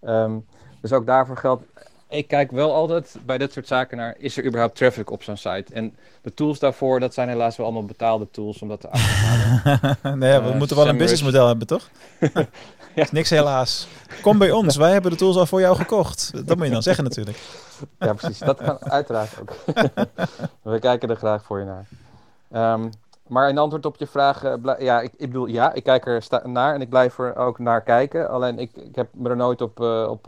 Um, 0.00 0.46
dus 0.80 0.92
ook 0.92 1.06
daarvoor 1.06 1.36
geldt 1.36 1.62
ik 2.10 2.28
kijk 2.28 2.50
wel 2.50 2.74
altijd 2.74 3.16
bij 3.26 3.38
dit 3.38 3.52
soort 3.52 3.66
zaken 3.66 3.96
naar, 3.96 4.14
is 4.18 4.36
er 4.36 4.44
überhaupt 4.44 4.76
traffic 4.76 5.10
op 5.10 5.22
zo'n 5.22 5.36
site? 5.36 5.74
En 5.74 5.96
de 6.22 6.34
tools 6.34 6.58
daarvoor, 6.58 7.00
dat 7.00 7.14
zijn 7.14 7.28
helaas 7.28 7.56
wel 7.56 7.66
allemaal 7.66 7.84
betaalde 7.84 8.28
tools 8.30 8.62
om 8.62 8.68
dat 8.68 8.80
te 8.80 8.88
nee, 10.02 10.40
we 10.40 10.48
uh, 10.48 10.56
moeten 10.56 10.76
wel 10.76 10.88
een 10.88 10.96
businessmodel 10.96 11.46
hebben, 11.46 11.66
toch? 11.66 11.90
ja. 12.94 13.06
Niks 13.10 13.30
helaas. 13.30 13.88
Kom 14.22 14.38
bij 14.38 14.50
ons, 14.50 14.76
wij 14.76 14.92
hebben 14.92 15.10
de 15.10 15.16
tools 15.16 15.36
al 15.36 15.46
voor 15.46 15.60
jou 15.60 15.76
gekocht. 15.76 16.46
Dat 16.46 16.56
moet 16.56 16.66
je 16.66 16.72
dan 16.72 16.82
zeggen 16.82 17.04
natuurlijk. 17.04 17.38
ja, 17.98 18.12
precies. 18.12 18.38
Dat 18.38 18.62
kan 18.62 18.78
uiteraard 18.90 19.40
ook. 19.40 19.54
we 20.62 20.78
kijken 20.78 21.10
er 21.10 21.16
graag 21.16 21.44
voor 21.44 21.58
je 21.58 21.64
naar. 21.64 22.72
Um, 22.74 22.90
maar 23.26 23.48
in 23.48 23.58
antwoord 23.58 23.86
op 23.86 23.96
je 23.96 24.06
vraag, 24.06 24.44
uh, 24.44 24.54
ja, 24.78 25.00
ik, 25.00 25.12
ik, 25.16 25.26
bedoel, 25.26 25.46
ja, 25.46 25.72
ik 25.72 25.82
kijk 25.82 26.06
er 26.06 26.26
naar 26.44 26.74
en 26.74 26.80
ik 26.80 26.88
blijf 26.88 27.18
er 27.18 27.36
ook 27.36 27.58
naar 27.58 27.82
kijken. 27.82 28.30
Alleen 28.30 28.58
ik, 28.58 28.70
ik 28.76 28.96
heb 28.96 29.08
me 29.12 29.28
er 29.28 29.36
nooit 29.36 29.60
op, 29.60 29.80
uh, 29.80 30.06
op 30.10 30.26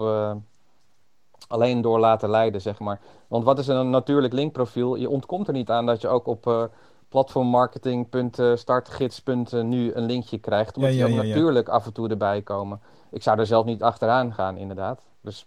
alleen 1.52 1.80
door 1.80 1.98
laten 1.98 2.30
leiden, 2.30 2.60
zeg 2.60 2.78
maar. 2.78 3.00
Want 3.28 3.44
wat 3.44 3.58
is 3.58 3.66
een 3.66 3.90
natuurlijk 3.90 4.32
linkprofiel? 4.32 4.94
Je 4.94 5.08
ontkomt 5.08 5.46
er 5.46 5.52
niet 5.52 5.70
aan 5.70 5.86
dat 5.86 6.00
je 6.00 6.08
ook 6.08 6.26
op 6.26 6.46
uh, 6.46 6.64
platformmarketing.startgids.nu 7.08 9.94
een 9.94 10.06
linkje 10.06 10.38
krijgt. 10.38 10.76
Omdat 10.76 10.92
ja, 10.92 10.98
ja, 10.98 11.06
die 11.06 11.18
ook 11.18 11.24
natuurlijk 11.24 11.68
af 11.68 11.86
en 11.86 11.92
toe 11.92 12.08
erbij 12.08 12.42
komen. 12.42 12.80
Ik 13.10 13.22
zou 13.22 13.38
er 13.38 13.46
zelf 13.46 13.64
niet 13.64 13.82
achteraan 13.82 14.32
gaan, 14.32 14.56
inderdaad. 14.56 15.00
Dus, 15.20 15.46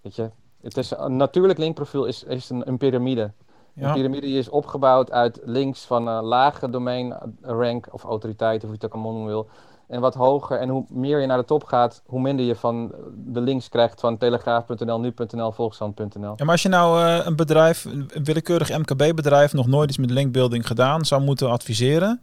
weet 0.00 0.16
je, 0.16 0.30
het 0.60 0.76
is, 0.76 0.90
een 0.90 1.16
natuurlijk 1.16 1.58
linkprofiel 1.58 2.04
is, 2.04 2.24
is 2.24 2.50
een, 2.50 2.68
een 2.68 2.76
piramide. 2.76 3.30
Ja. 3.72 3.88
Een 3.88 3.94
piramide 3.94 4.26
is 4.26 4.48
opgebouwd 4.48 5.10
uit 5.10 5.40
links 5.44 5.84
van 5.84 6.06
een 6.06 6.24
lage 6.24 6.70
domein 6.70 7.12
eh, 7.12 7.18
rank 7.40 7.88
of 7.90 8.04
autoriteit, 8.04 8.56
of 8.56 8.62
hoe 8.62 8.70
je 8.70 8.74
het 8.74 8.84
ook 8.84 8.92
allemaal 8.92 9.12
noemen 9.12 9.30
wil. 9.30 9.48
En 9.88 10.00
wat 10.00 10.14
hoger. 10.14 10.58
En 10.58 10.68
hoe 10.68 10.84
meer 10.88 11.20
je 11.20 11.26
naar 11.26 11.38
de 11.38 11.44
top 11.44 11.64
gaat, 11.64 12.02
hoe 12.06 12.20
minder 12.20 12.46
je 12.46 12.56
van 12.56 12.92
de 13.14 13.40
links 13.40 13.68
krijgt 13.68 14.00
van 14.00 14.18
telegraaf.nl, 14.18 15.00
nu.nl, 15.00 15.52
volkshand.nl. 15.52 16.32
Ja, 16.36 16.44
maar 16.44 16.50
als 16.50 16.62
je 16.62 16.68
nou 16.68 17.04
eh, 17.04 17.26
een 17.26 17.36
bedrijf, 17.36 17.84
een 17.84 18.10
willekeurig 18.24 18.78
MKB-bedrijf, 18.78 19.52
nog 19.52 19.66
nooit 19.66 19.88
iets 19.88 19.98
met 19.98 20.10
linkbuilding 20.10 20.66
gedaan, 20.66 21.04
zou 21.04 21.22
moeten 21.22 21.50
adviseren. 21.50 22.20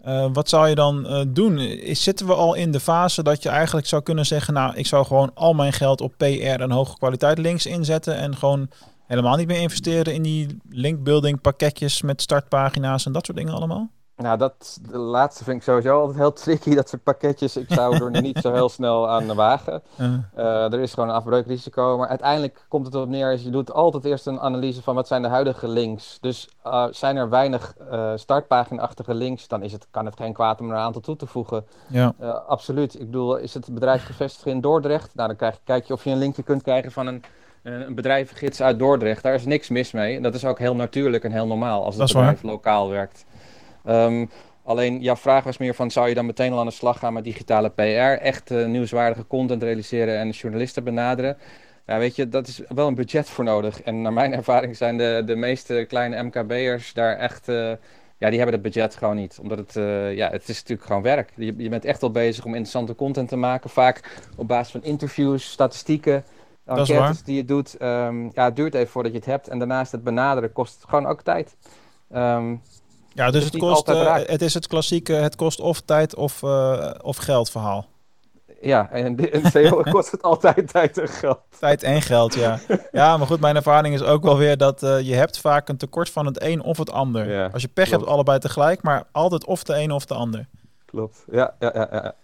eh, 0.00 0.26
wat 0.32 0.48
zou 0.48 0.68
je 0.68 0.74
dan 0.74 1.06
eh, 1.06 1.20
doen? 1.28 1.58
Is, 1.58 2.02
zitten 2.02 2.26
we 2.26 2.34
al 2.34 2.54
in 2.54 2.70
de 2.72 2.80
fase 2.80 3.22
dat 3.22 3.42
je 3.42 3.48
eigenlijk 3.48 3.86
zou 3.86 4.02
kunnen 4.02 4.26
zeggen, 4.26 4.54
nou, 4.54 4.74
ik 4.74 4.86
zou 4.86 5.06
gewoon 5.06 5.30
al 5.34 5.52
mijn 5.54 5.72
geld 5.72 6.00
op 6.00 6.14
PR 6.16 6.24
en 6.60 6.70
hoge 6.70 6.98
kwaliteit 6.98 7.38
links 7.38 7.66
inzetten 7.66 8.16
en 8.16 8.36
gewoon 8.36 8.68
helemaal 9.06 9.36
niet 9.36 9.46
meer 9.46 9.60
investeren 9.60 10.14
in 10.14 10.22
die 10.22 10.58
linkbuilding 10.68 11.40
pakketjes 11.40 12.02
met 12.02 12.22
startpagina's 12.22 13.06
en 13.06 13.12
dat 13.12 13.26
soort 13.26 13.38
dingen 13.38 13.54
allemaal? 13.54 13.90
Nou, 14.16 14.38
dat 14.38 14.78
de 14.90 14.98
laatste 14.98 15.44
vind 15.44 15.56
ik 15.56 15.62
sowieso 15.62 16.00
altijd 16.00 16.18
heel 16.18 16.32
tricky, 16.32 16.74
dat 16.74 16.88
soort 16.88 17.02
pakketjes. 17.02 17.56
Ik 17.56 17.66
zou 17.68 18.04
er 18.04 18.22
niet 18.22 18.38
zo 18.38 18.52
heel 18.52 18.68
snel 18.68 19.08
aan 19.08 19.34
wagen. 19.34 19.82
Eh, 19.96 20.72
er 20.72 20.80
is 20.80 20.94
gewoon 20.94 21.08
een 21.08 21.14
afbreukrisico. 21.14 21.96
Maar 21.98 22.08
uiteindelijk 22.08 22.64
komt 22.68 22.86
het 22.86 22.94
erop 22.94 23.08
neer, 23.08 23.32
is 23.32 23.42
je 23.42 23.50
doet 23.50 23.72
altijd 23.72 24.04
eerst 24.04 24.26
een 24.26 24.40
analyse 24.40 24.82
van 24.82 24.94
wat 24.94 25.06
zijn 25.06 25.22
de 25.22 25.28
huidige 25.28 25.68
links. 25.68 26.18
Dus 26.20 26.48
eh, 26.62 26.84
zijn 26.90 27.16
er 27.16 27.28
weinig 27.28 27.74
eh 27.90 28.12
startpagina-achtige 28.14 29.14
links, 29.14 29.48
dan 29.48 29.62
is 29.62 29.72
het, 29.72 29.86
kan 29.90 30.04
het 30.04 30.16
geen 30.16 30.32
kwaad 30.32 30.60
om 30.60 30.70
er 30.70 30.76
een 30.76 30.82
aantal 30.82 31.00
toe 31.02 31.16
te 31.16 31.26
voegen. 31.26 31.64
ja. 31.88 32.14
Absoluut. 32.48 32.94
Ik 32.94 33.06
bedoel, 33.06 33.36
is 33.36 33.54
het 33.54 33.74
bedrijf 33.74 34.04
gevestigd 34.04 34.46
in 34.46 34.60
Dordrecht? 34.60 35.14
Nou, 35.14 35.28
dan 35.28 35.36
krijg, 35.36 35.58
kijk 35.64 35.86
je 35.86 35.92
of 35.92 36.04
je 36.04 36.10
een 36.10 36.18
linkje 36.18 36.42
kunt 36.42 36.62
krijgen 36.62 36.92
van 36.92 37.06
een, 37.06 37.22
een 37.62 37.94
bedrijvengids 37.94 38.62
uit 38.62 38.78
Dordrecht. 38.78 39.22
Daar 39.22 39.34
is 39.34 39.44
niks 39.44 39.68
mis 39.68 39.92
mee. 39.92 40.16
En 40.16 40.22
dat 40.22 40.34
is 40.34 40.44
ook 40.44 40.58
heel 40.58 40.74
natuurlijk 40.74 41.24
en 41.24 41.32
heel 41.32 41.46
normaal 41.46 41.84
als 41.84 41.96
het 41.96 42.12
waar. 42.12 42.22
bedrijf 42.22 42.42
lokaal 42.42 42.88
werkt. 42.88 43.24
Ehm, 43.86 44.26
alleen, 44.64 45.00
jouw 45.00 45.16
vraag 45.16 45.44
was 45.44 45.58
meer 45.58 45.74
van, 45.74 45.90
zou 45.90 46.08
je 46.08 46.14
dan 46.14 46.26
meteen 46.26 46.52
al 46.52 46.58
aan 46.58 46.66
de 46.66 46.72
slag 46.72 46.98
gaan 46.98 47.12
met 47.12 47.24
digitale 47.24 47.70
PR? 47.70 48.22
Echt 48.22 48.50
eh, 48.50 48.66
nieuwswaardige 48.66 49.26
content 49.26 49.62
realiseren 49.62 50.18
en 50.18 50.30
journalisten 50.30 50.84
benaderen? 50.84 51.36
Ja, 51.86 51.98
weet 51.98 52.16
je, 52.16 52.28
dat 52.28 52.46
is 52.46 52.60
wel 52.68 52.86
een 52.86 52.94
budget 52.94 53.28
voor 53.28 53.44
nodig. 53.44 53.82
En 53.82 54.02
naar 54.02 54.12
mijn 54.12 54.32
ervaring 54.40 54.76
zijn 54.76 54.96
de, 54.98 55.22
de 55.26 55.36
meeste 55.36 55.84
kleine 55.88 56.22
MKB'ers 56.22 56.92
daar 56.92 57.16
echt... 57.16 57.48
eh, 57.48 57.72
ja, 58.18 58.28
die 58.28 58.38
hebben 58.38 58.54
het 58.54 58.72
budget 58.72 58.96
gewoon 58.96 59.16
niet. 59.16 59.38
Omdat 59.40 59.58
het, 59.58 59.76
eh, 59.76 60.14
ja, 60.14 60.30
het 60.30 60.48
is 60.48 60.56
natuurlijk 60.56 60.86
gewoon 60.86 61.02
werk. 61.02 61.32
Je, 61.34 61.54
je 61.56 61.68
bent 61.68 61.84
echt 61.84 62.00
wel 62.00 62.10
bezig 62.10 62.44
om 62.44 62.50
interessante 62.50 62.94
content 62.94 63.28
te 63.28 63.36
maken. 63.36 63.70
Vaak 63.70 64.18
op 64.36 64.48
basis 64.48 64.72
van 64.72 64.82
interviews, 64.82 65.50
statistieken, 65.50 66.24
is 66.74 66.90
enquêtes 66.90 67.22
die 67.22 67.36
je 67.36 67.44
doet. 67.44 67.76
Ehm, 67.76 68.24
ja, 68.24 68.44
het 68.44 68.56
duurt 68.56 68.74
even 68.74 68.88
voordat 68.88 69.12
je 69.12 69.18
het 69.18 69.26
hebt. 69.26 69.48
En 69.48 69.58
daarnaast 69.58 69.92
het 69.92 70.04
benaderen 70.04 70.52
kost 70.52 70.84
gewoon 70.88 71.06
ook 71.06 71.22
tijd. 71.22 71.56
Ehm, 72.10 72.56
Ja, 73.16 73.30
dus 73.30 73.44
het 73.44 73.56
kost, 73.56 73.88
eh, 73.88 74.14
het 74.26 74.42
is 74.42 74.54
het 74.54 74.66
klassieke, 74.66 75.12
het 75.12 75.36
kost 75.36 75.60
of 75.60 75.80
tijd 75.80 76.14
of, 76.14 76.42
eh, 76.42 76.90
of 77.02 77.16
geld 77.16 77.50
verhaal. 77.50 77.86
ja, 78.60 78.90
en 78.90 79.16
in 79.32 79.50
SEO 79.50 79.82
kost 79.82 80.10
het 80.10 80.22
altijd 80.22 80.68
tijd 80.72 80.98
en 80.98 81.08
geld. 81.08 81.38
Tijd 81.58 81.82
en 81.82 82.02
geld, 82.02 82.34
ja. 82.34 82.58
Ja, 82.92 83.16
maar 83.16 83.26
goed, 83.26 83.40
mijn 83.40 83.56
ervaring 83.56 83.94
is 83.94 84.02
ook 84.02 84.22
wel 84.22 84.36
weer 84.36 84.56
dat 84.56 84.82
eh, 84.82 85.00
je 85.00 85.14
hebt 85.14 85.38
vaak 85.38 85.68
een 85.68 85.76
tekort 85.76 86.10
van 86.10 86.26
het 86.26 86.42
een 86.42 86.62
of 86.62 86.78
het 86.78 86.90
ander. 86.90 87.30
Ja, 87.30 87.48
Als 87.52 87.62
je 87.62 87.68
pech 87.68 87.88
klopt. 87.88 88.00
hebt, 88.00 88.12
allebei 88.14 88.38
tegelijk, 88.38 88.82
maar 88.82 89.04
altijd 89.12 89.44
of 89.44 89.62
de 89.62 89.76
een 89.80 89.90
of 89.92 90.04
de 90.06 90.14
ander. 90.14 90.46
Klopt. 90.84 91.24
Ja, 91.30 91.54
ja, 91.58 91.70
ja, 91.74 91.88
ja. 91.92 92.14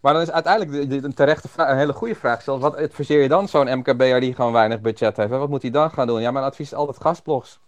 Maar 0.00 0.12
dan 0.12 0.22
is 0.22 0.30
uiteindelijk 0.30 0.90
de, 0.90 1.00
de- 1.00 1.06
een 1.06 1.14
terechte 1.14 1.48
vraag, 1.48 1.70
een 1.70 1.76
hele 1.78 1.92
goede 1.92 2.14
vraag 2.14 2.42
zelfs. 2.42 2.62
Wat 2.62 2.76
adviseer 2.76 3.22
je 3.22 3.28
dan 3.28 3.48
zo'n 3.48 3.78
MKB'er 3.78 4.20
die 4.20 4.34
gewoon 4.34 4.52
weinig 4.52 4.80
budget 4.80 5.16
heeft? 5.16 5.30
Wat 5.30 5.48
moet 5.48 5.62
hij 5.62 5.70
dan 5.70 5.90
gaan 5.90 6.06
doen? 6.06 6.20
Ja, 6.20 6.30
mijn 6.30 6.44
advies 6.44 6.66
is 6.66 6.74
altijd 6.74 7.00
gastblogs. 7.00 7.58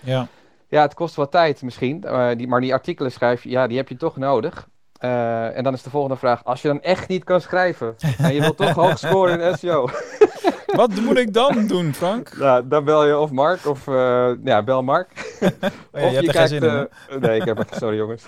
Ja, 0.00 0.26
Ja, 0.68 0.82
het 0.82 0.94
kost 0.94 1.14
wat 1.14 1.30
tijd 1.30 1.62
misschien, 1.62 2.04
eh, 2.04 2.28
die, 2.36 2.48
maar 2.48 2.60
die 2.60 2.72
artikelen 2.72 3.12
schrijf 3.12 3.42
je, 3.42 3.50
ja, 3.50 3.66
die 3.66 3.76
heb 3.76 3.88
je 3.88 3.96
toch 3.96 4.16
nodig. 4.16 4.68
Eh, 4.98 5.56
en 5.56 5.64
dan 5.64 5.72
is 5.72 5.82
de 5.82 5.90
volgende 5.90 6.16
vraag, 6.16 6.44
als 6.44 6.62
je 6.62 6.68
dan 6.68 6.82
echt 6.82 7.08
niet 7.08 7.24
kan 7.24 7.40
schrijven 7.40 7.96
en 8.18 8.34
je 8.34 8.40
wilt 8.40 8.56
toch 8.56 8.70
hoog 8.74 8.98
scoren 8.98 9.40
in 9.40 9.56
SEO, 9.58 9.88
wat 10.80 11.00
moet 11.00 11.18
ik 11.18 11.32
dan 11.34 11.66
doen, 11.66 11.94
Frank? 11.94 12.36
nou, 12.38 12.68
dan 12.68 12.84
bel 12.84 13.06
je 13.06 13.18
of 13.18 13.30
Mark 13.30 13.66
of, 13.66 13.88
eh, 13.88 14.30
ja, 14.44 14.62
bel 14.62 14.82
Mark. 14.82 15.36
Oh 15.92 16.00
ja, 16.00 16.08
je 16.08 16.14
hebt 16.14 16.28
er 16.28 16.34
geen 16.34 16.48
zin 16.48 16.62
in, 16.62 16.88
nee, 17.20 17.40
ik 17.40 17.44
heb 17.44 17.66
sorry 17.70 17.96
jongens. 17.96 18.24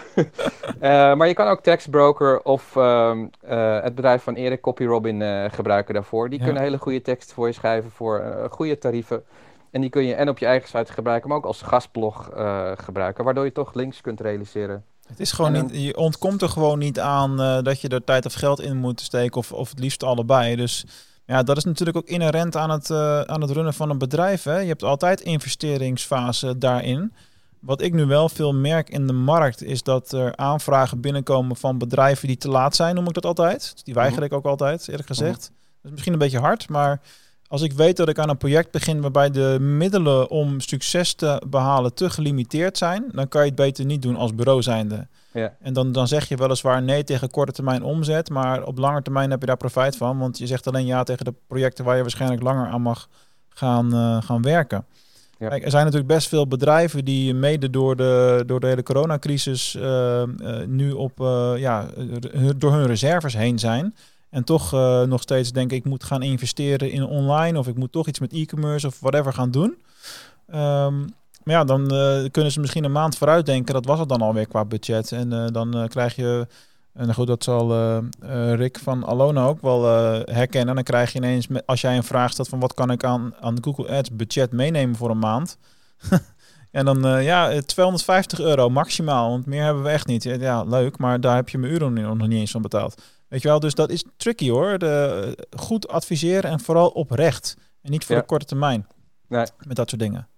Maar 0.80 1.28
je 1.28 1.34
kan 1.34 1.48
ook 1.48 1.62
Textbroker 1.62 2.42
of 2.42 2.76
ehm, 2.76 3.26
eh, 3.40 3.82
het 3.82 3.94
bedrijf 3.94 4.22
van 4.22 4.34
Erik, 4.34 4.60
CopyRobin, 4.60 5.50
gebruiken 5.50 5.94
daarvoor. 5.94 6.28
Die 6.28 6.38
Ja. 6.38 6.44
kunnen 6.44 6.62
hele 6.62 6.78
goede 6.78 7.02
teksten 7.02 7.34
voor 7.34 7.46
je 7.46 7.52
schrijven 7.52 7.90
voor 7.90 8.46
goede 8.50 8.78
tarieven. 8.78 9.24
En 9.70 9.80
die 9.80 9.90
kun 9.90 10.04
je 10.04 10.14
en 10.14 10.28
op 10.28 10.38
je 10.38 10.46
eigen 10.46 10.68
site 10.68 10.92
gebruiken, 10.92 11.28
maar 11.28 11.38
ook 11.38 11.44
als 11.44 11.62
gastblog 11.62 12.30
eh, 12.30 12.72
gebruiken, 12.74 13.24
waardoor 13.24 13.44
je 13.44 13.52
toch 13.52 13.74
links 13.74 14.00
kunt 14.00 14.20
realiseren. 14.20 14.84
Het 15.06 15.20
is 15.20 15.32
gewoon 15.32 15.52
niet, 15.52 15.82
je 15.82 15.96
ontkomt 15.96 16.42
er 16.42 16.48
gewoon 16.48 16.78
niet 16.78 17.00
aan 17.00 17.40
eh, 17.40 17.62
dat 17.62 17.80
je 17.80 17.88
er 17.88 18.04
tijd 18.04 18.26
of 18.26 18.34
geld 18.34 18.60
in 18.60 18.76
moet 18.76 19.00
steken, 19.00 19.36
of, 19.36 19.52
of 19.52 19.70
het 19.70 19.78
liefst 19.78 20.02
allebei. 20.02 20.56
Dus 20.56 20.84
ja, 21.24 21.42
dat 21.42 21.56
is 21.56 21.64
natuurlijk 21.64 21.96
ook 21.96 22.06
inherent 22.06 22.56
aan 22.56 22.70
het, 22.70 22.90
eh, 22.90 23.20
aan 23.20 23.40
het 23.40 23.50
runnen 23.50 23.74
van 23.74 23.90
een 23.90 23.98
bedrijf. 23.98 24.42
Hè. 24.42 24.58
Je 24.58 24.68
hebt 24.68 24.82
altijd 24.82 25.20
investeringsfase 25.20 26.58
daarin. 26.58 27.12
Wat 27.60 27.82
ik 27.82 27.92
nu 27.92 28.06
wel 28.06 28.28
veel 28.28 28.54
merk 28.54 28.88
in 28.88 29.06
de 29.06 29.12
markt 29.12 29.62
is 29.62 29.82
dat 29.82 30.12
er 30.12 30.36
aanvragen 30.36 31.00
binnenkomen 31.00 31.56
van 31.56 31.78
bedrijven 31.78 32.28
die 32.28 32.36
te 32.36 32.48
laat 32.48 32.76
zijn, 32.76 32.94
noem 32.94 33.06
ik 33.06 33.14
dat 33.14 33.26
altijd. 33.26 33.70
Dus 33.72 33.82
die 33.82 33.94
weiger 33.94 34.22
ik 34.22 34.32
ook 34.32 34.44
altijd, 34.44 34.88
eerlijk 34.88 35.08
gezegd. 35.08 35.40
Dat 35.40 35.50
is 35.82 35.90
misschien 35.90 36.12
een 36.12 36.18
beetje 36.18 36.38
hard, 36.38 36.68
maar 36.68 37.00
als 37.50 37.62
ik 37.62 37.72
weet 37.72 37.96
dat 37.96 38.08
ik 38.08 38.18
aan 38.18 38.28
een 38.28 38.36
project 38.36 38.70
begin 38.70 39.00
waarbij 39.00 39.30
de 39.30 39.56
middelen 39.60 40.30
om 40.30 40.60
succes 40.60 41.14
te 41.14 41.42
behalen 41.48 41.94
te 41.94 42.10
gelimiteerd 42.10 42.78
zijn, 42.78 43.04
dan 43.12 43.28
kan 43.28 43.40
je 43.40 43.46
het 43.46 43.56
beter 43.56 43.84
niet 43.84 44.02
doen 44.02 44.16
als 44.16 44.34
bureau 44.34 44.62
zijnde. 44.62 45.06
Ja. 45.32 45.56
En 45.60 45.72
dan, 45.72 45.92
dan 45.92 46.08
zeg 46.08 46.28
je 46.28 46.36
weliswaar 46.36 46.82
nee 46.82 47.04
tegen 47.04 47.30
korte 47.30 47.52
termijn 47.52 47.82
omzet, 47.82 48.30
maar 48.30 48.64
op 48.64 48.78
lange 48.78 49.02
termijn 49.02 49.30
heb 49.30 49.40
je 49.40 49.46
daar 49.46 49.56
profijt 49.56 49.96
van, 49.96 50.18
want 50.18 50.38
je 50.38 50.46
zegt 50.46 50.66
alleen 50.66 50.86
ja 50.86 51.02
tegen 51.02 51.24
de 51.24 51.34
projecten 51.46 51.84
waar 51.84 51.96
je 51.96 52.02
waarschijnlijk 52.02 52.42
langer 52.42 52.66
aan 52.66 52.82
mag 52.82 53.08
gaan, 53.48 53.94
eh, 53.94 54.22
gaan 54.22 54.42
werken. 54.42 54.84
Ja. 55.38 55.48
Kijk, 55.48 55.64
er 55.64 55.70
zijn 55.70 55.84
natuurlijk 55.84 56.12
best 56.12 56.28
veel 56.28 56.46
bedrijven 56.46 57.04
die 57.04 57.34
mede 57.34 57.70
door 57.70 57.96
de, 57.96 58.42
door 58.46 58.60
de 58.60 58.66
hele 58.66 58.82
coronacrisis 58.82 59.74
eh, 59.74 60.22
eh, 60.22 60.28
nu 60.66 60.92
op, 60.92 61.18
ja, 61.56 61.86
door 62.56 62.72
hun 62.72 62.86
reserves 62.86 63.34
heen 63.34 63.58
zijn. 63.58 63.94
En 64.30 64.44
toch 64.44 64.72
eh, 64.72 65.02
nog 65.02 65.20
steeds 65.20 65.52
denken 65.52 65.76
ik 65.76 65.84
moet 65.84 66.04
gaan 66.04 66.22
investeren 66.22 66.90
in 66.90 67.04
online 67.04 67.58
of 67.58 67.66
ik 67.66 67.76
moet 67.76 67.92
toch 67.92 68.06
iets 68.06 68.18
met 68.18 68.32
e-commerce 68.32 68.86
of 68.86 69.00
whatever 69.00 69.32
gaan 69.32 69.50
doen. 69.50 69.76
Ehm, 70.46 70.98
maar 71.44 71.54
ja, 71.54 71.64
dan 71.64 71.90
eh, 71.90 72.30
kunnen 72.30 72.52
ze 72.52 72.60
misschien 72.60 72.84
een 72.84 72.92
maand 72.92 73.16
vooruit 73.16 73.46
denken. 73.46 73.74
Dat 73.74 73.86
was 73.86 73.98
het 73.98 74.08
dan 74.08 74.22
alweer 74.22 74.48
qua 74.48 74.64
budget. 74.64 75.12
En 75.12 75.32
eh, 75.32 75.46
dan 75.52 75.88
krijg 75.88 76.16
je, 76.16 76.46
en 76.92 77.14
goed, 77.14 77.26
dat 77.26 77.44
zal 77.44 77.98
Rick 78.54 78.78
van 78.78 79.06
Alona 79.06 79.44
ook 79.44 79.60
wel 79.60 79.84
herkennen. 80.24 80.74
Dan 80.74 80.84
krijg 80.84 81.12
je 81.12 81.18
ineens, 81.18 81.46
als 81.66 81.80
jij 81.80 81.96
een 81.96 82.02
vraag 82.02 82.30
stelt 82.30 82.48
van 82.48 82.60
wat 82.60 82.74
kan 82.74 82.90
ik 82.90 83.04
aan, 83.04 83.34
aan 83.40 83.58
Google 83.60 83.88
Ads 83.88 84.10
budget 84.10 84.52
meenemen 84.52 84.96
voor 84.96 85.10
een 85.10 85.18
maand. 85.18 85.58
en 86.70 86.84
dan, 86.84 87.22
ja, 87.22 87.50
eh, 87.50 87.58
250 87.58 88.40
euro 88.40 88.68
maximaal, 88.68 89.30
want 89.30 89.46
meer 89.46 89.64
hebben 89.64 89.82
we 89.82 89.88
echt 89.88 90.06
niet. 90.06 90.22
Ja, 90.22 90.62
leuk, 90.62 90.98
maar 90.98 91.20
daar 91.20 91.36
heb 91.36 91.48
je 91.48 91.58
mijn 91.58 91.72
uren 91.72 91.92
nog 91.92 92.28
niet 92.28 92.38
eens 92.38 92.50
van 92.50 92.62
betaald. 92.62 93.02
Weet 93.30 93.42
je 93.42 93.48
wel, 93.48 93.60
dus 93.60 93.74
dat 93.74 93.90
is 93.90 94.04
tricky 94.16 94.50
hoor. 94.50 94.78
De, 94.78 95.34
eh, 95.36 95.60
goed 95.60 95.88
adviseren 95.88 96.50
en 96.50 96.60
vooral 96.60 96.88
oprecht. 96.88 97.56
En 97.82 97.90
niet 97.90 98.04
voor 98.04 98.14
Ja. 98.14 98.20
de 98.20 98.26
korte 98.26 98.44
termijn. 98.44 98.86
Nee. 99.28 99.46
Met 99.66 99.76
dat 99.76 99.88
soort 99.88 100.00
dingen. 100.02 100.28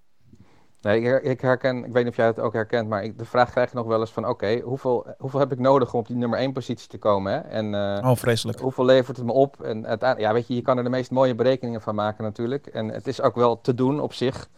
Nee, 0.81 1.01
ik, 1.01 1.23
ik 1.23 1.41
herken, 1.41 1.85
ik 1.85 1.93
weet 1.93 2.03
niet 2.05 2.13
of 2.13 2.17
jij 2.17 2.27
het 2.27 2.39
ook 2.41 2.53
herkent, 2.53 2.89
maar 2.89 3.05
ik, 3.05 3.19
de 3.19 3.25
vraag 3.25 3.51
krijg 3.51 3.71
je 3.71 3.77
nog 3.77 3.87
wel 3.87 4.01
eens 4.01 4.11
van, 4.13 4.29
oké, 4.29 4.61
hoeveel, 4.65 5.07
hoeveel 5.19 5.41
heb 5.41 5.53
ik 5.53 5.59
nodig 5.59 5.93
om 5.95 6.01
op 6.01 6.07
die 6.07 6.17
nummer 6.17 6.39
1 6.39 6.53
positie 6.53 6.89
te 6.89 6.99
komen? 6.99 7.33
Hè? 7.33 7.39
En 7.39 7.75
eh, 7.75 8.11
Oh, 8.11 8.17
vreselijk. 8.17 8.59
hoeveel 8.61 8.85
levert 8.85 9.17
het 9.17 9.27
me 9.27 9.33
op? 9.33 9.61
En 9.63 9.87
uiteindelijk, 9.87 10.21
ja, 10.29 10.33
weet 10.33 10.47
je, 10.49 10.55
je 10.55 10.63
kan 10.63 10.79
er 10.79 10.85
de 10.85 10.91
meest 10.91 11.11
mooie 11.11 11.35
berekeningen 11.35 11.81
van 11.81 11.95
maken 11.95 12.25
natuurlijk. 12.25 12.67
En 12.67 12.89
het 12.89 13.07
is 13.07 13.21
ook 13.21 13.35
wel 13.35 13.61
te 13.61 13.75
doen 13.75 14.01
op 14.01 14.13
zich. 14.13 14.49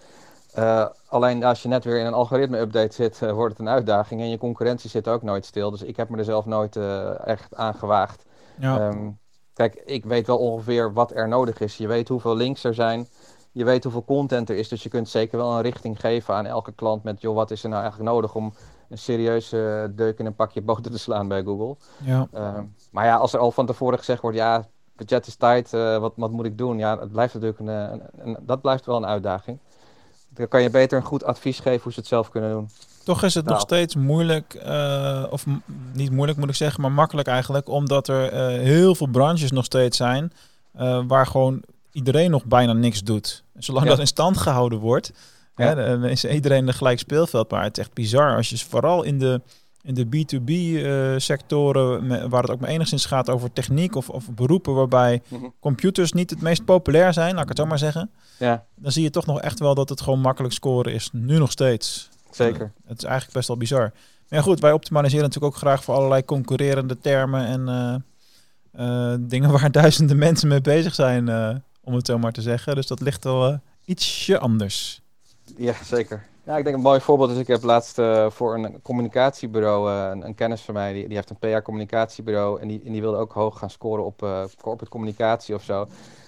Eh, 0.55 0.87
alleen 1.09 1.45
als 1.45 1.62
je 1.62 1.69
net 1.69 1.85
weer 1.85 1.99
in 1.99 2.07
een 2.07 2.12
algoritme-update 2.14 2.95
zit, 2.95 3.23
eh, 3.23 3.33
wordt 3.33 3.59
het 3.59 3.67
een 3.67 3.73
uitdaging. 3.73 4.21
En 4.21 4.29
je 4.31 4.38
concurrentie 4.38 4.90
zit 4.90 5.09
ook 5.09 5.23
nooit 5.23 5.45
stil. 5.45 5.71
Dus 5.71 5.83
ik 5.83 5.97
heb 5.97 6.09
me 6.09 6.19
er 6.19 6.25
zelf 6.25 6.47
nooit 6.47 6.77
eh, 6.77 7.27
echt 7.27 7.55
aan 7.57 7.75
gewaagd. 7.75 8.25
Ja. 8.59 8.79
Ehm, 8.81 9.11
kijk, 9.55 9.75
ik 9.85 10.05
weet 10.05 10.27
wel 10.27 10.38
ongeveer 10.38 10.93
wat 10.93 11.12
er 11.14 11.29
nodig 11.29 11.61
is. 11.61 11.77
Je 11.77 11.87
weet 11.87 12.09
hoeveel 12.09 12.37
links 12.37 12.64
er 12.64 12.75
zijn. 12.75 13.07
Je 13.53 13.64
weet 13.64 13.83
hoeveel 13.83 14.05
content 14.05 14.49
er 14.51 14.57
is. 14.57 14.69
Dus 14.69 14.83
je 14.83 14.88
kunt 14.88 15.09
zeker 15.09 15.38
wel 15.38 15.53
een 15.53 15.61
richting 15.62 16.01
geven 16.01 16.35
aan 16.35 16.47
elke 16.47 16.73
klant 16.73 17.03
met... 17.03 17.21
joh, 17.21 17.35
wat 17.35 17.51
is 17.51 17.62
er 17.62 17.69
nou 17.69 17.83
eigenlijk 17.83 18.12
nodig 18.12 18.35
om 18.35 18.55
een 18.88 18.99
serieuze 18.99 19.93
deuk 19.95 20.19
in 20.19 20.27
een 20.27 20.35
pakje 20.35 20.62
boter 20.62 20.90
te 20.90 20.99
slaan 20.99 21.29
bij 21.29 21.43
Google. 21.43 21.77
ja. 22.05 22.27
Ehm, 22.33 22.64
maar 22.90 23.05
ja, 23.05 23.17
als 23.17 23.33
er 23.33 23.40
al 23.40 23.51
van 23.51 23.67
tevoren 23.67 23.99
gezegd 23.99 24.21
wordt... 24.23 24.37
ja, 24.37 24.64
budget 24.97 25.27
is 25.27 25.37
tight, 25.37 25.73
eh, 25.73 25.99
wat, 25.99 26.12
wat 26.17 26.31
moet 26.31 26.45
ik 26.45 26.59
doen? 26.59 26.79
Ja, 26.79 26.99
het 26.99 27.12
blijft 27.12 27.35
natuurlijk 27.35 27.61
een, 27.61 27.69
een, 27.69 28.03
een- 28.17 28.37
dat 28.40 28.61
blijft 28.61 28.87
wel 28.87 28.97
een 28.97 29.07
uitdaging. 29.07 29.59
Dan 30.35 30.49
kan 30.49 30.62
je 30.62 30.70
beter 30.70 30.99
een 30.99 31.05
goed 31.05 31.25
advies 31.25 31.59
geven 31.61 31.83
hoe 31.83 31.92
ze 31.92 31.99
het 31.99 32.09
zelf 32.09 32.31
kunnen 32.31 32.51
doen. 32.51 32.68
Toch 33.05 33.23
is 33.23 33.35
het 33.35 33.44
nog 33.44 33.55
Nou. 33.55 33.66
steeds 33.66 33.94
moeilijk, 33.94 34.55
eh, 34.55 35.25
of 35.31 35.44
niet 35.92 36.11
moeilijk 36.11 36.38
moet 36.38 36.49
ik 36.49 36.55
zeggen, 36.55 36.81
maar 36.81 36.92
makkelijk 36.92 37.29
eigenlijk, 37.29 37.68
omdat 37.68 38.09
er 38.09 38.33
eh, 38.33 38.47
heel 38.47 38.94
veel 38.94 39.07
branches 39.07 39.51
nog 39.51 39.64
steeds 39.64 39.97
zijn 39.97 40.33
eh, 40.73 41.01
waar 41.07 41.27
gewoon 41.27 41.62
iedereen 41.92 42.31
nog 42.31 42.44
bijna 42.44 42.73
niks 42.73 43.03
doet. 43.03 43.42
Zolang 43.59 43.85
Ja. 43.85 43.90
dat 43.90 43.99
in 44.01 44.07
stand 44.07 44.37
gehouden 44.37 44.79
wordt, 44.79 45.12
Hè, 45.55 45.75
dan 45.75 46.05
is 46.05 46.25
iedereen 46.25 46.68
een 46.68 46.75
gelijk 46.75 46.99
speelveld. 46.99 47.51
Maar 47.51 47.62
het 47.62 47.79
is 47.79 47.85
echt 47.85 47.94
bizar 47.94 48.37
als 48.37 48.51
je 48.51 48.59
vooral 48.59 49.03
in 49.03 49.18
de, 49.18 49.40
in 49.85 49.94
de 49.94 50.07
B2B-sectoren, 50.07 52.29
waar 52.31 52.42
het 52.42 52.51
ook 52.51 52.61
maar 52.61 52.68
enigszins 52.70 53.07
gaat 53.07 53.31
over 53.31 53.53
techniek 53.53 53.94
of, 53.97 54.09
of 54.11 54.31
beroepen 54.31 54.75
waarbij 54.75 55.23
Mhm. 55.29 55.44
computers 55.61 56.12
niet 56.12 56.31
het 56.31 56.40
meest 56.40 56.64
populair 56.64 57.12
zijn, 57.12 57.35
laat 57.35 57.42
ik 57.42 57.49
het 57.49 57.59
zo 57.59 57.66
maar 57.66 57.79
zeggen. 57.79 58.11
Ja, 58.38 58.64
Dan 58.75 58.92
zie 58.92 59.03
je 59.03 59.11
toch 59.11 59.27
nog 59.27 59.40
echt 59.40 59.59
wel 59.59 59.75
dat 59.75 59.88
het 59.88 60.01
gewoon 60.01 60.20
makkelijk 60.20 60.55
scoren 60.55 60.92
is. 60.92 61.09
Nu 61.12 61.38
nog 61.38 61.51
steeds. 61.51 62.09
zeker. 62.31 62.73
Het 62.87 62.99
is 62.99 63.05
eigenlijk 63.05 63.35
best 63.37 63.49
wel 63.49 63.57
bizar. 63.57 63.81
Maar 64.29 64.38
ja, 64.38 64.40
goed, 64.40 64.61
wij 64.61 64.73
optimaliseren 64.73 65.25
natuurlijk 65.25 65.55
ook 65.55 65.61
graag 65.61 65.85
voor 65.85 65.94
allerlei 65.94 66.25
concurrerende 66.25 66.99
termen 66.99 67.47
en 67.47 67.68
eh, 67.68 67.94
eh, 69.12 69.18
dingen 69.20 69.51
waar 69.51 69.70
duizenden 69.81 70.18
mensen 70.18 70.49
mee 70.49 70.61
bezig 70.61 70.94
zijn, 70.94 71.29
eh, 71.29 71.55
om 71.83 71.94
het 71.94 72.07
zo 72.07 72.18
maar 72.18 72.33
te 72.33 72.42
zeggen. 72.42 72.75
Dus 72.75 72.87
dat 72.87 73.01
ligt 73.01 73.25
wel 73.25 73.49
eh, 73.49 73.59
ietsje 73.85 74.38
anders. 74.38 75.01
Ja, 75.57 75.75
zeker. 75.85 76.25
Ja, 76.46 76.57
ik 76.57 76.64
denk 76.64 76.76
een 76.76 76.83
mooi 76.83 77.00
voorbeeld 77.00 77.30
is, 77.30 77.38
ik 77.38 77.46
heb 77.46 77.62
laatst 77.62 77.98
eh, 77.98 78.26
voor 78.30 78.54
een 78.54 78.83
communicatiebureau, 78.83 79.90
eh, 79.90 80.11
een, 80.11 80.26
een 80.26 80.35
kennis 80.35 80.61
van 80.61 80.74
mij, 80.74 80.92
die, 80.92 81.07
die 81.07 81.16
heeft 81.16 81.30
een 81.30 81.37
PR-communicatiebureau 81.38 82.61
en 82.61 82.68
die, 82.68 82.83
en 82.85 82.92
die 82.92 83.00
wilde 83.00 83.16
ook 83.16 83.33
hoog 83.33 83.59
gaan 83.59 83.70
scoren 83.70 84.04
op 84.04 84.22
eh, 84.22 84.42
corporate 84.61 84.90
communicatie 84.90 85.54
of 85.54 85.62
zo. 85.62 85.80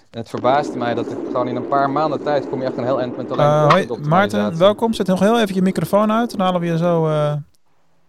En 0.09 0.19
het 0.19 0.29
verbaasde 0.29 0.77
mij 0.77 0.93
dat 0.93 1.11
ik 1.11 1.17
gewoon 1.25 1.47
in 1.47 1.55
een 1.55 1.67
paar 1.67 1.89
maanden 1.89 2.23
tijd 2.23 2.49
kom 2.49 2.59
je 2.59 2.65
echt 2.65 2.77
een 2.77 2.83
heel 2.83 2.99
eind 2.99 3.17
met 3.17 3.31
alleen 3.31 3.69
hoi. 3.69 4.07
Maarten, 4.07 4.57
welkom. 4.57 4.93
Zet 4.93 5.07
nog 5.07 5.19
heel 5.19 5.39
even 5.39 5.55
je 5.55 5.61
microfoon 5.61 6.11
uit. 6.11 6.31
Dan 6.31 6.39
halen 6.39 6.61
we 6.61 6.67
je 6.67 6.77
zo 6.77 7.03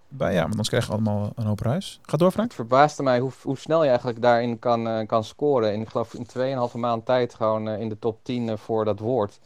bij. 0.09 0.33
Ja, 0.33 0.39
want 0.39 0.51
anders 0.51 0.69
krijgen 0.69 0.91
we 0.91 0.95
allemaal 0.95 1.33
een 1.35 1.47
hoop 1.47 1.61
ruis. 1.61 2.01
Ga 2.03 2.17
door, 2.17 2.31
Frank. 2.31 2.47
Het 2.47 2.57
verbaasde 2.57 3.03
mij 3.03 3.19
hoe, 3.19 3.31
hoe 3.43 3.59
snel 3.59 3.83
je 3.83 3.89
eigenlijk 3.89 4.23
daarin 4.23 4.59
kan, 4.59 5.07
kan 5.07 5.25
scoren. 5.25 5.73
In, 5.73 5.81
ik 5.81 5.89
geloof 5.89 6.15
in 6.15 6.27
2,5 6.73 6.75
maand 6.75 7.07
tijd 7.07 7.35
gewoon 7.35 7.69
in 7.69 7.89
de 7.89 7.99
top 7.99 8.19
10 8.23 8.49
eh, 8.49 8.57
voor 8.57 8.85
dat 8.85 8.99
woord. 8.99 9.39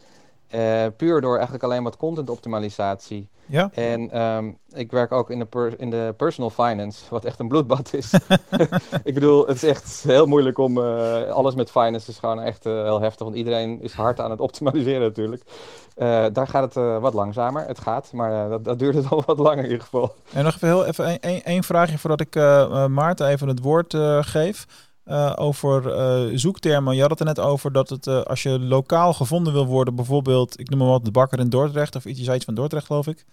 Eh, 0.53 0.87
puur 0.97 1.21
door 1.21 1.35
eigenlijk 1.35 1.65
alleen 1.65 1.83
wat 1.83 1.97
content 1.97 2.31
optimalisatie. 2.31 3.29
Ja, 3.47 3.71
En 3.75 4.11
ehm, 4.11 4.51
ik 4.73 4.91
werk 4.91 5.13
ook 5.13 5.31
in 5.31 5.39
de, 5.39 5.45
per- 5.45 5.81
in 5.81 5.91
de 5.91 6.15
personal 6.17 6.51
finance, 6.51 7.05
wat 7.11 7.25
echt 7.25 7.39
een 7.39 7.49
bloedbad 7.49 7.95
is. 7.95 8.13
ik 9.05 9.15
bedoel, 9.15 9.47
het 9.47 9.57
is 9.57 9.63
echt 9.65 10.03
heel 10.03 10.27
moeilijk 10.27 10.59
om 10.59 10.79
eh, 10.79 11.23
alles 11.31 11.55
met 11.55 11.71
finance 11.71 12.11
is 12.11 12.19
gewoon 12.19 12.41
echt 12.41 12.67
eh, 12.67 12.73
heel 12.83 13.01
heftig, 13.01 13.25
want 13.25 13.37
iedereen 13.37 13.81
is 13.83 13.93
hard 13.93 14.21
aan 14.21 14.31
het 14.31 14.41
optimaliseren 14.41 15.01
natuurlijk. 15.01 15.43
Daar 16.33 16.47
gaat 16.47 16.75
het 16.75 17.01
wat 17.01 17.15
langzamer. 17.15 17.67
Het 17.67 17.79
gaat, 17.81 18.13
maar 18.13 18.49
dat, 18.49 18.65
dat 18.65 18.79
duurt 18.79 18.95
het 18.95 19.11
al 19.11 19.23
wat 19.27 19.39
langer 19.39 19.65
in 19.65 19.71
ieder 19.71 19.83
geval. 19.83 20.15
En 20.33 20.45
nog 20.45 20.55
even 20.55 20.69
heel 20.69 20.85
even 20.87 21.21
één- 21.21 21.65
vraagje 21.65 21.99
voordat 21.99 22.21
ik 22.21 22.35
Maarten 22.89 23.27
even 23.29 23.49
het 23.49 23.61
woord 23.63 23.95
geef. 24.21 24.67
Eh, 25.05 25.33
over 25.37 25.93
eh, 25.93 26.39
zoektermen. 26.39 26.95
Je 26.95 27.01
had 27.01 27.11
het 27.11 27.21
er 27.21 27.27
net 27.27 27.41
over 27.41 27.73
dat 27.73 27.89
het 27.89 28.07
eh, 28.07 28.21
als 28.21 28.43
je 28.43 28.59
lokaal 28.59 29.13
gevonden 29.13 29.53
wil 29.53 29.67
worden, 29.67 29.95
bijvoorbeeld, 29.95 30.61
ik 30.61 30.71
noem 30.71 30.79
maar 30.79 30.89
wat, 30.89 31.05
de 31.05 31.11
bakker 31.11 31.39
in 31.39 31.49
Dordrecht, 31.49 31.97
of 31.97 32.05
iets, 32.05 32.29
iets 32.29 32.45
van 32.45 32.55
Dordrecht, 32.55 32.87
geloof 32.87 33.07
ik. 33.07 33.25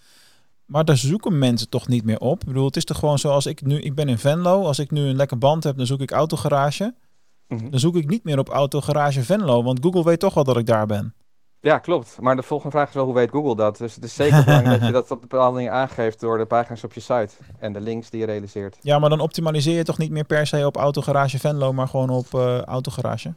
Maar 0.66 0.86
daar 0.86 0.98
zoeken 0.98 1.38
mensen 1.38 1.70
toch 1.70 1.88
niet 1.88 2.04
meer 2.04 2.20
op. 2.20 2.42
Ik 2.42 2.48
bedoel, 2.48 2.66
het 2.66 2.78
is 2.78 2.86
toch 2.86 3.00
gewoon 3.00 3.20
zoals 3.20 3.46
ik 3.46 3.62
nu, 3.62 3.80
ik 3.80 3.96
ben 3.96 4.10
in 4.10 4.18
Venlo. 4.18 4.64
Als 4.64 4.80
ik 4.80 4.92
nu 4.92 5.02
een 5.02 5.16
lekker 5.16 5.38
band 5.38 5.64
heb, 5.64 5.78
dan 5.78 5.86
zoek 5.86 6.02
ik 6.02 6.12
autogarage. 6.12 6.96
Mhm. 7.48 7.70
Dan 7.70 7.80
zoek 7.80 7.96
ik 7.96 8.10
niet 8.10 8.24
meer 8.24 8.40
op 8.40 8.50
autogarage 8.50 9.24
Venlo, 9.24 9.64
want 9.64 9.80
Google 9.82 10.04
weet 10.04 10.20
toch 10.20 10.34
wel 10.34 10.44
dat 10.44 10.58
ik 10.58 10.66
daar 10.66 10.86
ben. 10.86 11.14
Ja, 11.62 11.78
klopt. 11.78 12.18
Maar 12.22 12.36
de 12.36 12.44
volgende 12.44 12.72
vraag 12.76 12.88
is 12.88 12.94
wel, 12.94 13.06
hoe 13.06 13.14
weet 13.14 13.30
Google 13.30 13.56
dat? 13.56 13.78
Dus 13.78 13.96
het 13.96 14.04
is 14.04 14.14
zeker 14.16 14.44
belangrijk 14.44 14.80
dat 14.80 14.88
je 14.88 14.94
dat 15.02 15.12
op 15.12 15.22
bepaalde 15.22 15.58
dingen 15.58 15.74
aangeeft 15.74 16.20
door 16.20 16.38
de 16.38 16.46
pagina's 16.46 16.84
op 16.84 16.94
je 16.94 17.00
site 17.00 17.30
en 17.60 17.74
de 17.74 17.82
links 17.82 18.10
die 18.10 18.20
je 18.20 18.26
realiseert. 18.26 18.78
Ja, 18.82 19.00
maar 19.00 19.10
dan 19.10 19.20
optimaliseer 19.20 19.76
je 19.76 19.84
toch 19.84 19.98
niet 19.98 20.12
meer 20.12 20.24
per 20.24 20.48
se 20.48 20.66
op 20.66 20.76
autogarage 20.78 21.40
Venlo, 21.40 21.74
maar 21.74 21.88
gewoon 21.88 22.10
op 22.10 22.34
eh, 22.34 22.62
autogarage. 22.62 23.34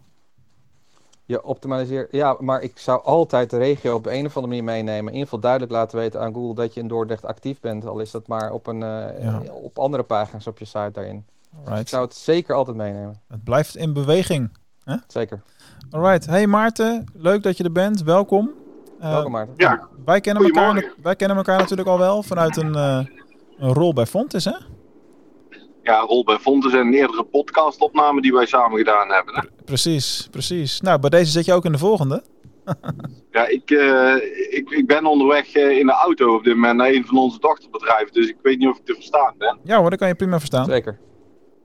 Je 1.25 1.45
optimaliseert. 1.45 2.13
Ja, 2.13 2.37
maar 2.41 2.63
ik 2.63 2.79
zou 2.79 3.05
altijd 3.05 3.51
de 3.51 3.59
regio 3.59 3.95
op 3.95 4.07
een 4.07 4.27
of 4.27 4.37
andere 4.37 4.47
manier 4.47 4.65
meenemen. 4.65 5.07
In 5.07 5.13
ieder 5.19 5.23
geval 5.25 5.39
duidelijk 5.41 5.73
laten 5.73 5.99
weten 5.99 6.21
aan 6.21 6.33
Google 6.35 6.55
dat 6.55 6.75
je 6.75 6.81
in 6.81 6.89
Dordrecht 6.89 7.25
actief 7.25 7.61
bent. 7.61 7.87
Al 7.87 7.99
is 7.99 8.11
dat 8.11 8.27
maar 8.27 8.53
op, 8.53 8.67
een, 8.67 8.83
eh, 8.83 9.23
Ja. 9.23 9.41
op 9.53 9.79
andere 9.79 10.03
pagina's 10.03 10.47
op 10.47 10.59
je 10.59 10.65
site 10.65 10.91
daarin. 10.93 11.25
Ik 11.63 11.69
Alright. 11.69 11.89
zou 11.89 12.05
het 12.05 12.15
zeker 12.15 12.55
altijd 12.55 12.77
meenemen. 12.77 13.21
Het 13.29 13.45
blijft 13.45 13.77
in 13.77 13.93
beweging. 13.93 14.51
Zeker. 15.07 15.43
Alright. 15.91 16.27
Hey 16.27 16.47
Maarten, 16.47 17.05
leuk 17.15 17.43
dat 17.43 17.57
je 17.57 17.65
er 17.65 17.73
bent. 17.73 18.03
Welkom. 18.03 18.51
Eh, 19.01 19.11
Welkom 19.11 19.33
Maarten. 19.33 19.55
Ja, 19.57 19.89
wij, 20.05 20.21
kennen 20.21 20.45
elkaar, 20.45 20.93
wij 21.03 21.17
kennen 21.17 21.37
elkaar 21.37 21.59
natuurlijk 21.59 21.89
al 21.89 21.99
wel 21.99 22.23
vanuit 22.23 22.57
een, 22.57 22.75
eh, 22.75 23.07
een 23.59 23.73
rol 23.73 23.93
bij 23.93 24.07
Fontes, 24.07 24.45
hè? 24.45 24.55
ja, 25.83 25.99
Rol 25.99 26.25
bij 26.25 26.39
Fontes 26.39 26.73
en 26.73 26.79
een 26.79 26.95
eerdere 26.95 27.25
podcastopname 27.25 28.21
die 28.21 28.33
wij 28.33 28.47
samen 28.47 28.79
gedaan 28.79 29.09
hebben. 29.09 29.35
Hè? 29.35 29.41
Precies, 29.65 30.29
precies. 30.31 30.81
Nou, 30.81 30.99
bij 30.99 31.11
deze 31.11 31.31
zit 31.31 31.45
je 31.45 31.53
ook 31.53 31.65
in 31.65 31.73
de 31.73 31.79
volgende. 31.79 32.23
Ja, 33.31 33.47
ik, 33.47 33.71
eh, 33.71 34.15
ik, 34.51 34.71
ik 34.71 34.87
ben 34.87 35.07
onderweg 35.07 35.53
eh, 35.55 35.79
in 35.79 35.87
de 35.87 35.93
auto 35.93 36.35
op 36.35 36.45
dit 36.45 36.55
moment 36.55 36.77
naar 36.77 36.89
een 36.89 37.07
van 37.07 37.19
onze 37.19 37.39
dochterbedrijven, 37.39 38.13
dus 38.13 38.29
ik 38.29 38.37
weet 38.43 38.59
niet 38.59 38.69
of 38.69 38.79
ik 38.79 38.85
te 38.85 38.95
verstaan 38.95 39.35
ben. 39.39 39.59
Ja 39.65 39.79
hoor, 39.79 39.91
dat 39.91 39.99
kan 39.99 40.09
je 40.09 40.15
prima 40.15 40.39
verstaan. 40.39 40.65
Zeker. 40.65 40.99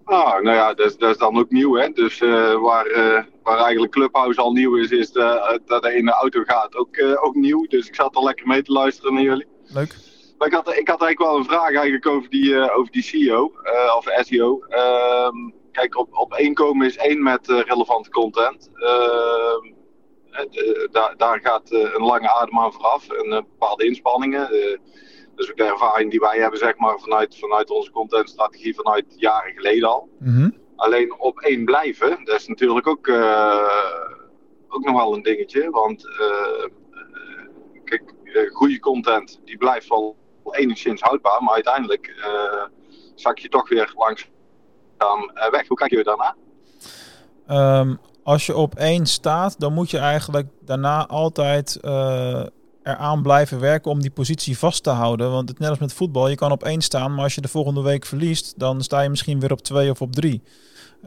Ah, 0.10 0.42
nou 0.42 0.56
ja, 0.56 0.74
dat, 0.74 0.86
is- 0.86 0.98
dat 0.98 1.10
is 1.10 1.18
dan 1.18 1.38
ook 1.40 1.50
nieuw, 1.50 1.74
hè. 1.76 1.90
Dus 1.90 2.22
eh, 2.22 2.54
waar, 2.62 2.86
eh, 2.86 3.24
waar 3.44 3.58
eigenlijk 3.60 3.92
Clubhouse 3.92 4.42
al 4.42 4.52
nieuw 4.52 4.76
is, 4.78 4.90
is 4.92 5.12
de, 5.12 5.60
dat 5.66 5.84
hij 5.84 5.94
in 5.96 6.06
de 6.06 6.12
auto 6.12 6.44
gaat 6.44 6.76
ook, 6.76 6.96
eh, 6.96 7.24
ook 7.24 7.36
nieuw. 7.36 7.66
Dus 7.68 7.88
ik 7.88 7.96
zat 7.96 8.16
al 8.16 8.24
lekker 8.24 8.48
mee 8.48 8.62
te 8.62 8.72
luisteren 8.72 9.14
naar 9.14 9.24
jullie. 9.24 9.46
Leuk. 9.68 9.96
Maar 10.38 10.48
ik 10.48 10.54
had, 10.54 10.68
ik 10.68 10.88
had 10.88 11.02
eigenlijk 11.02 11.20
wel 11.20 11.38
een 11.38 11.46
vraag 11.46 11.74
eigenlijk 11.74 12.08
over 12.08 12.30
die, 12.30 12.56
eh, 12.56 12.78
over 12.78 12.92
die 12.92 13.02
CEO, 13.04 13.52
eh, 13.64 13.96
of 13.98 14.06
SEO. 14.26 14.60
Ehm, 14.70 15.36
kijk, 15.72 15.98
op, 15.98 16.08
op 16.18 16.34
één 16.34 16.54
komen 16.54 16.88
is 16.88 16.98
één 16.98 17.24
met 17.24 17.50
eh, 17.50 17.60
relevante 17.62 18.10
content. 18.10 18.70
Ehm, 18.74 19.66
eh, 20.32 21.14
daar, 21.18 21.40
gaat 21.44 21.72
eh, 21.72 21.80
een 21.80 22.04
lange 22.06 22.30
adem 22.34 22.60
aan 22.60 22.74
vooraf 22.74 23.10
en 23.10 23.26
eh, 23.32 23.38
bepaalde 23.38 23.86
inspanningen. 23.86 24.50
Is 25.38 25.50
ook 25.50 25.58
de 25.58 25.64
ervaring 25.64 26.12
die 26.12 26.20
wij 26.20 26.40
hebben, 26.40 26.60
zeg 26.60 26.78
maar, 26.78 27.00
vanuit, 27.00 27.38
vanuit 27.40 27.70
onze 27.70 27.92
contentstrategie 27.92 28.76
vanuit 28.76 29.06
jaren 29.16 29.54
geleden 29.54 29.90
al. 29.90 30.10
Mhm. 30.20 30.50
Alleen 30.76 31.20
op 31.20 31.40
één 31.40 31.66
blijven, 31.66 32.24
dat 32.24 32.36
is 32.36 32.48
natuurlijk 32.48 32.88
ook, 32.88 33.08
eh, 33.08 33.70
ook 34.68 34.86
nog 34.86 34.96
wel 34.96 35.14
een 35.14 35.22
dingetje. 35.22 35.70
Want 35.70 36.08
eh, 36.08 36.64
eh, 36.92 37.50
kijk, 37.84 38.14
goede 38.52 38.80
content 38.80 39.40
die 39.46 39.58
blijft 39.58 39.88
wel 39.90 40.16
enigszins 40.52 41.02
houdbaar, 41.02 41.44
maar 41.44 41.54
uiteindelijk 41.54 42.16
zak 43.16 43.38
je 43.38 43.50
toch 43.50 43.70
weer 43.70 43.94
langzaam 43.96 45.32
weg. 45.52 45.68
Hoe 45.68 45.78
kijk 45.78 45.92
je 45.92 46.04
daarna? 46.04 46.36
Ehm, 47.48 47.96
als 48.24 48.46
je 48.46 48.56
op 48.56 48.76
één 48.76 49.06
staat, 49.06 49.60
dan 49.60 49.74
moet 49.74 49.92
je 49.92 49.98
eigenlijk 49.98 50.48
daarna 50.62 51.08
altijd 51.08 51.80
eraan 52.88 53.22
blijven 53.22 53.60
werken 53.60 53.92
om 53.92 54.02
die 54.02 54.12
positie 54.12 54.58
vast 54.58 54.84
te 54.84 54.90
houden. 54.90 55.32
Want 55.32 55.50
het 55.50 55.60
net 55.60 55.70
als 55.70 55.80
met 55.80 55.94
voetbal, 55.94 56.28
je 56.28 56.36
kan 56.36 56.52
op 56.52 56.64
één 56.64 56.82
staan, 56.82 57.14
maar 57.14 57.24
als 57.24 57.36
je 57.36 57.42
de 57.42 57.48
volgende 57.48 57.82
week 57.82 58.06
verliest, 58.06 58.54
dan 58.58 58.84
sta 58.84 59.02
je 59.02 59.10
misschien 59.10 59.40
weer 59.40 59.52
op 59.52 59.62
twee 59.62 59.90
of 59.90 60.02
op 60.02 60.14
drie. 60.14 60.42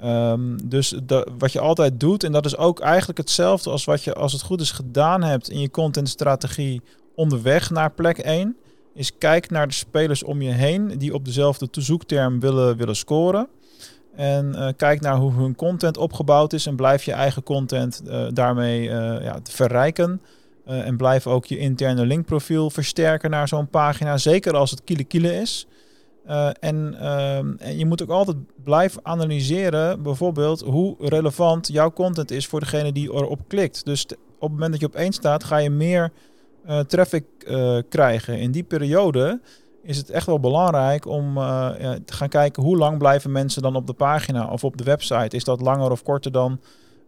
Ehm, 0.01 0.57
dus 0.65 0.95
wat 1.39 1.53
je 1.53 1.61
altijd 1.61 2.01
doet, 2.01 2.25
en 2.25 2.33
dat 2.33 2.47
is 2.47 2.57
ook 2.57 2.81
eigenlijk 2.81 3.19
hetzelfde 3.19 3.71
als 3.71 3.85
wat 3.85 4.05
je 4.05 4.15
als 4.15 4.33
het 4.33 4.43
goed 4.43 4.61
is 4.61 4.71
gedaan 4.71 5.23
hebt 5.23 5.51
in 5.51 5.61
je 5.61 5.71
contentstrategie 5.71 6.83
onderweg 7.15 7.71
naar 7.71 7.93
plek 7.93 8.19
1, 8.19 8.57
is 8.95 9.19
kijk 9.19 9.51
naar 9.51 9.69
de 9.69 9.75
spelers 9.75 10.23
om 10.23 10.43
je 10.43 10.51
heen 10.51 10.99
die 10.99 11.15
op 11.15 11.25
dezelfde 11.25 11.69
zoekterm 11.71 12.41
willen, 12.41 12.77
willen 12.77 12.97
scoren. 12.97 13.49
En 14.15 14.55
eh, 14.55 14.69
kijk 14.77 15.01
naar 15.01 15.17
hoe 15.17 15.33
hun 15.33 15.55
content 15.55 15.97
opgebouwd 15.97 16.53
is 16.53 16.67
en 16.67 16.77
blijf 16.77 17.05
je 17.05 17.13
eigen 17.13 17.43
content 17.43 18.03
eh, 18.09 18.27
daarmee 18.33 18.91
eh, 18.91 19.25
ja, 19.25 19.39
verrijken. 19.43 20.21
Eh, 20.65 20.87
en 20.87 20.97
blijf 20.97 21.27
ook 21.27 21.47
je 21.47 21.59
interne 21.59 22.07
linkprofiel 22.07 22.71
versterken 22.71 23.31
naar 23.31 23.49
zo'n 23.49 23.69
pagina, 23.69 24.17
zeker 24.19 24.57
als 24.57 24.71
het 24.71 24.85
kiele 24.85 25.05
kiele 25.05 25.41
is. 25.41 25.67
Eh, 26.27 26.49
en, 26.61 26.95
ehm, 27.01 27.53
en 27.59 27.79
je 27.79 27.87
moet 27.87 28.03
ook 28.03 28.11
altijd 28.11 28.37
blijven 28.65 29.01
analyseren, 29.05 30.03
bijvoorbeeld, 30.03 30.61
hoe 30.61 30.97
relevant 30.99 31.69
jouw 31.69 31.93
content 31.93 32.31
is 32.31 32.47
voor 32.47 32.61
degene 32.61 32.93
die 32.93 33.13
erop 33.13 33.41
klikt. 33.49 33.85
Dus 33.85 34.05
op 34.05 34.17
het 34.41 34.51
moment 34.51 34.71
dat 34.71 34.81
je 34.81 34.87
op 34.87 34.95
één 34.95 35.13
staat, 35.13 35.45
ga 35.45 35.57
je 35.57 35.71
meer 35.71 36.13
eh, 36.65 36.79
traffic 36.79 37.25
krijgen. 37.89 38.39
In 38.39 38.51
die 38.51 38.63
periode 38.63 39.41
is 39.83 39.97
het 39.97 40.11
echt 40.11 40.27
wel 40.27 40.41
belangrijk 40.41 41.07
om 41.07 41.39
ja, 41.39 41.99
te 42.05 42.13
gaan 42.13 42.29
kijken 42.29 42.63
hoe 42.63 42.77
lang 42.77 42.99
blijven 42.99 43.33
mensen 43.33 43.63
dan 43.63 43.77
op 43.77 43.87
de 43.87 43.93
pagina 43.93 44.49
of 44.51 44.65
op 44.65 44.77
de 44.77 44.85
website. 44.85 45.37
Is 45.37 45.45
dat 45.45 45.61
langer 45.61 45.91
of 45.91 46.03
korter 46.03 46.33
dan, 46.33 46.61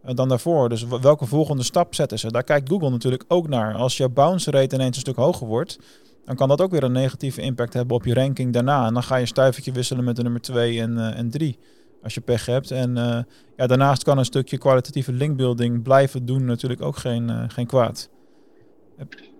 dan 0.05 0.29
daarvoor? 0.29 0.69
Dus 0.69 0.85
welke 1.01 1.25
volgende 1.25 1.63
stap 1.63 1.95
zetten 1.95 2.19
ze? 2.19 2.31
Daar 2.31 2.43
kijkt 2.43 2.69
Google 2.69 2.89
natuurlijk 2.89 3.23
ook 3.27 3.47
naar. 3.47 3.75
Als 3.75 3.97
je 3.97 4.09
bounce 4.09 4.51
rate 4.51 4.75
ineens 4.75 4.95
een 4.95 5.01
stuk 5.01 5.15
hoger 5.15 5.47
wordt, 5.47 5.79
dan 6.25 6.35
kan 6.35 6.47
dat 6.47 6.61
ook 6.61 6.71
weer 6.71 6.83
een 6.83 6.91
negatieve 6.91 7.41
impact 7.41 7.73
hebben 7.73 7.95
op 7.95 8.05
je 8.05 8.13
ranking 8.13 8.53
daarna. 8.53 8.85
En 8.85 8.93
dan 8.93 9.03
ga 9.03 9.15
je 9.15 9.21
een 9.21 9.27
stuivertje 9.27 9.71
wisselen 9.71 10.03
met 10.03 10.15
de 10.15 10.23
nummer 10.23 10.41
2 10.41 10.79
en, 10.79 10.97
eh, 10.97 11.17
en 11.17 11.29
3. 11.29 11.59
Als 12.03 12.13
je 12.13 12.21
pech 12.21 12.45
hebt. 12.45 12.71
En 12.71 12.97
eh, 12.97 13.19
ja, 13.55 13.67
daarnaast 13.67 14.03
kan 14.03 14.17
een 14.17 14.25
stukje 14.25 14.57
kwalitatieve 14.57 15.11
linkbuilding 15.11 15.83
blijven 15.83 16.25
doen 16.25 16.45
natuurlijk 16.45 16.81
ook 16.81 16.95
geen, 16.95 17.29
eh, 17.29 17.43
geen 17.47 17.67
kwaad. 17.67 18.09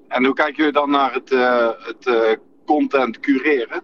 En 0.08 0.26
hoe 0.26 0.34
kijken 0.34 0.56
jullie 0.56 0.72
dan 0.72 0.90
naar 0.90 1.14
het, 1.14 1.30
het 1.80 2.40
content 2.66 3.20
cureren? 3.20 3.82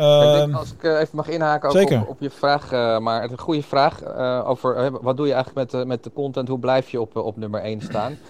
Ik 0.00 0.06
Ehm, 0.06 0.32
denk, 0.32 0.54
als 0.54 0.72
ik 0.72 0.84
eh, 0.84 1.00
even 1.00 1.16
mag 1.16 1.28
inhaken 1.28 1.68
ook 1.68 1.74
op, 2.02 2.08
op 2.08 2.20
je 2.20 2.30
vraag, 2.30 2.72
eh, 2.72 2.98
maar 2.98 3.16
het 3.22 3.30
is 3.30 3.36
een 3.36 3.42
goede 3.42 3.62
vraag 3.62 4.02
eh, 4.02 4.42
over 4.48 4.90
wat 5.02 5.16
doe 5.16 5.26
je 5.26 5.32
eigenlijk 5.32 5.70
met, 5.72 5.80
de- 5.80 5.86
met 5.86 6.04
de 6.04 6.12
content, 6.12 6.48
hoe 6.48 6.58
blijf 6.58 6.90
je 6.90 7.00
op, 7.00 7.16
op 7.16 7.36
nummer 7.36 7.60
1 7.62 7.80
staan? 7.80 8.18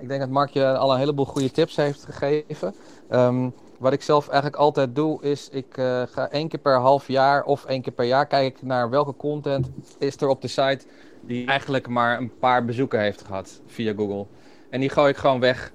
Ik 0.00 0.08
denk 0.08 0.20
dat 0.20 0.30
Mark 0.30 0.50
je 0.50 0.76
al 0.76 0.92
een 0.92 0.98
heleboel 0.98 1.24
goede 1.24 1.50
tips 1.50 1.76
heeft 1.76 2.06
gegeven. 2.10 2.74
Ehm, 3.08 3.48
wat 3.78 3.92
ik 3.92 4.02
zelf 4.02 4.26
eigenlijk 4.28 4.56
altijd 4.56 4.94
doe, 4.94 5.22
is 5.22 5.48
ik 5.52 5.66
ga 6.10 6.28
één 6.30 6.48
keer 6.48 6.58
per 6.60 6.76
half 6.78 7.08
jaar 7.08 7.44
of 7.44 7.64
één 7.64 7.82
keer 7.82 7.92
per 7.92 8.04
jaar 8.04 8.26
kijken 8.26 8.66
naar 8.66 8.90
welke 8.90 9.14
content 9.16 9.68
is 9.98 10.16
er 10.16 10.28
op 10.28 10.42
de 10.42 10.48
site 10.48 10.80
die 11.20 11.46
eigenlijk 11.46 11.88
maar 11.88 12.18
een 12.18 12.32
paar 12.38 12.64
bezoeken 12.64 13.00
heeft 13.00 13.22
gehad 13.26 13.60
via 13.66 13.92
Google. 13.96 14.26
En 14.70 14.80
die 14.80 14.88
gooi 14.90 15.10
ik 15.10 15.16
gewoon 15.16 15.40
weg. 15.40 15.72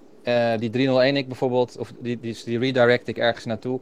Die 0.58 0.70
301 0.70 1.18
ik 1.18 1.28
bijvoorbeeld, 1.28 1.78
of 1.78 1.94
die, 2.00 2.20
die, 2.20 2.42
die 2.46 2.60
redirect 2.60 3.08
ik 3.08 3.18
ergens 3.18 3.46
naartoe. 3.46 3.80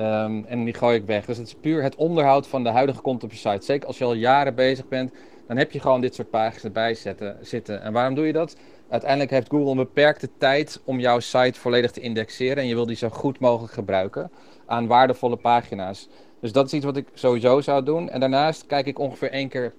Ehm, 0.00 0.42
en 0.44 0.64
die 0.64 0.74
gooi 0.74 0.96
ik 0.96 1.06
weg. 1.06 1.24
Dus 1.24 1.36
het 1.36 1.46
is 1.46 1.54
puur 1.54 1.82
het 1.82 1.94
onderhoud 1.94 2.46
van 2.46 2.62
de 2.64 2.68
huidige 2.68 3.00
content 3.00 3.24
op 3.24 3.38
je 3.38 3.48
site. 3.48 3.64
Zeker 3.64 3.86
als 3.86 3.98
je 3.98 4.04
al 4.04 4.12
jaren 4.12 4.54
bezig 4.54 4.88
bent, 4.88 5.12
dan 5.46 5.56
heb 5.56 5.72
je 5.72 5.80
gewoon 5.80 6.00
dit 6.00 6.14
soort 6.14 6.30
pagina's 6.30 6.64
erbij 6.64 6.94
zetten, 6.94 7.36
zitten. 7.40 7.82
En 7.82 7.92
waarom 7.92 8.14
doe 8.14 8.26
je 8.26 8.32
dat? 8.32 8.56
Uiteindelijk 8.88 9.30
heeft 9.30 9.48
Google 9.48 9.70
een 9.70 9.76
beperkte 9.76 10.28
tijd 10.38 10.80
om 10.84 11.00
jouw 11.00 11.18
site 11.18 11.60
volledig 11.60 11.90
te 11.90 12.00
indexeren. 12.00 12.56
En 12.56 12.68
je 12.68 12.74
wil 12.74 12.86
die 12.86 12.96
zo 12.96 13.08
goed 13.08 13.40
mogelijk 13.40 13.72
gebruiken 13.72 14.30
aan 14.66 14.86
waardevolle 14.86 15.36
pagina's. 15.36 16.08
Dus 16.40 16.52
dat 16.52 16.66
is 16.66 16.72
iets 16.72 16.84
wat 16.84 16.96
ik 16.96 17.06
sowieso 17.14 17.60
zou 17.60 17.84
doen. 17.84 18.10
En 18.10 18.20
daarnaast 18.20 18.66
kijk 18.66 18.86
ik 18.86 18.98
ongeveer 18.98 19.30
één 19.30 19.48
keer 19.48 19.74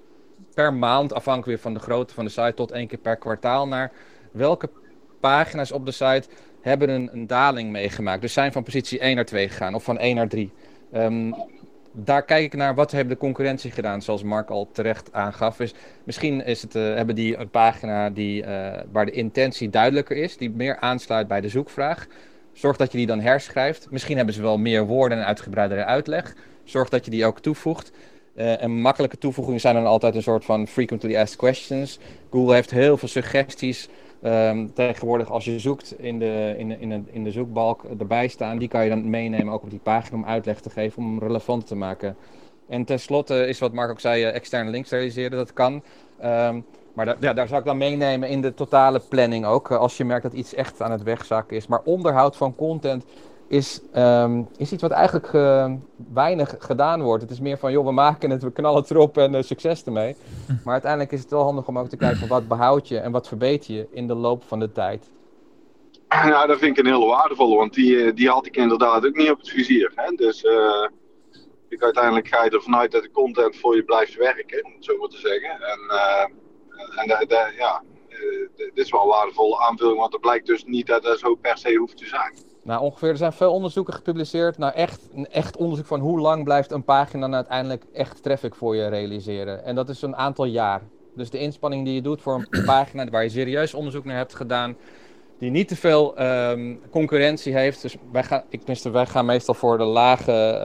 per 0.53 0.73
maand, 0.73 1.13
afhankelijk 1.13 1.47
weer 1.47 1.59
van 1.59 1.73
de 1.73 1.79
grootte 1.79 2.13
van 2.13 2.25
de 2.25 2.31
site, 2.31 2.53
tot 2.53 2.71
één 2.71 2.87
keer 2.87 2.99
per 2.99 3.17
kwartaal 3.17 3.67
naar 3.67 3.91
welke 4.31 4.69
pagina's 5.19 5.71
op 5.71 5.85
de 5.85 5.91
site 5.91 6.23
hebben 6.61 6.89
een, 6.89 7.09
een 7.13 7.27
daling 7.27 7.71
meegemaakt. 7.71 8.21
Dus 8.21 8.33
zijn 8.33 8.51
van 8.51 8.63
positie 8.63 8.99
1 8.99 9.15
naar 9.15 9.25
2 9.25 9.49
gegaan 9.49 9.75
of 9.75 9.83
van 9.83 9.97
1 9.97 10.15
naar 10.15 10.27
3. 10.27 10.51
Um, 10.93 11.35
daar 11.91 12.23
kijk 12.23 12.43
ik 12.43 12.55
naar 12.55 12.75
wat 12.75 12.91
heeft 12.91 13.09
de 13.09 13.17
concurrentie 13.17 13.71
gedaan, 13.71 14.01
zoals 14.01 14.23
Mark 14.23 14.49
al 14.49 14.69
terecht 14.71 15.13
aangaf. 15.13 15.57
Dus 15.57 15.73
misschien 16.03 16.45
is 16.45 16.61
het, 16.61 16.75
uh, 16.75 16.93
hebben 16.95 17.15
die 17.15 17.37
een 17.37 17.49
pagina 17.49 18.09
die, 18.09 18.43
uh, 18.43 18.71
waar 18.91 19.05
de 19.05 19.11
intentie 19.11 19.69
duidelijker 19.69 20.17
is, 20.17 20.37
die 20.37 20.49
meer 20.49 20.79
aansluit 20.79 21.27
bij 21.27 21.41
de 21.41 21.49
zoekvraag. 21.49 22.07
Zorg 22.53 22.77
dat 22.77 22.91
je 22.91 22.97
die 22.97 23.07
dan 23.07 23.19
herschrijft. 23.19 23.87
Misschien 23.89 24.17
hebben 24.17 24.35
ze 24.35 24.41
wel 24.41 24.57
meer 24.57 24.85
woorden 24.85 25.17
en 25.17 25.25
uitgebreidere 25.25 25.85
uitleg. 25.85 26.35
Zorg 26.63 26.89
dat 26.89 27.05
je 27.05 27.11
die 27.11 27.25
ook 27.25 27.39
toevoegt. 27.39 27.91
Uh, 28.35 28.63
en 28.63 28.71
makkelijke 28.71 29.17
toevoegingen 29.17 29.59
zijn 29.59 29.75
dan 29.75 29.85
altijd 29.85 30.15
een 30.15 30.21
soort 30.21 30.45
van 30.45 30.67
frequently 30.67 31.17
asked 31.17 31.37
questions. 31.37 31.99
Google 32.29 32.53
heeft 32.53 32.71
heel 32.71 32.97
veel 32.97 33.07
suggesties 33.07 33.89
Um, 34.23 34.73
tegenwoordig 34.73 35.31
als 35.31 35.45
je 35.45 35.59
zoekt 35.59 35.99
in 35.99 36.19
de, 36.19 36.55
in, 36.57 36.79
in, 36.79 36.89
de, 36.89 37.01
in 37.11 37.23
de 37.23 37.31
zoekbalk 37.31 37.83
erbij 37.99 38.27
staan, 38.27 38.57
die 38.57 38.67
kan 38.67 38.83
je 38.83 38.89
dan 38.89 39.09
meenemen 39.09 39.53
ook 39.53 39.63
op 39.63 39.69
die 39.69 39.79
pagina 39.83 40.17
om 40.17 40.25
uitleg 40.25 40.59
te 40.59 40.69
geven, 40.69 41.03
om 41.03 41.19
relevant 41.19 41.67
te 41.67 41.75
maken. 41.75 42.15
En 42.69 42.85
tenslotte 42.85 43.47
is 43.47 43.59
wat 43.59 43.73
Mark 43.73 43.89
ook 43.89 43.99
zei, 43.99 44.23
uh, 44.23 44.35
externe 44.35 44.69
links 44.69 44.89
realiseren, 44.89 45.37
dat 45.37 45.53
kan. 45.53 45.73
Um, 46.23 46.65
maar 46.93 47.15
ja, 47.19 47.33
daar 47.33 47.47
zou 47.47 47.59
ik 47.59 47.65
dan 47.65 47.77
meenemen 47.77 48.29
in 48.29 48.41
de 48.41 48.53
totale 48.53 49.01
planning 49.09 49.45
ook, 49.45 49.69
uh, 49.69 49.77
als 49.77 49.97
je 49.97 50.05
merkt 50.05 50.23
dat 50.23 50.33
iets 50.33 50.53
echt 50.53 50.81
aan 50.81 50.91
het 50.91 51.03
wegzakken 51.03 51.57
is. 51.57 51.67
Maar 51.67 51.81
onderhoud 51.83 52.37
van 52.37 52.55
content 52.55 53.05
is, 53.51 53.81
um, 53.95 54.47
is 54.57 54.71
iets 54.71 54.81
wat 54.81 54.91
eigenlijk 54.91 55.33
uh, 55.33 55.71
weinig 56.13 56.55
gedaan 56.59 57.01
wordt. 57.01 57.21
Het 57.21 57.31
is 57.31 57.39
meer 57.39 57.57
van, 57.57 57.71
joh, 57.71 57.85
we 57.85 57.91
maken 57.91 58.29
het, 58.29 58.43
we 58.43 58.51
knallen 58.51 58.81
het 58.81 58.91
erop 58.91 59.17
en 59.17 59.33
uh, 59.33 59.41
succes 59.41 59.83
ermee. 59.83 60.15
Maar 60.63 60.73
uiteindelijk 60.73 61.11
is 61.11 61.21
het 61.21 61.29
wel 61.29 61.43
handig 61.43 61.67
om 61.67 61.79
ook 61.79 61.87
te 61.87 61.97
kijken 61.97 62.19
van 62.19 62.27
wat 62.27 62.47
behoud 62.47 62.87
je 62.87 62.99
en 62.99 63.11
wat 63.11 63.27
verbeter 63.27 63.73
je 63.73 63.87
in 63.91 64.07
de 64.07 64.13
loop 64.13 64.43
van 64.43 64.59
de 64.59 64.71
tijd. 64.71 65.09
Nou, 66.09 66.47
dat 66.47 66.59
vind 66.59 66.77
ik 66.77 66.85
een 66.85 66.91
hele 66.91 67.05
waardevolle, 67.05 67.55
want 67.55 67.73
die, 67.73 68.03
eh, 68.03 68.15
die 68.15 68.29
had 68.29 68.45
ik 68.45 68.57
inderdaad 68.57 69.05
ook 69.05 69.15
niet 69.15 69.31
op 69.31 69.37
het 69.37 69.49
vizier. 69.49 69.91
Hè? 69.95 70.15
Dus 70.15 70.43
uh, 70.43 70.87
ik, 71.69 71.83
uiteindelijk 71.83 72.27
ga 72.27 72.43
je 72.43 72.49
ervan 72.49 72.75
uit 72.75 72.91
dat 72.91 73.03
de 73.03 73.11
content 73.11 73.55
voor 73.55 73.75
je 73.75 73.83
blijft 73.83 74.15
werken, 74.15 74.65
om 74.65 74.71
het 74.75 74.85
zo 74.85 74.97
maar 74.97 75.07
te 75.07 75.17
zeggen. 75.17 75.49
En, 75.49 75.79
uh, 75.89 76.23
en 77.01 77.07
de, 77.07 77.25
de, 77.27 77.53
ja, 77.57 77.83
dit 78.55 78.71
is 78.73 78.91
wel 78.91 79.01
een 79.01 79.07
waardevolle 79.07 79.59
aanvulling, 79.59 79.99
want 79.99 80.11
het 80.11 80.21
blijkt 80.21 80.47
dus 80.47 80.63
niet 80.63 80.87
dat 80.87 81.03
dat 81.03 81.19
zo 81.19 81.35
per 81.35 81.57
se 81.57 81.75
hoeft 81.75 81.97
te 81.97 82.05
zijn. 82.05 82.50
Nou, 82.63 82.81
ongeveer, 82.81 83.09
er 83.09 83.17
zijn 83.17 83.33
veel 83.33 83.53
onderzoeken 83.53 83.93
gepubliceerd. 83.93 84.57
Nou, 84.57 84.73
echt, 84.73 85.07
echt 85.31 85.57
onderzoek 85.57 85.85
van 85.85 85.99
hoe 85.99 86.19
lang 86.19 86.43
blijft 86.43 86.71
een 86.71 86.83
pagina 86.83 87.19
nou 87.19 87.33
uiteindelijk 87.33 87.83
echt 87.93 88.23
traffic 88.23 88.55
voor 88.55 88.75
je 88.75 88.87
realiseren. 88.87 89.63
En 89.63 89.75
dat 89.75 89.89
is 89.89 90.01
een 90.01 90.15
aantal 90.15 90.45
jaar. 90.45 90.81
Dus 91.15 91.29
de 91.29 91.39
inspanning 91.39 91.85
die 91.85 91.93
je 91.93 92.01
doet 92.01 92.21
voor 92.21 92.45
een 92.49 92.65
pagina 92.75 93.05
waar 93.09 93.23
je 93.23 93.29
serieus 93.29 93.73
onderzoek 93.73 94.05
naar 94.05 94.17
hebt 94.17 94.35
gedaan, 94.35 94.75
die 95.41 95.51
niet 95.51 95.67
te 95.67 95.75
veel 95.75 96.21
um, 96.21 96.79
concurrentie 96.89 97.53
heeft. 97.53 97.81
Dus 97.81 97.95
wij 98.11 98.23
gaan, 98.23 98.43
ik, 98.49 98.59
tenminste, 98.59 98.89
wij 98.89 99.05
gaan 99.05 99.25
meestal 99.25 99.53
voor 99.53 99.77
de 99.77 99.83
lage 99.83 100.61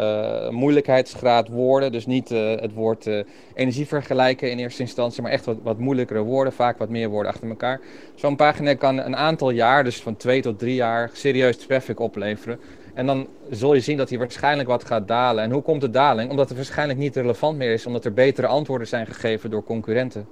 uh, 0.47 0.51
moeilijkheidsgraad 0.51 1.49
woorden. 1.49 1.93
Dus 1.93 2.07
niet 2.07 2.31
uh, 2.31 2.61
het 2.61 2.72
woord 2.72 3.07
uh, 3.07 3.24
energie 3.55 3.87
vergelijken 3.87 4.51
in 4.51 4.59
eerste 4.59 4.83
instantie, 4.83 5.22
maar 5.22 5.31
echt 5.31 5.45
wat, 5.45 5.57
wat 5.62 5.79
moeilijkere 5.79 6.20
woorden, 6.20 6.53
vaak 6.53 6.79
wat 6.79 6.89
meer 6.89 7.09
woorden 7.09 7.33
achter 7.33 7.49
elkaar. 7.49 7.81
Zo'n 8.14 8.37
pagina 8.37 8.74
kan 8.74 8.99
een 8.99 9.16
aantal 9.16 9.51
jaar, 9.51 9.85
dus 9.85 10.03
van 10.03 10.16
twee 10.16 10.43
tot 10.43 10.59
drie 10.59 10.74
jaar, 10.74 11.11
serieus 11.12 11.57
traffic 11.59 12.01
opleveren. 12.01 12.61
En 12.95 13.07
dan 13.07 13.27
zul 13.51 13.74
je 13.74 13.81
zien 13.81 13.97
dat 13.97 14.09
hij 14.09 14.18
waarschijnlijk 14.18 14.68
wat 14.68 14.85
gaat 14.85 15.09
dalen. 15.09 15.45
En 15.45 15.51
hoe 15.51 15.62
komt 15.62 15.81
de 15.81 15.91
daling? 15.91 16.31
Omdat 16.31 16.49
het 16.49 16.57
waarschijnlijk 16.57 16.99
niet 16.99 17.16
relevant 17.16 17.59
meer 17.59 17.72
is, 17.72 17.87
omdat 17.87 18.05
er 18.05 18.12
betere 18.12 18.47
antwoorden 18.47 18.87
zijn 18.87 19.07
gegeven 19.07 19.51
door 19.51 19.64
concurrenten. 19.64 20.29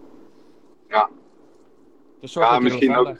Ja. 0.88 1.10
Dus 2.20 2.32
zorg 2.32 2.46
ja, 2.46 2.52
dat 2.52 2.62
misschien 2.62 2.96
ook. 2.96 3.16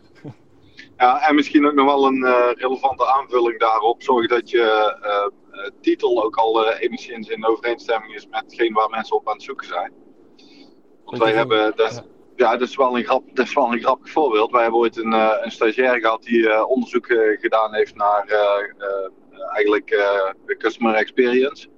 Ja, 0.97 1.29
en 1.29 1.35
misschien 1.35 1.67
ook 1.67 1.75
nog 1.75 1.87
wel 1.87 2.07
een 2.07 2.23
uh, 2.25 2.51
relevante 2.55 3.07
aanvulling 3.07 3.59
daarop. 3.59 4.03
Zorg 4.03 4.29
dat 4.29 4.51
je 4.51 4.97
uh, 5.03 5.69
titel 5.81 6.25
ook 6.25 6.37
al 6.37 6.67
uh, 6.67 6.81
enigszins 6.81 7.29
in 7.29 7.47
overeenstemming 7.47 8.15
is 8.15 8.27
met 8.27 8.41
hetgeen 8.41 8.73
waar 8.73 8.91
mensen 8.91 9.17
op 9.17 9.29
aan 9.29 9.35
het 9.35 9.43
zoeken 9.43 9.67
zijn. 9.67 9.93
Want 11.05 11.19
wij 11.19 11.33
hebben, 11.33 11.73
dat, 11.77 12.05
ja. 12.37 12.51
ja, 12.51 12.57
dat, 12.57 12.69
is 12.69 12.77
wel 12.77 12.97
een 12.97 13.05
grap, 13.05 13.25
dat 13.33 13.47
is 13.47 13.55
wel 13.55 13.73
een 13.73 13.81
grappig 13.81 14.11
voorbeeld. 14.11 14.51
Wij 14.51 14.63
hebben 14.63 14.81
ooit 14.81 14.97
een, 14.97 15.13
een 15.45 15.51
stagiair 15.51 16.01
gehad 16.01 16.23
die 16.23 16.67
onderzoek 16.67 17.07
gedaan 17.41 17.75
heeft 17.75 17.95
naar 17.95 18.27
eigenlijk 19.53 20.07
customer 20.59 20.95
experience. 20.95 21.69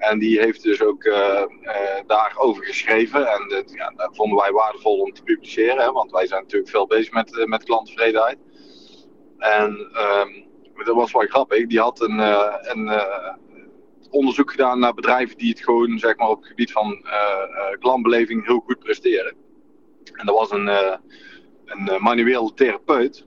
En 0.00 0.18
die 0.18 0.40
heeft 0.40 0.62
dus 0.62 0.82
ook 0.82 1.04
uh, 1.04 1.42
uh, 1.62 1.72
daarover 2.06 2.64
geschreven. 2.64 3.26
En 3.26 3.48
dat, 3.48 3.72
ja, 3.72 3.92
dat 3.96 4.16
vonden 4.16 4.38
wij 4.38 4.52
waardevol 4.52 5.00
om 5.00 5.12
te 5.12 5.22
publiceren. 5.22 5.82
Hè, 5.82 5.92
want 5.92 6.10
wij 6.10 6.26
zijn 6.26 6.42
natuurlijk 6.42 6.70
veel 6.70 6.86
bezig 6.86 7.12
met, 7.12 7.32
uh, 7.32 7.44
met 7.44 7.64
klanttevredenheid. 7.64 8.38
En 9.38 9.90
um, 10.24 10.48
dat 10.84 10.94
was 10.94 11.12
wel 11.12 11.26
grappig. 11.26 11.66
Die 11.66 11.80
had 11.80 12.00
een, 12.00 12.18
een 12.70 13.00
onderzoek 14.10 14.50
gedaan 14.50 14.78
naar 14.78 14.94
bedrijven 14.94 15.38
die 15.38 15.50
het 15.50 15.64
gewoon 15.64 15.98
zeg 15.98 16.16
maar, 16.16 16.28
op 16.28 16.38
het 16.38 16.48
gebied 16.48 16.72
van 16.72 17.04
klantbeleving 17.78 18.46
heel 18.46 18.60
goed 18.60 18.78
presteren. 18.78 19.34
En 20.12 20.26
dat 20.26 20.34
was 20.34 20.50
een, 20.50 20.66
een 21.64 22.02
manueel 22.02 22.54
therapeut. 22.54 23.26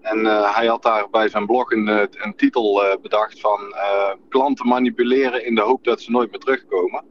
En 0.00 0.18
uh, 0.18 0.56
hij 0.56 0.66
had 0.66 0.82
daar 0.82 1.10
bij 1.10 1.28
zijn 1.28 1.46
blog 1.46 1.70
een, 1.70 1.88
een 2.10 2.34
titel 2.36 2.84
uh, 2.84 2.96
bedacht 3.02 3.40
van 3.40 3.60
uh, 3.60 4.10
klanten 4.28 4.68
manipuleren 4.68 5.46
in 5.46 5.54
de 5.54 5.60
hoop 5.60 5.84
dat 5.84 6.00
ze 6.00 6.10
nooit 6.10 6.30
meer 6.30 6.40
terugkomen. 6.40 7.04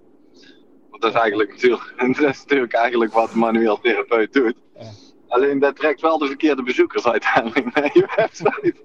Want 0.89 1.01
dat 1.01 1.13
is 1.13 1.19
eigenlijk 1.19 1.49
natuurlijk, 1.49 1.93
dat 2.21 2.29
is 2.29 2.39
natuurlijk 2.39 2.73
eigenlijk 2.73 3.13
wat 3.13 3.31
een 3.31 3.39
manueel 3.39 3.79
therapeut 3.79 4.33
doet. 4.33 4.55
Ja. 4.75 4.89
Alleen 5.27 5.59
dat 5.59 5.75
trekt 5.75 6.01
wel 6.01 6.17
de 6.17 6.27
verkeerde 6.27 6.63
bezoekers 6.63 7.07
uiteindelijk 7.07 7.65
naar 7.75 7.89
je 7.93 8.13
website. 8.15 8.75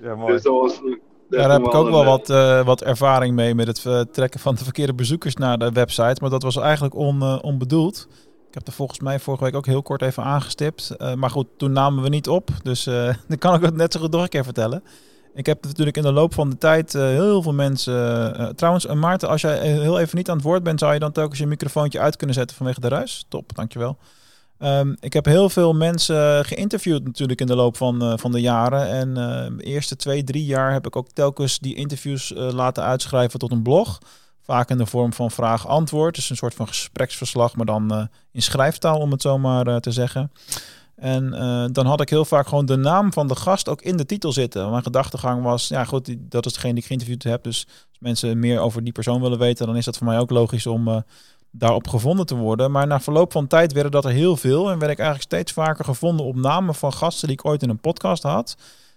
Ja, 0.00 0.14
mooi. 0.14 0.32
Dus 0.32 0.42
dat 0.42 0.60
was, 0.60 0.80
dat 0.80 0.98
daar 1.28 1.50
heb 1.50 1.66
ik 1.66 1.74
ook 1.74 1.90
wel 1.90 2.04
wat, 2.04 2.30
uh, 2.30 2.64
wat 2.64 2.82
ervaring 2.82 3.34
mee 3.34 3.54
met 3.54 3.66
het 3.66 4.12
trekken 4.12 4.40
van 4.40 4.54
de 4.54 4.64
verkeerde 4.64 4.94
bezoekers 4.94 5.34
naar 5.34 5.58
de 5.58 5.72
website. 5.72 6.16
Maar 6.20 6.30
dat 6.30 6.42
was 6.42 6.56
eigenlijk 6.56 6.94
on, 6.94 7.22
uh, 7.22 7.38
onbedoeld. 7.42 8.08
Heb 8.58 8.66
er 8.66 8.72
volgens 8.72 9.00
mij 9.00 9.20
vorige 9.20 9.44
week 9.44 9.54
ook 9.54 9.66
heel 9.66 9.82
kort 9.82 10.02
even 10.02 10.22
aangestipt. 10.22 10.94
Uh, 10.98 11.14
maar 11.14 11.30
goed, 11.30 11.46
toen 11.56 11.72
namen 11.72 12.02
we 12.02 12.08
niet 12.08 12.28
op. 12.28 12.50
Dus 12.62 12.86
uh, 12.86 13.14
dan 13.28 13.38
kan 13.38 13.54
ik 13.54 13.62
het 13.62 13.76
net 13.76 13.92
zo 13.92 14.00
goed 14.00 14.10
nog 14.10 14.22
een 14.22 14.28
keer 14.28 14.44
vertellen. 14.44 14.82
Ik 15.34 15.46
heb 15.46 15.64
natuurlijk 15.64 15.96
in 15.96 16.02
de 16.02 16.12
loop 16.12 16.34
van 16.34 16.50
de 16.50 16.58
tijd 16.58 16.94
uh, 16.94 17.02
heel 17.02 17.42
veel 17.42 17.52
mensen... 17.52 18.56
trouwens, 18.56 18.86
Maarten, 18.86 19.28
als 19.28 19.40
jij 19.40 19.58
heel 19.58 19.98
even 19.98 20.16
niet 20.16 20.28
aan 20.28 20.36
het 20.36 20.44
woord 20.44 20.62
bent... 20.62 20.80
zou 20.80 20.92
je 20.92 20.98
dan 20.98 21.12
telkens 21.12 21.38
je 21.38 21.46
microfoontje 21.46 22.00
uit 22.00 22.16
kunnen 22.16 22.36
zetten 22.36 22.56
vanwege 22.56 22.80
de 22.80 22.88
ruis? 22.88 23.24
Top, 23.28 23.54
dankjewel. 23.54 23.98
Um, 24.58 24.96
ik 25.00 25.12
heb 25.12 25.24
heel 25.24 25.48
veel 25.48 25.74
mensen 25.74 26.44
geïnterviewd 26.44 27.04
natuurlijk 27.04 27.40
in 27.40 27.46
de 27.46 27.54
loop 27.54 27.76
van, 27.76 28.18
van 28.18 28.32
de 28.32 28.40
jaren. 28.40 28.88
En 28.88 29.14
de 29.14 29.64
eerste 29.64 29.96
twee, 29.96 30.24
drie 30.24 30.44
jaar 30.44 30.72
heb 30.72 30.86
ik 30.86 30.96
ook 30.96 31.08
telkens 31.12 31.58
die 31.58 31.74
interviews 31.74 32.32
laten 32.36 32.82
uitschrijven 32.82 33.38
tot 33.38 33.52
een 33.52 33.62
blog... 33.62 33.98
Vaak 34.50 34.70
in 34.70 34.78
de 34.78 34.86
vorm 34.86 35.12
van 35.12 35.30
vraag-antwoord. 35.30 36.14
Dus 36.14 36.30
een 36.30 36.36
soort 36.36 36.54
van 36.54 36.68
gespreksverslag, 36.68 37.56
maar 37.56 37.66
dan 37.66 37.94
uh, 37.94 38.02
in 38.32 38.42
schrijftaal, 38.42 38.98
om 38.98 39.10
het 39.10 39.22
zo 39.22 39.38
maar 39.38 39.68
uh, 39.68 39.76
te 39.76 39.92
zeggen. 39.92 40.32
En 40.96 41.24
uh, 41.34 41.64
dan 41.72 41.86
had 41.86 42.00
ik 42.00 42.08
heel 42.08 42.24
vaak 42.24 42.48
gewoon 42.48 42.66
de 42.66 42.76
naam 42.76 43.12
van 43.12 43.28
de 43.28 43.36
gast 43.36 43.68
ook 43.68 43.82
in 43.82 43.96
de 43.96 44.06
titel 44.06 44.32
zitten. 44.32 44.70
Mijn 44.70 44.82
gedachtegang 44.82 45.42
was, 45.42 45.68
ja 45.68 45.84
goed, 45.84 46.16
dat 46.18 46.46
is 46.46 46.52
degene 46.52 46.72
die 46.72 46.82
ik 46.82 46.88
geïnterviewd 46.88 47.22
heb. 47.22 47.42
Dus 47.42 47.66
als 47.66 47.98
mensen 47.98 48.38
meer 48.38 48.60
over 48.60 48.84
die 48.84 48.92
persoon 48.92 49.20
willen 49.20 49.38
weten, 49.38 49.66
dan 49.66 49.76
is 49.76 49.84
dat 49.84 49.96
voor 49.96 50.06
mij 50.06 50.18
ook 50.18 50.30
logisch 50.30 50.66
om 50.66 51.04
daarop 51.50 51.88
gevonden 51.88 52.26
te 52.26 52.34
worden. 52.34 52.70
Maar 52.70 52.86
na 52.86 53.00
verloop 53.00 53.32
van 53.32 53.46
tijd 53.46 53.72
werden 53.72 53.92
dat 53.92 54.04
er 54.04 54.10
heel 54.10 54.36
veel. 54.36 54.70
En 54.70 54.78
werd 54.78 54.92
ik 54.92 54.98
eigenlijk 54.98 55.32
steeds 55.32 55.52
vaker 55.52 55.84
gevonden 55.84 56.26
op 56.26 56.36
namen 56.36 56.74
van 56.74 56.92
gasten 56.92 57.28
die 57.28 57.36
ik 57.36 57.44
ooit 57.44 57.62
in 57.62 57.68
een 57.68 57.80
podcast 57.80 58.22
had. 58.22 58.56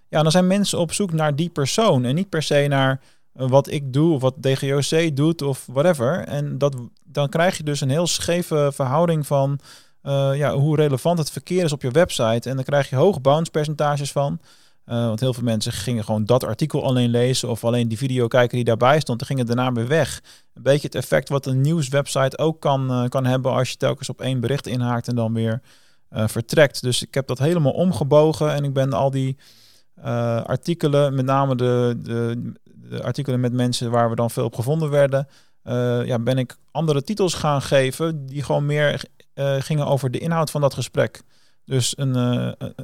Ja, 0.10 0.22
dan 0.22 0.32
zijn 0.32 0.47
mensen 0.47 0.80
op 0.80 0.93
zoek 0.93 1.12
naar 1.12 1.36
die 1.36 1.49
persoon. 1.49 2.04
En 2.04 2.16
niet 2.16 2.30
per 2.30 2.43
se 2.43 2.66
naar 2.70 3.02
wat 3.34 3.72
ik 3.72 3.94
doe 3.94 4.14
of 4.14 4.22
wat 4.22 4.44
DGOC 4.44 5.16
doet 5.16 5.42
of 5.42 5.66
whatever. 5.72 6.20
En 6.20 6.58
dat, 6.58 6.76
dan 7.04 7.30
krijg 7.30 7.58
je 7.58 7.64
dus 7.64 7.82
een 7.82 7.90
heel 7.90 8.08
scheve 8.08 8.72
verhouding 8.74 9.28
van 9.28 9.60
eh, 10.02 10.32
ja, 10.36 10.54
hoe 10.54 10.76
relevant 10.76 11.18
het 11.18 11.32
verkeer 11.32 11.64
is 11.64 11.72
op 11.72 11.82
je 11.82 11.92
website. 11.92 12.50
En 12.50 12.56
dan 12.56 12.64
krijg 12.64 12.90
je 12.90 12.96
hoge 12.96 13.20
bounce 13.20 13.52
percentages 13.52 14.12
van. 14.12 14.40
Uh, 14.86 15.06
want 15.06 15.20
heel 15.20 15.34
veel 15.34 15.44
mensen 15.44 15.72
gingen 15.72 16.04
gewoon 16.04 16.26
dat 16.26 16.44
artikel 16.44 16.84
alleen 16.84 17.10
lezen 17.10 17.50
of 17.50 17.64
alleen 17.64 17.88
die 17.88 17.98
video 17.98 18.28
kijken 18.28 18.56
die 18.56 18.66
daarbij 18.66 19.00
stond. 19.00 19.20
En 19.22 19.28
gingen 19.28 19.46
daarna 19.46 19.72
weer 19.72 19.88
weg. 19.88 20.22
Een 20.54 20.62
beetje 20.62 20.88
het 20.88 20.96
effect 20.96 21.30
wat 21.30 21.46
een 21.46 21.62
nieuwswebsite 21.62 22.38
ook 22.38 22.60
kan, 22.60 22.92
uh, 22.92 23.10
kan 23.10 23.26
hebben 23.26 23.52
als 23.52 23.70
je 23.70 23.78
telkens 23.78 24.10
op 24.10 24.22
één 24.22 24.40
bericht 24.40 24.68
inhaakt 24.68 25.08
en 25.08 25.16
dan 25.16 25.34
weer 25.34 25.62
vertrekt. 26.14 26.82
Dus 26.82 27.02
ik 27.02 27.14
heb 27.14 27.28
dat 27.28 27.40
helemaal 27.40 27.72
omgebogen 27.72 28.54
en 28.54 28.64
ik 28.64 28.74
ben 28.74 28.94
al 28.94 29.12
die 29.12 29.38
artikelen, 30.44 31.16
met 31.16 31.26
name 31.26 31.56
de, 31.56 31.98
de, 32.02 32.54
artikelen 33.02 33.39
met 33.39 33.54
mensen 33.54 33.92
waar 33.92 34.10
we 34.10 34.16
dan 34.16 34.32
veel 34.32 34.46
op 34.46 34.56
gevonden 34.56 34.89
werden, 34.89 35.28
ja, 36.06 36.20
ben 36.20 36.38
ik 36.38 36.56
andere 36.72 37.04
titels 37.04 37.34
gaan 37.34 37.62
geven 37.62 38.26
die 38.26 38.44
gewoon 38.44 38.66
meer 38.66 39.04
gingen 39.60 39.86
over 39.86 40.12
de 40.12 40.20
inhoud 40.20 40.52
van 40.52 40.62
dat 40.62 40.74
gesprek. 40.74 41.22
Dus 41.66 41.94
een, 41.98 42.16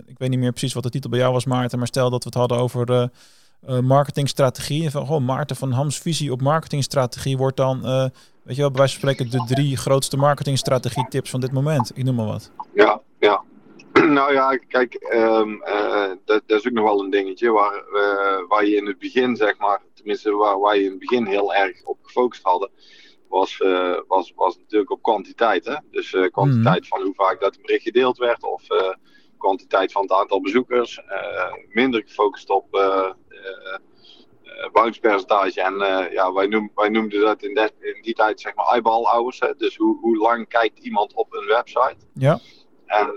ik 0.05 0.17
weet 0.17 0.29
niet 0.29 0.39
meer 0.39 0.51
precies 0.51 0.73
wat 0.73 0.83
de 0.83 0.89
titel 0.89 1.09
bij 1.09 1.19
jou 1.19 1.33
was, 1.33 1.45
Maarten, 1.45 1.77
maar 1.77 1.87
stel 1.87 2.09
dat 2.09 2.23
we 2.23 2.29
het 2.29 2.39
hadden 2.39 2.57
over 2.57 3.09
marketingstrategie. 3.81 4.91
Van, 4.91 5.09
oh, 5.09 5.25
Maarten 5.25 5.55
van 5.55 5.71
Hams 5.71 5.97
visie 5.97 6.31
op 6.31 6.41
marketingstrategie 6.41 7.37
wordt 7.37 7.57
dan, 7.57 7.81
weet 8.43 8.55
je 8.55 8.61
wel, 8.61 8.71
bij 8.71 8.79
wijze 8.79 8.99
van 8.99 9.09
spreken 9.09 9.29
de 9.31 9.53
drie 9.53 9.77
grootste 9.77 10.17
marketingstrategie 10.17 11.07
tips 11.09 11.29
van 11.29 11.39
dit 11.39 11.51
moment. 11.51 11.91
Ik 11.95 12.03
noem 12.03 12.15
maar 12.15 12.25
wat. 12.25 12.51
Ja, 12.73 13.01
ja. 13.19 13.43
Nou 14.17 14.33
ja, 14.33 14.57
kijk, 14.67 15.11
um, 15.13 15.63
dat, 16.25 16.41
dat, 16.45 16.59
is 16.59 16.67
ook 16.67 16.73
nog 16.73 16.83
wel 16.83 17.03
een 17.03 17.09
dingetje 17.09 17.51
waar, 17.51 17.83
waar 18.47 18.65
je 18.65 18.75
in 18.75 18.85
het 18.85 18.99
begin, 18.99 19.35
zeg 19.35 19.57
maar, 19.57 19.81
tenminste 20.07 20.31
waar, 20.31 20.59
waar 20.59 20.77
je 20.77 20.83
in 20.83 20.89
het 20.89 20.99
begin 20.99 21.25
heel 21.25 21.53
erg 21.53 21.83
op 21.83 21.97
gefocust 22.01 22.43
hadden 22.43 22.69
was, 23.29 23.59
uh, 23.59 23.99
was, 24.07 24.33
was 24.35 24.57
natuurlijk 24.57 24.91
op 24.91 25.01
kwantiteit. 25.01 25.65
Hè? 25.65 25.75
Dus 25.91 26.13
uh, 26.13 26.27
kwantiteit 26.31 26.81
mm. 26.81 26.87
van 26.87 27.01
hoe 27.01 27.13
vaak 27.13 27.39
dat 27.39 27.55
een 27.55 27.61
bericht 27.61 27.83
gedeeld 27.83 28.17
werd, 28.17 28.43
of 28.43 28.71
uh, 28.71 28.93
kwantiteit 29.37 29.91
van 29.91 30.01
het 30.01 30.11
aantal 30.11 30.41
bezoekers. 30.41 30.99
minder 31.69 32.01
gefocust 32.05 32.49
op 32.49 32.71
bounce 34.71 35.61
En 35.61 35.77
ja, 36.11 36.33
wij, 36.33 36.47
noem, 36.47 36.71
wij 36.75 36.89
noemden 36.89 37.21
dat 37.21 37.43
in, 37.43 37.53
de, 37.53 37.71
in, 37.79 38.01
die 38.01 38.13
tijd 38.13 38.41
zeg 38.41 38.55
maar 38.55 38.65
eyeball 38.65 39.03
hours. 39.03 39.39
Hè? 39.39 39.55
Dus 39.55 39.75
hoe, 39.75 39.97
hoe 39.99 40.17
lang 40.17 40.47
kijkt 40.47 40.79
iemand 40.79 41.13
op 41.13 41.33
een 41.33 41.47
website? 41.47 41.97
Ja. 42.13 42.39
En 42.85 43.13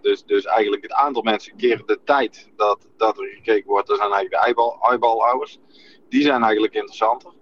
dus, 0.00 0.24
dus 0.24 0.44
eigenlijk 0.44 0.82
het 0.82 0.92
aantal 0.92 1.22
mensen 1.22 1.56
keren 1.56 1.86
de 1.86 2.00
tijd 2.04 2.50
dat, 2.56 2.88
dat 2.96 3.18
er 3.18 3.26
gekeken 3.26 3.68
wordt, 3.68 3.88
dat 3.88 3.96
zijn 3.96 4.12
eigenlijk 4.12 4.42
de 4.42 4.46
eyeball, 4.46 4.76
eyeball 4.80 5.18
hours. 5.18 5.58
Die 6.08 6.22
zijn 6.22 6.42
eigenlijk 6.42 6.74
interessanter. 6.74 7.32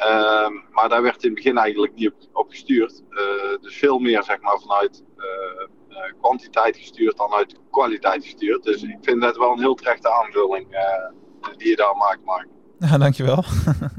Uh, 0.00 0.48
maar 0.70 0.88
daar 0.88 1.02
werd 1.02 1.22
in 1.22 1.30
het 1.30 1.34
begin 1.34 1.58
eigenlijk 1.58 1.94
niet 1.94 2.08
op, 2.08 2.14
op 2.32 2.50
gestuurd. 2.50 3.02
Uh, 3.10 3.18
dus 3.60 3.76
veel 3.76 3.98
meer 3.98 4.22
zeg 4.22 4.40
maar, 4.40 4.58
vanuit 4.60 5.02
uh, 5.16 5.98
kwantiteit 6.20 6.76
gestuurd 6.76 7.16
dan 7.16 7.32
uit 7.32 7.56
kwaliteit 7.70 8.24
gestuurd. 8.24 8.62
Dus 8.62 8.82
ik 8.82 8.98
vind 9.00 9.20
dat 9.20 9.36
wel 9.36 9.52
een 9.52 9.58
heel 9.58 9.74
terechte 9.74 10.12
aanvulling 10.12 10.66
die 11.56 11.68
je 11.68 11.76
daar 11.76 11.96
maakt, 11.96 12.24
Mark. 12.24 12.46
Ja, 12.90 12.98
dankjewel. 12.98 13.44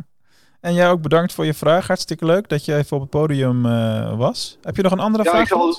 en 0.61 0.73
jij 0.73 0.89
ook 0.89 1.01
bedankt 1.01 1.33
voor 1.33 1.45
je 1.45 1.53
vraag. 1.53 1.87
Hartstikke 1.87 2.25
leuk 2.25 2.49
dat 2.49 2.65
je 2.65 2.75
even 2.75 2.95
op 2.95 3.01
het 3.01 3.11
podium 3.11 3.61
was. 4.17 4.57
Heb 4.61 4.75
je 4.75 4.81
nog 4.81 4.91
een 4.91 4.99
andere 4.99 5.23
ja, 5.23 5.29
vraag? 5.29 5.41
Ik 5.41 5.47
zal... 5.47 5.75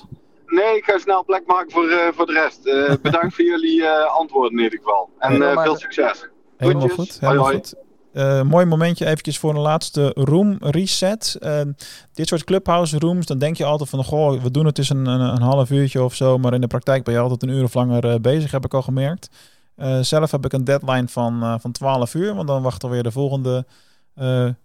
Nee, 0.47 0.77
ik 0.77 0.85
ga 0.85 0.99
snel 0.99 1.25
plek 1.25 1.47
maken 1.47 1.71
voor, 1.71 2.13
voor 2.15 2.27
de 2.27 2.33
rest. 2.33 2.63
bedankt 3.03 3.35
voor 3.35 3.45
jullie 3.45 3.89
antwoorden 3.89 4.59
in 4.59 4.65
ieder 4.65 4.79
geval. 4.79 5.11
En 5.19 5.63
veel 5.63 5.77
succes. 5.77 6.29
Helemaal 6.57 6.89
goed. 6.89 7.21
Helemaal 7.21 7.45
hoi, 7.45 7.55
goed. 7.55 7.75
Uh, 8.13 8.43
mooi 8.43 8.65
momentje 8.65 9.07
eventjes 9.07 9.39
voor 9.39 9.55
een 9.55 9.61
laatste 9.61 10.11
room 10.15 10.57
reset. 10.61 11.37
Uh, 11.41 11.61
dit 12.13 12.29
soort 12.29 12.45
clubhouse 12.45 12.99
rooms, 12.99 13.27
dan 13.27 13.39
denk 13.39 13.57
je 13.57 13.65
altijd 13.65 13.89
van, 13.89 14.05
goh, 14.05 14.43
we 14.43 14.51
doen 14.51 14.67
het 14.67 14.75
dus 14.75 14.89
een, 14.89 15.07
een, 15.07 15.43
half 15.43 15.71
uurtje 15.71 16.03
of 16.03 16.15
zo, 16.15 16.39
maar 16.39 16.55
in 16.55 16.61
de 16.61 16.67
praktijk 16.67 17.05
ben 17.05 17.15
je 17.15 17.21
altijd 17.21 17.43
een 17.43 17.49
uur 17.49 17.65
of 17.65 17.75
langer 17.75 18.05
uh, 18.05 18.15
bezig, 18.21 18.51
heb 18.51 18.65
ik 18.65 18.75
al 18.75 18.83
gemerkt. 18.83 19.31
zelf 20.01 20.31
heb 20.31 20.45
ik 20.45 20.53
een 20.53 20.65
deadline 20.65 21.09
van, 21.09 21.61
van 21.61 21.73
12 21.73 22.15
uur, 22.15 22.35
want 22.35 22.49
dan 22.49 22.63
wacht 22.63 22.85
alweer 22.85 23.03
de 23.03 23.11
volgende 23.11 23.67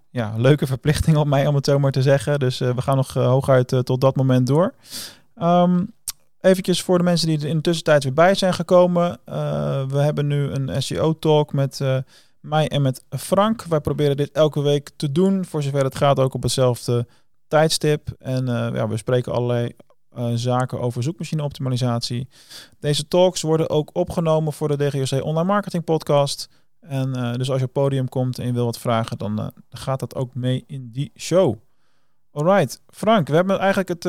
ja, 0.09 0.33
leuke 0.37 0.67
verplichting 0.67 1.17
op 1.17 1.27
mij, 1.27 1.47
om 1.47 1.55
het 1.55 1.65
zo 1.65 1.79
maar 1.79 1.91
te 1.91 2.01
zeggen. 2.01 2.39
Dus 2.39 2.59
we 2.59 2.81
gaan 2.81 2.95
nog 2.95 3.13
hooguit 3.13 3.81
tot 3.83 4.01
dat 4.01 4.15
moment 4.15 4.47
door. 4.47 4.73
Um, 5.41 5.93
eventjes 6.41 6.81
voor 6.81 6.97
de 6.97 7.03
mensen 7.03 7.27
die 7.27 7.39
er 7.39 7.47
in 7.47 7.55
de 7.55 7.61
tussentijd 7.61 8.03
weer 8.03 8.13
bij 8.13 8.35
zijn 8.35 8.53
gekomen. 8.53 9.19
we 9.87 9.97
hebben 9.97 10.27
nu 10.27 10.49
een 10.51 10.81
SEO-talk 10.81 11.53
met 11.53 11.81
mij 12.41 12.67
en 12.67 12.81
met 12.81 13.03
Frank. 13.09 13.63
Wij 13.63 13.81
proberen 13.81 14.17
dit 14.17 14.31
elke 14.31 14.61
week 14.61 14.89
te 14.95 15.11
doen, 15.11 15.45
voor 15.45 15.63
zover 15.63 15.83
het 15.83 15.95
gaat 15.95 16.19
ook 16.19 16.33
op 16.33 16.43
hetzelfde 16.43 17.07
tijdstip. 17.47 18.09
En 18.19 18.43
uh, 18.49 18.69
ja, 18.73 18.87
we 18.87 18.97
spreken 18.97 19.31
allerlei 19.31 19.71
uh, 20.17 20.31
zaken 20.33 20.79
over 20.79 21.03
zoekmachine-optimalisatie. 21.03 22.27
Deze 22.79 23.07
talks 23.07 23.41
worden 23.41 23.69
ook 23.69 23.89
opgenomen 23.93 24.53
voor 24.53 24.67
de 24.67 24.77
DGOC 24.77 25.23
Online 25.23 25.47
Marketing 25.47 25.83
Podcast. 25.83 26.49
En 26.79 27.17
uh, 27.17 27.33
dus 27.33 27.49
als 27.49 27.59
je 27.59 27.65
op 27.65 27.73
podium 27.73 28.09
komt 28.09 28.39
en 28.39 28.45
je 28.45 28.53
wil 28.53 28.65
wat 28.65 28.79
vragen, 28.79 29.17
dan 29.17 29.51
gaat 29.69 29.99
dat 29.99 30.15
ook 30.15 30.35
mee 30.35 30.63
in 30.67 30.89
die 30.91 31.11
show. 31.15 31.55
Alright, 32.31 32.81
Frank, 32.87 33.27
we 33.27 33.35
hebben 33.35 33.59
eigenlijk 33.59 33.89
het, 33.89 34.03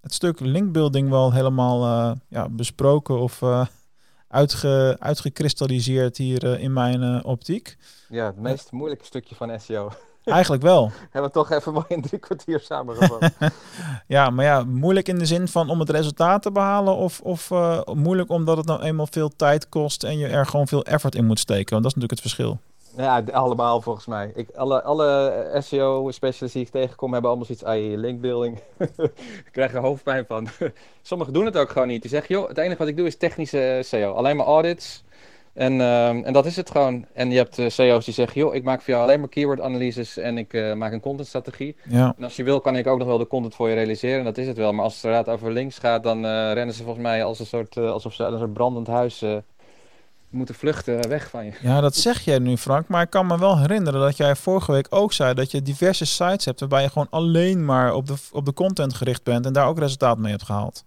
het 0.00 0.14
stuk 0.14 0.40
linkbuilding 0.40 1.08
wel 1.08 1.32
helemaal 1.32 2.16
ja, 2.28 2.48
besproken 2.48 3.18
of 3.18 3.42
uitge, 4.34 4.96
uitgekristalliseerd 4.98 6.16
hier 6.16 6.44
uh, 6.44 6.62
in 6.62 6.72
mijn 6.72 7.02
uh, 7.02 7.20
optiek. 7.22 7.76
Ja, 8.08 8.26
het 8.26 8.36
meest 8.36 8.72
moeilijke 8.72 9.04
stukje 9.04 9.34
van 9.34 9.60
SEO. 9.60 9.92
Eigenlijk 10.24 10.62
wel. 10.62 10.90
Hebben 11.10 11.30
we 11.30 11.30
toch 11.30 11.50
even 11.50 11.72
mooi 11.72 11.84
in 11.88 12.02
drie 12.02 12.18
kwartier 12.18 12.60
samengevat. 12.60 13.30
ja, 14.06 14.30
maar 14.30 14.44
ja, 14.44 14.64
moeilijk 14.64 15.08
in 15.08 15.18
de 15.18 15.26
zin 15.26 15.48
van 15.48 15.70
om 15.70 15.80
het 15.80 15.90
resultaat 15.90 16.42
te 16.42 16.52
behalen 16.52 16.96
of, 16.96 17.20
of 17.20 17.50
uh, 17.50 17.80
moeilijk 17.92 18.30
omdat 18.30 18.56
het 18.56 18.66
nou 18.66 18.82
eenmaal 18.82 19.06
veel 19.10 19.36
tijd 19.36 19.68
kost 19.68 20.04
en 20.04 20.18
je 20.18 20.26
er 20.26 20.46
gewoon 20.46 20.68
veel 20.68 20.84
effort 20.84 21.14
in 21.14 21.26
moet 21.26 21.38
steken. 21.38 21.70
Want 21.70 21.82
dat 21.82 21.96
is 21.96 22.00
natuurlijk 22.00 22.20
het 22.20 22.32
verschil. 22.32 22.60
Ja, 22.96 23.22
allemaal 23.32 23.80
volgens 23.80 24.06
mij. 24.06 24.32
Ik, 24.34 24.50
alle, 24.54 24.82
alle 24.82 25.50
SEO-specialisten 25.58 26.60
die 26.60 26.68
ik 26.68 26.72
tegenkom 26.72 27.12
hebben 27.12 27.30
allemaal 27.30 27.46
zoiets, 27.46 27.64
ai, 27.64 27.96
linkbuilding. 27.96 28.58
ik 29.46 29.48
krijg 29.52 29.74
er 29.74 29.80
hoofdpijn 29.80 30.26
van. 30.26 30.48
Sommigen 31.02 31.32
doen 31.32 31.44
het 31.44 31.56
ook 31.56 31.70
gewoon 31.70 31.88
niet. 31.88 32.02
Die 32.02 32.10
zeggen, 32.10 32.34
joh, 32.34 32.48
het 32.48 32.58
enige 32.58 32.78
wat 32.78 32.88
ik 32.88 32.96
doe 32.96 33.06
is 33.06 33.16
technische 33.16 33.80
SEO. 33.82 34.12
Alleen 34.12 34.36
maar 34.36 34.46
audits. 34.46 35.04
En, 35.54 35.72
uh, 35.72 36.08
en 36.08 36.32
dat 36.32 36.46
is 36.46 36.56
het 36.56 36.70
gewoon. 36.70 37.06
En 37.12 37.30
je 37.30 37.36
hebt 37.36 37.58
uh, 37.58 37.68
CEO's 37.68 38.04
die 38.04 38.14
zeggen, 38.14 38.40
joh, 38.40 38.54
ik 38.54 38.64
maak 38.64 38.80
voor 38.82 38.92
jou 38.92 39.02
alleen 39.02 39.20
maar 39.20 39.28
keyword-analyses 39.28 40.16
en 40.16 40.38
ik 40.38 40.52
uh, 40.52 40.72
maak 40.74 40.92
een 40.92 41.00
contentstrategie. 41.00 41.76
Ja. 41.88 42.14
En 42.18 42.24
als 42.24 42.36
je 42.36 42.44
wil, 42.44 42.60
kan 42.60 42.76
ik 42.76 42.86
ook 42.86 42.98
nog 42.98 43.06
wel 43.06 43.18
de 43.18 43.26
content 43.26 43.54
voor 43.54 43.68
je 43.68 43.74
realiseren. 43.74 44.18
En 44.18 44.24
dat 44.24 44.38
is 44.38 44.46
het 44.46 44.56
wel. 44.56 44.72
Maar 44.72 44.84
als 44.84 44.94
het 44.94 45.04
inderdaad 45.04 45.34
over 45.34 45.52
links 45.52 45.78
gaat, 45.78 46.02
dan 46.02 46.26
rennen 46.26 46.74
ze 46.74 46.82
volgens 46.82 47.04
mij 47.04 47.24
als 47.24 47.38
een 47.38 47.46
soort, 47.46 47.76
alsof 47.76 48.12
ze 48.12 48.24
een 48.24 48.38
soort 48.38 48.52
brandend 48.52 48.86
huis 48.86 49.24
moeten 50.34 50.54
vluchten 50.54 51.08
weg 51.08 51.30
van 51.30 51.44
je. 51.44 51.52
Ja, 51.60 51.80
dat 51.80 51.96
zeg 51.96 52.20
jij 52.20 52.38
nu, 52.38 52.56
Frank. 52.56 52.88
Maar 52.88 53.02
ik 53.02 53.10
kan 53.10 53.26
me 53.26 53.38
wel 53.38 53.58
herinneren 53.58 54.00
dat 54.00 54.16
jij 54.16 54.36
vorige 54.36 54.72
week 54.72 54.86
ook 54.90 55.12
zei 55.12 55.34
dat 55.34 55.50
je 55.50 55.62
diverse 55.62 56.06
sites 56.06 56.44
hebt 56.44 56.60
waarbij 56.60 56.82
je 56.82 56.88
gewoon 56.88 57.10
alleen 57.10 57.64
maar 57.64 57.94
op 57.94 58.06
de, 58.06 58.14
op 58.32 58.44
de 58.44 58.52
content 58.52 58.94
gericht 58.94 59.22
bent 59.22 59.46
en 59.46 59.52
daar 59.52 59.66
ook 59.66 59.78
resultaat 59.78 60.18
mee 60.18 60.30
hebt 60.30 60.44
gehaald. 60.44 60.84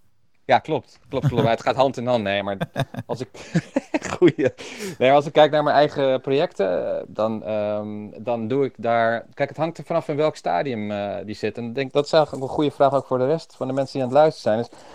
Ja, 0.48 0.60
klopt. 0.60 1.00
Klopt, 1.10 1.28
klopt. 1.28 1.48
het 1.48 1.62
gaat 1.62 1.76
hand 1.76 1.98
in 1.98 2.08
hand. 2.08 2.24
Nee, 2.24 2.44
maar 2.44 2.58
als 3.06 3.20
ik. 3.20 3.30
Goeie. 4.18 4.54
Nee, 4.98 5.12
als 5.12 5.26
ik 5.26 5.34
kijk 5.34 5.52
naar 5.52 5.64
mijn 5.64 5.76
eigen 5.76 6.22
projecten, 6.22 7.06
dan, 7.08 7.50
um, 7.50 8.24
dan 8.24 8.48
doe 8.48 8.66
ik 8.66 8.74
daar. 8.78 9.26
Kijk, 9.34 9.50
het 9.50 9.58
hangt 9.58 9.78
er 9.78 9.84
vanaf 9.84 10.08
in 10.08 10.16
welk 10.16 10.36
stadium 10.36 10.92
uh, 10.92 11.16
die 11.26 11.36
zit. 11.36 11.58
En 11.58 11.66
ik 11.66 11.76
denk 11.76 11.94
dat 11.94 12.06
is 12.06 12.12
eigenlijk 12.12 12.44
een 12.44 12.50
goede 12.50 12.72
vraag 12.72 12.94
ook 12.94 13.06
voor 13.06 13.18
de 13.18 13.26
rest 13.26 13.56
van 13.56 13.68
de 13.68 13.74
mensen 13.74 13.94
die 13.94 14.02
aan 14.02 14.08
het 14.08 14.18
luisteren 14.18 14.66
zijn. 14.66 14.80
Is, 14.80 14.88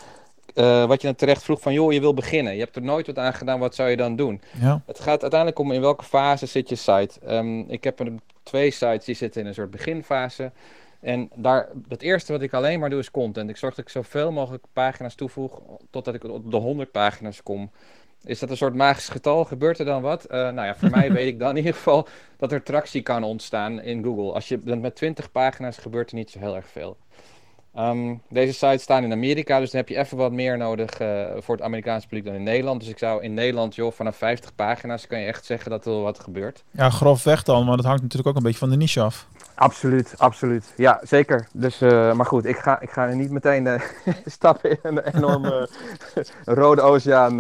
uh, 0.54 0.86
wat 0.86 1.00
je 1.00 1.06
dan 1.06 1.16
terecht 1.16 1.42
vroeg 1.42 1.60
van, 1.60 1.72
joh, 1.72 1.92
je 1.92 2.00
wil 2.00 2.14
beginnen. 2.14 2.54
Je 2.54 2.60
hebt 2.60 2.76
er 2.76 2.82
nooit 2.82 3.06
wat 3.06 3.18
aan 3.18 3.34
gedaan, 3.34 3.58
wat 3.58 3.74
zou 3.74 3.90
je 3.90 3.96
dan 3.96 4.16
doen? 4.16 4.40
Ja. 4.60 4.82
Het 4.86 5.00
gaat 5.00 5.22
uiteindelijk 5.22 5.60
om 5.60 5.72
in 5.72 5.80
welke 5.80 6.04
fase 6.04 6.46
zit 6.46 6.68
je 6.68 6.74
site. 6.74 7.10
Um, 7.28 7.64
ik 7.68 7.84
heb 7.84 8.00
er 8.00 8.12
twee 8.42 8.70
sites 8.70 9.04
die 9.04 9.14
zitten 9.14 9.40
in 9.40 9.46
een 9.46 9.54
soort 9.54 9.70
beginfase. 9.70 10.52
En 11.00 11.30
daar, 11.34 11.68
het 11.88 12.02
eerste 12.02 12.32
wat 12.32 12.42
ik 12.42 12.52
alleen 12.52 12.80
maar 12.80 12.90
doe 12.90 12.98
is 12.98 13.10
content. 13.10 13.50
Ik 13.50 13.56
zorg 13.56 13.74
dat 13.74 13.84
ik 13.84 13.90
zoveel 13.90 14.32
mogelijk 14.32 14.64
pagina's 14.72 15.14
toevoeg 15.14 15.60
totdat 15.90 16.14
ik 16.14 16.24
op 16.24 16.50
de 16.50 16.56
100 16.56 16.90
pagina's 16.90 17.42
kom. 17.42 17.70
Is 18.24 18.38
dat 18.38 18.50
een 18.50 18.56
soort 18.56 18.74
magisch 18.74 19.08
getal? 19.08 19.44
Gebeurt 19.44 19.78
er 19.78 19.84
dan 19.84 20.02
wat? 20.02 20.24
Uh, 20.24 20.30
nou 20.30 20.66
ja, 20.66 20.74
voor 20.76 20.90
mij 20.90 21.12
weet 21.18 21.26
ik 21.26 21.38
dan 21.38 21.50
in 21.50 21.56
ieder 21.56 21.74
geval 21.74 22.08
dat 22.36 22.52
er 22.52 22.62
tractie 22.62 23.02
kan 23.02 23.24
ontstaan 23.24 23.80
in 23.80 24.04
Google. 24.04 24.32
Als 24.32 24.48
je 24.48 24.58
met 24.64 24.94
20 24.96 25.32
pagina's 25.32 25.78
gebeurt 25.78 26.10
er 26.10 26.16
niet 26.16 26.30
zo 26.30 26.38
heel 26.38 26.56
erg 26.56 26.68
veel. 26.68 26.96
Um, 27.78 28.22
deze 28.28 28.52
sites 28.52 28.82
staan 28.82 29.04
in 29.04 29.12
Amerika, 29.12 29.58
dus 29.58 29.70
dan 29.70 29.80
heb 29.80 29.88
je 29.88 29.96
even 29.96 30.16
wat 30.16 30.32
meer 30.32 30.56
nodig 30.56 31.00
uh, 31.00 31.24
voor 31.38 31.54
het 31.54 31.64
Amerikaanse 31.64 32.06
publiek 32.06 32.24
dan 32.24 32.34
in 32.34 32.42
Nederland. 32.42 32.80
Dus 32.80 32.88
ik 32.88 32.98
zou 32.98 33.22
in 33.22 33.34
Nederland, 33.34 33.74
joh, 33.74 33.92
vanaf 33.92 34.16
50 34.16 34.54
pagina's 34.54 35.06
kan 35.06 35.20
je 35.20 35.26
echt 35.26 35.44
zeggen 35.44 35.70
dat 35.70 35.86
er 35.86 36.00
wat 36.02 36.20
gebeurt. 36.20 36.64
Ja, 36.70 36.90
grofweg 36.90 37.42
dan, 37.42 37.64
maar 37.64 37.76
dat 37.76 37.84
hangt 37.84 38.02
natuurlijk 38.02 38.28
ook 38.28 38.36
een 38.36 38.42
beetje 38.42 38.58
van 38.58 38.70
de 38.70 38.76
niche 38.76 39.00
af. 39.00 39.26
Absoluut, 39.54 40.14
absoluut. 40.16 40.72
Ja, 40.76 41.00
zeker. 41.02 41.48
Dus, 41.52 41.82
uh, 41.82 42.12
maar 42.12 42.26
goed, 42.26 42.44
ik 42.44 42.56
ga, 42.56 42.80
ik 42.80 42.90
ga 42.90 43.06
niet 43.06 43.30
meteen 43.30 43.66
uh, 43.66 43.80
stappen 44.26 44.70
in 44.70 44.78
een 44.82 45.14
enorme 45.14 45.68
rode 46.44 46.80
oceaan. 46.80 47.36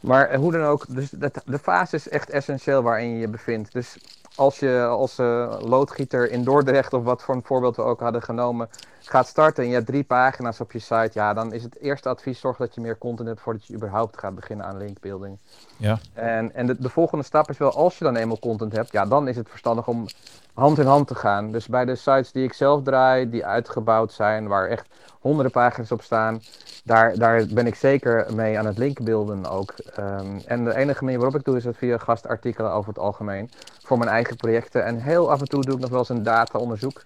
maar 0.00 0.34
hoe 0.34 0.52
dan 0.52 0.62
ook, 0.64 0.86
dus 0.88 1.10
de, 1.10 1.30
de 1.44 1.58
fase 1.58 1.96
is 1.96 2.08
echt 2.08 2.30
essentieel 2.30 2.82
waarin 2.82 3.10
je 3.10 3.18
je 3.18 3.28
bevindt. 3.28 3.72
Dus 3.72 3.96
als 4.36 4.58
je 4.58 4.84
als 4.84 5.18
eh, 5.18 5.56
loodgieter 5.60 6.30
in 6.30 6.44
Dordrecht 6.44 6.92
of 6.92 7.04
wat 7.04 7.22
voor 7.22 7.34
een 7.34 7.44
voorbeeld 7.44 7.76
we 7.76 7.82
ook 7.82 8.00
hadden 8.00 8.22
genomen, 8.22 8.68
gaat 9.00 9.26
starten 9.26 9.62
en 9.62 9.68
je 9.68 9.74
hebt 9.74 9.86
drie 9.86 10.04
pagina's 10.04 10.60
op 10.60 10.72
je 10.72 10.78
site, 10.78 11.10
ja, 11.12 11.34
dan 11.34 11.52
is 11.52 11.62
het 11.62 11.78
eerste 11.80 12.08
advies 12.08 12.40
zorg 12.40 12.56
dat 12.56 12.74
je 12.74 12.80
meer 12.80 12.98
content 12.98 13.28
hebt 13.28 13.40
voordat 13.40 13.66
je 13.66 13.74
überhaupt 13.74 14.18
gaat 14.18 14.34
beginnen 14.34 14.66
aan 14.66 14.76
linkbuilding. 14.76 15.38
Ja. 15.76 15.98
En, 16.12 16.54
en 16.54 16.66
de, 16.66 16.76
de 16.78 16.88
volgende 16.88 17.24
stap 17.24 17.50
is 17.50 17.58
wel, 17.58 17.72
als 17.72 17.98
je 17.98 18.04
dan 18.04 18.16
eenmaal 18.16 18.38
content 18.38 18.72
hebt, 18.72 18.92
ja, 18.92 19.06
dan 19.06 19.28
is 19.28 19.36
het 19.36 19.48
verstandig 19.48 19.86
om 19.86 20.06
hand 20.54 20.78
in 20.78 20.86
hand 20.86 21.06
te 21.06 21.14
gaan. 21.14 21.52
Dus 21.52 21.66
bij 21.66 21.84
de 21.84 21.94
sites 21.94 22.32
die 22.32 22.44
ik 22.44 22.52
zelf 22.52 22.82
draai, 22.82 23.30
die 23.30 23.46
uitgebouwd 23.46 24.12
zijn, 24.12 24.48
waar 24.48 24.68
echt 24.68 24.86
honderden 25.20 25.52
pagina's 25.52 25.90
op 25.90 26.02
staan, 26.02 26.40
daar, 26.84 27.18
daar 27.18 27.46
ben 27.50 27.66
ik 27.66 27.74
zeker 27.74 28.26
mee 28.34 28.58
aan 28.58 28.66
het 28.66 28.78
linkbeelden 28.78 29.46
ook. 29.50 29.74
Ehm, 29.94 30.38
en 30.46 30.64
de 30.64 30.76
enige 30.76 31.04
manier 31.04 31.18
waarop 31.18 31.38
ik 31.38 31.44
doe 31.44 31.56
is 31.56 31.64
het 31.64 31.76
via 31.76 31.98
gastartikelen 31.98 32.72
over 32.72 32.88
het 32.88 32.98
algemeen. 32.98 33.50
Voor 33.82 33.98
mijn 33.98 34.10
eigen 34.10 34.36
projecten. 34.36 34.84
En 34.84 35.00
heel 35.00 35.30
af 35.30 35.40
en 35.40 35.48
toe 35.48 35.64
doe 35.64 35.74
ik 35.74 35.80
nog 35.80 35.90
wel 35.90 35.98
eens 35.98 36.08
een 36.08 36.22
data-onderzoek. 36.22 37.02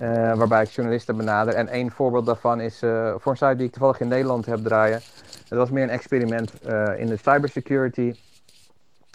Eh, 0.00 0.34
waarbij 0.34 0.62
ik 0.62 0.68
journalisten 0.68 1.16
benader. 1.16 1.54
En 1.54 1.68
één 1.68 1.90
voorbeeld 1.90 2.26
daarvan 2.26 2.60
is 2.60 2.82
eh, 2.82 3.14
voor 3.16 3.32
een 3.32 3.38
site 3.38 3.56
die 3.56 3.66
ik 3.66 3.72
toevallig 3.72 4.00
in 4.00 4.08
Nederland 4.08 4.46
heb 4.46 4.58
draaien. 4.58 5.00
Dat 5.48 5.58
was 5.58 5.70
meer 5.70 5.82
een 5.82 5.90
experiment 5.90 6.60
eh, 6.60 6.98
in 6.98 7.06
de 7.06 7.16
cybersecurity. 7.16 8.14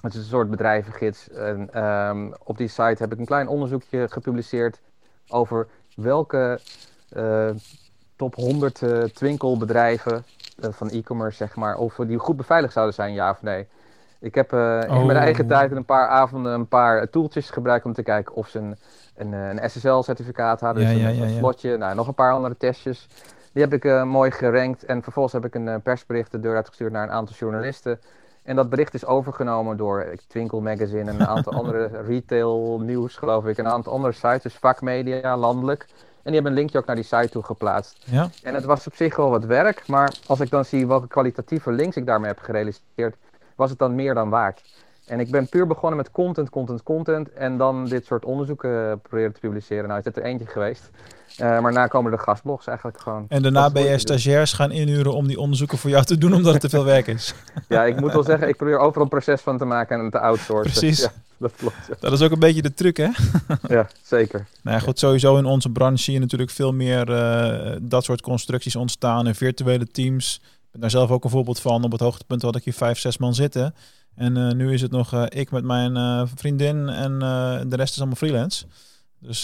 Het 0.03 0.13
is 0.13 0.19
een 0.19 0.25
soort 0.25 0.49
bedrijvengids. 0.49 1.29
En, 1.29 1.73
ehm, 1.73 2.31
op 2.43 2.57
die 2.57 2.67
site 2.67 2.95
heb 2.97 3.11
ik 3.11 3.19
een 3.19 3.25
klein 3.25 3.47
onderzoekje 3.47 4.07
gepubliceerd 4.09 4.81
over 5.27 5.67
welke 5.95 6.59
eh, 7.09 7.49
top 8.15 8.35
100 8.35 8.81
eh, 8.81 9.03
twinkelbedrijven 9.03 10.23
eh, 10.59 10.69
van 10.71 10.89
e-commerce, 10.89 11.37
zeg 11.37 11.55
maar, 11.55 11.77
of 11.77 11.95
die 11.95 12.17
goed 12.17 12.37
beveiligd 12.37 12.73
zouden 12.73 12.95
zijn, 12.95 13.13
ja 13.13 13.29
of 13.29 13.41
nee. 13.41 13.67
Ik 14.19 14.35
heb 14.35 14.53
in 14.53 14.59
Oh. 14.59 15.05
mijn 15.05 15.17
eigen 15.17 15.47
tijd 15.47 15.71
in 15.71 15.77
een 15.77 15.85
paar 15.85 16.07
avonden 16.07 16.53
een 16.53 16.67
paar 16.67 17.09
tooltjes 17.09 17.49
gebruikt 17.49 17.85
om 17.85 17.93
te 17.93 18.03
kijken 18.03 18.35
of 18.35 18.47
ze 18.47 18.59
een, 18.59 18.75
een, 19.15 19.33
een 19.33 19.69
SSL-certificaat 19.69 20.59
hadden. 20.59 20.83
Ja, 20.83 20.89
dus 20.89 21.01
ja, 21.01 21.07
een, 21.07 21.15
ja, 21.15 21.23
een 21.23 21.37
slotje, 21.37 21.77
nou, 21.77 21.95
nog 21.95 22.07
een 22.07 22.13
paar 22.13 22.33
andere 22.33 22.57
testjes. 22.57 23.07
Die 23.51 23.63
heb 23.63 23.73
ik 23.73 24.05
mooi 24.05 24.31
gerankt 24.31 24.85
en 24.85 25.03
vervolgens 25.03 25.33
heb 25.33 25.45
ik 25.45 25.55
een 25.55 25.81
persbericht 25.81 26.31
de 26.31 26.39
deur 26.39 26.55
uitgestuurd 26.55 26.91
naar 26.91 27.03
een 27.03 27.11
aantal 27.13 27.35
journalisten. 27.35 27.99
En 28.43 28.55
dat 28.55 28.69
bericht 28.69 28.93
is 28.93 29.05
overgenomen 29.05 29.77
door 29.77 30.13
Twinkle 30.27 30.61
Magazine 30.61 31.11
en 31.11 31.19
een 31.19 31.27
aantal 31.27 31.53
andere 31.53 31.87
retail 32.07 32.79
nieuws, 32.79 33.15
geloof 33.15 33.45
ik. 33.45 33.57
En 33.57 33.65
een 33.65 33.71
aantal 33.71 33.93
andere 33.93 34.13
sites, 34.13 34.43
dus 34.43 34.55
vakmedia, 34.55 35.37
landelijk. 35.37 35.85
En 35.89 36.31
die 36.31 36.33
hebben 36.33 36.51
een 36.51 36.57
linkje 36.57 36.77
ook 36.77 36.85
naar 36.85 36.95
die 36.95 37.05
site 37.05 37.29
toe 37.29 37.43
geplaatst. 37.43 38.05
Ja. 38.05 38.29
En 38.43 38.53
het 38.53 38.63
was 38.63 38.87
op 38.87 38.95
zich 38.95 39.15
wel 39.15 39.29
wat 39.29 39.45
werk, 39.45 39.87
maar 39.87 40.15
als 40.27 40.39
ik 40.39 40.49
dan 40.49 40.65
zie 40.65 40.87
welke 40.87 41.07
kwalitatieve 41.07 41.71
links 41.71 41.95
ik 41.95 42.05
daarmee 42.05 42.27
heb 42.27 42.39
gerealiseerd, 42.39 43.15
was 43.55 43.69
het 43.69 43.79
dan 43.79 43.95
meer 43.95 44.13
dan 44.13 44.29
waard. 44.29 44.61
En 45.05 45.19
ik 45.19 45.31
ben 45.31 45.49
puur 45.49 45.67
begonnen 45.67 45.97
met 45.97 46.11
content, 46.11 46.49
content, 46.49 46.83
content. 46.83 47.33
En 47.33 47.57
dan 47.57 47.85
dit 47.85 48.05
soort 48.05 48.25
onderzoeken 48.25 48.89
eh, 48.89 48.93
proberen 49.01 49.33
te 49.33 49.39
publiceren. 49.39 49.87
Nou 49.87 49.97
is 49.97 50.03
dit 50.03 50.17
er 50.17 50.23
eentje 50.23 50.45
geweest. 50.45 50.89
Eh, 51.37 51.47
maar 51.47 51.61
daarna 51.61 51.87
komen 51.87 52.11
de 52.11 52.17
gastblogs 52.17 52.67
eigenlijk 52.67 52.99
gewoon. 52.99 53.25
En 53.29 53.41
daarna 53.41 53.69
ben 53.71 53.83
doen. 53.83 53.99
stagiairs 53.99 54.53
gaan 54.53 54.71
inhuren 54.71 55.13
om 55.13 55.27
die 55.27 55.39
onderzoeken 55.39 55.77
voor 55.77 55.89
jou 55.89 56.03
te 56.03 56.17
doen, 56.17 56.33
omdat 56.33 56.53
het 56.53 56.61
te 56.61 56.69
veel 56.69 56.85
werk 56.85 57.07
is. 57.07 57.33
Ja, 57.67 57.83
ik 57.83 57.99
moet 57.99 58.13
wel 58.13 58.23
zeggen, 58.23 58.47
ik 58.47 58.55
probeer 58.55 58.77
overal 58.77 59.03
een 59.03 59.09
proces 59.09 59.41
van 59.41 59.57
te 59.57 59.65
maken 59.65 59.99
en 59.99 60.09
te 60.09 60.19
outsourcen. 60.19 60.71
Precies. 60.71 61.01
Ja, 61.01 61.11
dat 61.37 61.51
klopt. 61.55 61.75
Ja, 61.87 61.95
Dat 61.99 62.11
is 62.11 62.21
ook 62.21 62.31
een 62.31 62.39
beetje 62.39 62.61
de 62.61 62.73
truc, 62.73 62.97
hè? 62.97 63.09
ja 63.75 63.87
zeker. 64.01 64.47
Nou 64.61 64.77
ja, 64.77 64.83
goed, 64.83 64.99
sowieso 64.99 65.37
in 65.37 65.45
onze 65.45 65.69
branche 65.69 66.03
zie 66.03 66.13
je 66.13 66.19
natuurlijk 66.19 66.51
veel 66.51 66.73
meer 66.73 67.11
eh, 67.13 67.75
dat 67.81 68.03
soort 68.03 68.21
constructies 68.21 68.75
ontstaan 68.75 69.27
en 69.27 69.35
virtuele 69.35 69.87
teams. 69.87 70.39
Ik 70.43 70.71
ben 70.71 70.81
daar 70.81 70.89
zelf 70.89 71.11
ook 71.11 71.23
een 71.23 71.29
voorbeeld 71.29 71.59
van. 71.59 71.83
Op 71.83 71.91
het 71.91 72.01
hoogtepunt 72.01 72.41
had 72.41 72.55
ik 72.55 72.63
hier 72.63 72.73
vijf, 72.73 72.99
zes 72.99 73.17
man 73.17 73.33
zitten. 73.33 73.75
En 74.15 74.37
eh, 74.37 74.51
nu 74.51 74.73
is 74.73 74.81
het 74.81 74.91
nog 74.91 75.13
eh, 75.13 75.23
ik 75.29 75.51
met 75.51 75.63
mijn 75.63 75.97
eh, 75.97 76.23
vriendin 76.35 76.89
en 76.89 77.19
de 77.69 77.75
rest 77.75 77.91
is 77.93 77.97
allemaal 77.97 78.15
freelance. 78.15 78.65
Dus 79.19 79.43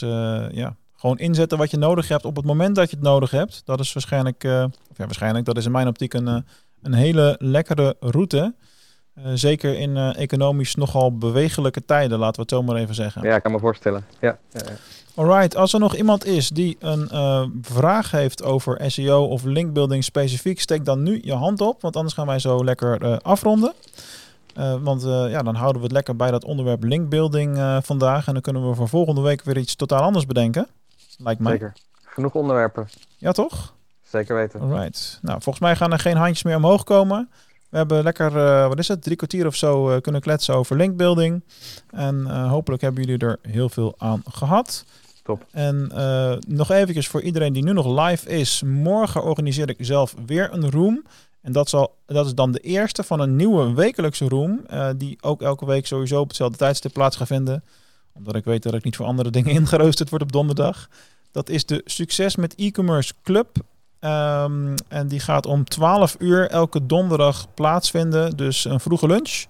ja, 0.52 0.76
gewoon 0.96 1.18
inzetten 1.18 1.58
wat 1.58 1.72
je 1.72 1.78
nodig 1.78 2.08
hebt 2.08 2.26
op 2.26 2.36
het 2.36 2.46
moment 2.46 2.76
dat 2.76 2.90
je 2.90 2.96
het 2.96 3.06
nodig 3.06 3.32
hebt. 3.32 3.62
Dat 3.66 3.80
is 3.80 3.94
waarschijnlijk, 3.94 4.44
ja, 4.44 4.70
waarschijnlijk, 4.96 5.46
dat 5.46 5.58
is 5.58 5.66
in 5.66 5.72
mijn 5.72 5.88
optiek 5.88 6.14
een, 6.14 6.46
een 6.82 6.94
hele 6.94 7.36
lekkere 7.40 7.96
route. 8.00 8.56
Zeker 9.34 9.80
in 9.80 9.98
economisch 9.98 10.76
nogal 10.76 11.18
bewegelijke 11.18 11.86
tijden, 11.86 12.20
laten 12.20 12.36
we 12.36 12.42
het 12.42 12.52
zo 12.52 12.64
maar 12.64 12.76
even 12.76 12.96
zeggen. 12.96 13.22
Ja, 13.24 13.36
ik 13.36 13.44
kan 13.44 13.52
me 13.52 13.60
voorstellen. 13.60 14.06
Ja, 14.20 14.38
ja, 14.52 14.62
ja. 14.66 14.76
Alright, 15.16 15.56
als 15.56 15.74
er 15.74 15.80
nog 15.80 15.96
iemand 15.96 16.26
is 16.26 16.50
die 16.50 16.78
een 16.80 17.10
vraag 17.62 18.12
heeft 18.12 18.44
over 18.44 18.92
SEO 18.92 19.24
of 19.24 19.44
linkbuilding 19.44 20.04
specifiek, 20.04 20.60
steek 20.60 20.86
dan 20.86 21.04
nu 21.04 21.20
je 21.24 21.34
hand 21.34 21.62
op, 21.62 21.82
want 21.82 21.96
anders 21.96 22.16
gaan 22.16 22.28
wij 22.28 22.40
zo 22.40 22.64
lekker 22.64 23.22
afronden. 23.22 23.74
Eh, 24.60 24.76
want 24.82 25.04
eh, 25.04 25.30
ja, 25.30 25.42
dan 25.42 25.56
houden 25.56 25.78
we 25.78 25.84
het 25.84 25.96
lekker 25.96 26.16
bij 26.16 26.32
dat 26.32 26.44
onderwerp 26.44 26.84
linkbuilding 26.84 27.58
eh, 27.58 27.78
vandaag 27.82 28.28
en 28.28 28.34
dan 28.34 28.42
kunnen 28.42 28.70
we 28.70 28.76
voor 28.76 28.90
volgende 28.90 29.22
week 29.22 29.44
weer 29.44 29.58
iets 29.58 29.76
totaal 29.76 30.02
anders 30.02 30.26
bedenken. 30.26 30.68
Lijkt 31.18 31.42
mij. 31.42 31.52
zeker. 31.52 31.74
Genoeg 32.04 32.34
onderwerpen. 32.34 32.88
Ja, 33.18 33.32
toch? 33.32 33.74
Zeker 34.02 34.36
weten. 34.36 34.60
Alright. 34.60 35.20
Nou, 35.22 35.42
volgens 35.42 35.60
mij 35.64 35.76
gaan 35.76 35.92
er 35.92 36.00
geen 36.00 36.16
handjes 36.16 36.44
meer 36.44 36.56
omhoog 36.56 36.84
komen. 36.84 37.30
We 37.70 37.78
hebben 37.78 38.04
lekker, 38.04 38.32
wat 38.68 38.80
is 38.80 38.88
het, 38.88 39.02
drie 39.02 39.16
kwartier 39.16 39.46
of 39.46 39.56
zo 39.56 40.00
kunnen 40.00 40.22
kletsen 40.22 40.56
over 40.56 40.76
linkbuilding. 40.76 41.44
En 41.90 42.26
hopelijk 42.48 42.82
hebben 42.82 43.04
jullie 43.04 43.28
er 43.28 43.40
heel 43.42 43.70
veel 43.70 43.94
aan 43.98 44.22
gehad. 44.32 44.86
Top. 45.24 45.46
En 45.52 45.92
nog 46.48 46.72
eventjes 46.72 47.08
voor 47.08 47.22
iedereen 47.22 47.54
die 47.54 47.64
nu 47.64 47.74
nog 47.74 48.08
live 48.08 48.30
is. 48.30 48.62
Morgen 48.66 49.24
organiseer 49.24 49.70
ik 49.70 49.78
zelf 49.80 50.16
weer 50.26 50.54
een 50.54 50.72
room. 50.72 51.04
En 51.42 51.52
dat, 51.52 51.70
zal, 51.70 51.96
dat 52.06 52.26
is 52.26 52.34
dan 52.34 52.52
de 52.52 52.60
eerste 52.60 53.04
van 53.04 53.20
een 53.20 53.36
nieuwe 53.36 53.74
wekelijkse 53.74 54.28
room. 54.28 54.62
eh, 54.68 54.90
die 54.96 55.18
ook 55.22 55.42
elke 55.42 55.66
week 55.66 55.88
sowieso 55.88 56.20
op 56.20 56.28
hetzelfde 56.28 56.58
tijdstip 56.58 56.94
plaats 56.94 57.16
gaat 57.16 57.28
vinden. 57.28 57.64
Omdat 58.14 58.36
ik 58.36 58.46
weet 58.46 58.64
dat 58.64 58.74
ik 58.74 58.84
niet 58.84 58.96
voor 58.96 59.06
andere 59.06 59.30
dingen 59.30 59.54
ingeroosterd 59.60 60.10
word 60.10 60.22
op 60.22 60.32
donderdag. 60.32 60.90
Dat 61.32 61.50
is 61.50 61.66
de 61.66 61.82
Succes 61.86 62.36
met 62.36 62.56
e-commerce 62.56 63.14
club. 63.24 63.58
Ehm, 64.00 64.76
en 64.88 65.08
die 65.08 65.20
gaat 65.20 65.46
om 65.46 65.64
12 65.64 66.16
uur 66.20 66.50
elke 66.50 66.86
donderdag 66.86 67.54
plaatsvinden. 67.54 68.38
Dus 68.38 68.66
een 68.66 68.80
vroege 68.80 69.08
lunch. 69.08 69.46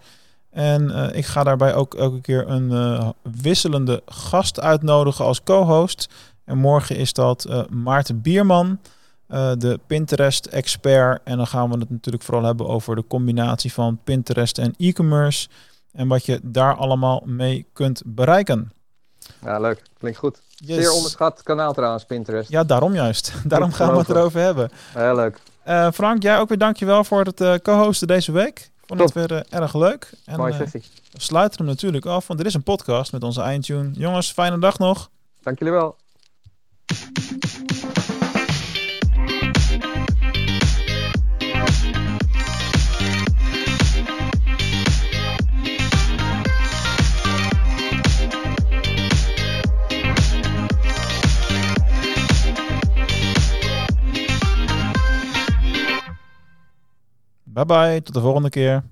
En 0.49 0.91
eh, 0.91 1.17
ik 1.17 1.25
ga 1.25 1.43
daarbij 1.43 1.73
ook 1.73 1.93
elke 1.93 2.21
keer 2.21 2.47
een 2.47 2.71
eh, 2.71 3.09
wisselende 3.41 4.01
gast 4.05 4.59
uitnodigen 4.59 5.25
als 5.25 5.43
co-host. 5.43 6.07
En 6.45 6.57
morgen 6.57 6.95
is 6.95 7.13
dat 7.13 7.67
Maarten 7.69 8.21
Bierman, 8.21 8.79
eh, 9.29 9.51
de 9.57 9.79
Pinterest-expert. 9.87 11.21
En 11.23 11.37
dan 11.37 11.47
gaan 11.47 11.69
we 11.69 11.77
het 11.77 11.89
natuurlijk 11.89 12.23
vooral 12.23 12.43
hebben 12.43 12.67
over 12.67 12.95
de 12.95 13.07
combinatie 13.07 13.73
van 13.73 13.99
Pinterest 14.03 14.57
en 14.57 14.73
e-commerce. 14.77 15.47
En 15.91 16.07
wat 16.07 16.25
je 16.25 16.39
daar 16.43 16.75
allemaal 16.75 17.21
mee 17.25 17.65
kunt 17.73 18.01
bereiken. 18.05 18.71
Ja, 19.43 19.59
leuk. 19.59 19.81
Klinkt 19.97 20.17
goed. 20.17 20.41
Yes. 20.55 20.77
Zeer 20.77 20.91
onderschat 20.91 21.43
kanaal 21.43 21.73
trouwens, 21.73 22.05
Pinterest. 22.05 22.49
Ja, 22.49 22.63
daarom 22.63 22.93
juist. 22.93 23.33
Daarom 23.45 23.71
gaan 23.71 23.91
we 23.91 23.97
het 23.97 24.09
erover 24.09 24.39
hebben. 24.39 24.71
Heel 24.93 25.15
leuk. 25.15 25.39
Eh, 25.63 25.91
Frank, 25.91 26.23
jij 26.23 26.39
ook 26.39 26.49
weer 26.49 26.57
dankjewel 26.57 27.03
voor 27.03 27.23
het 27.23 27.41
eh, 27.41 27.53
co-hosten 27.55 28.07
deze 28.07 28.31
week. 28.31 28.71
Vond 28.85 28.99
het 28.99 29.13
weer 29.13 29.45
erg 29.49 29.73
leuk. 29.75 30.11
En 30.25 30.37
Mooie 30.37 30.53
sessie. 30.53 30.83
we 31.11 31.21
sluiten 31.21 31.57
hem 31.57 31.67
natuurlijk 31.67 32.05
af, 32.05 32.27
want 32.27 32.39
er 32.39 32.45
is 32.45 32.53
een 32.53 32.63
podcast 32.63 33.11
met 33.11 33.23
onze 33.23 33.41
eindtune. 33.41 33.89
Jongens, 33.93 34.31
fijne 34.31 34.59
dag 34.59 34.77
nog. 34.77 35.09
Dank 35.41 35.59
jullie 35.59 35.73
wel. 35.73 35.95
Bye 57.53 57.65
bye, 57.65 58.01
tot 58.01 58.13
de 58.13 58.19
volgende 58.21 58.49
keer. 58.49 58.83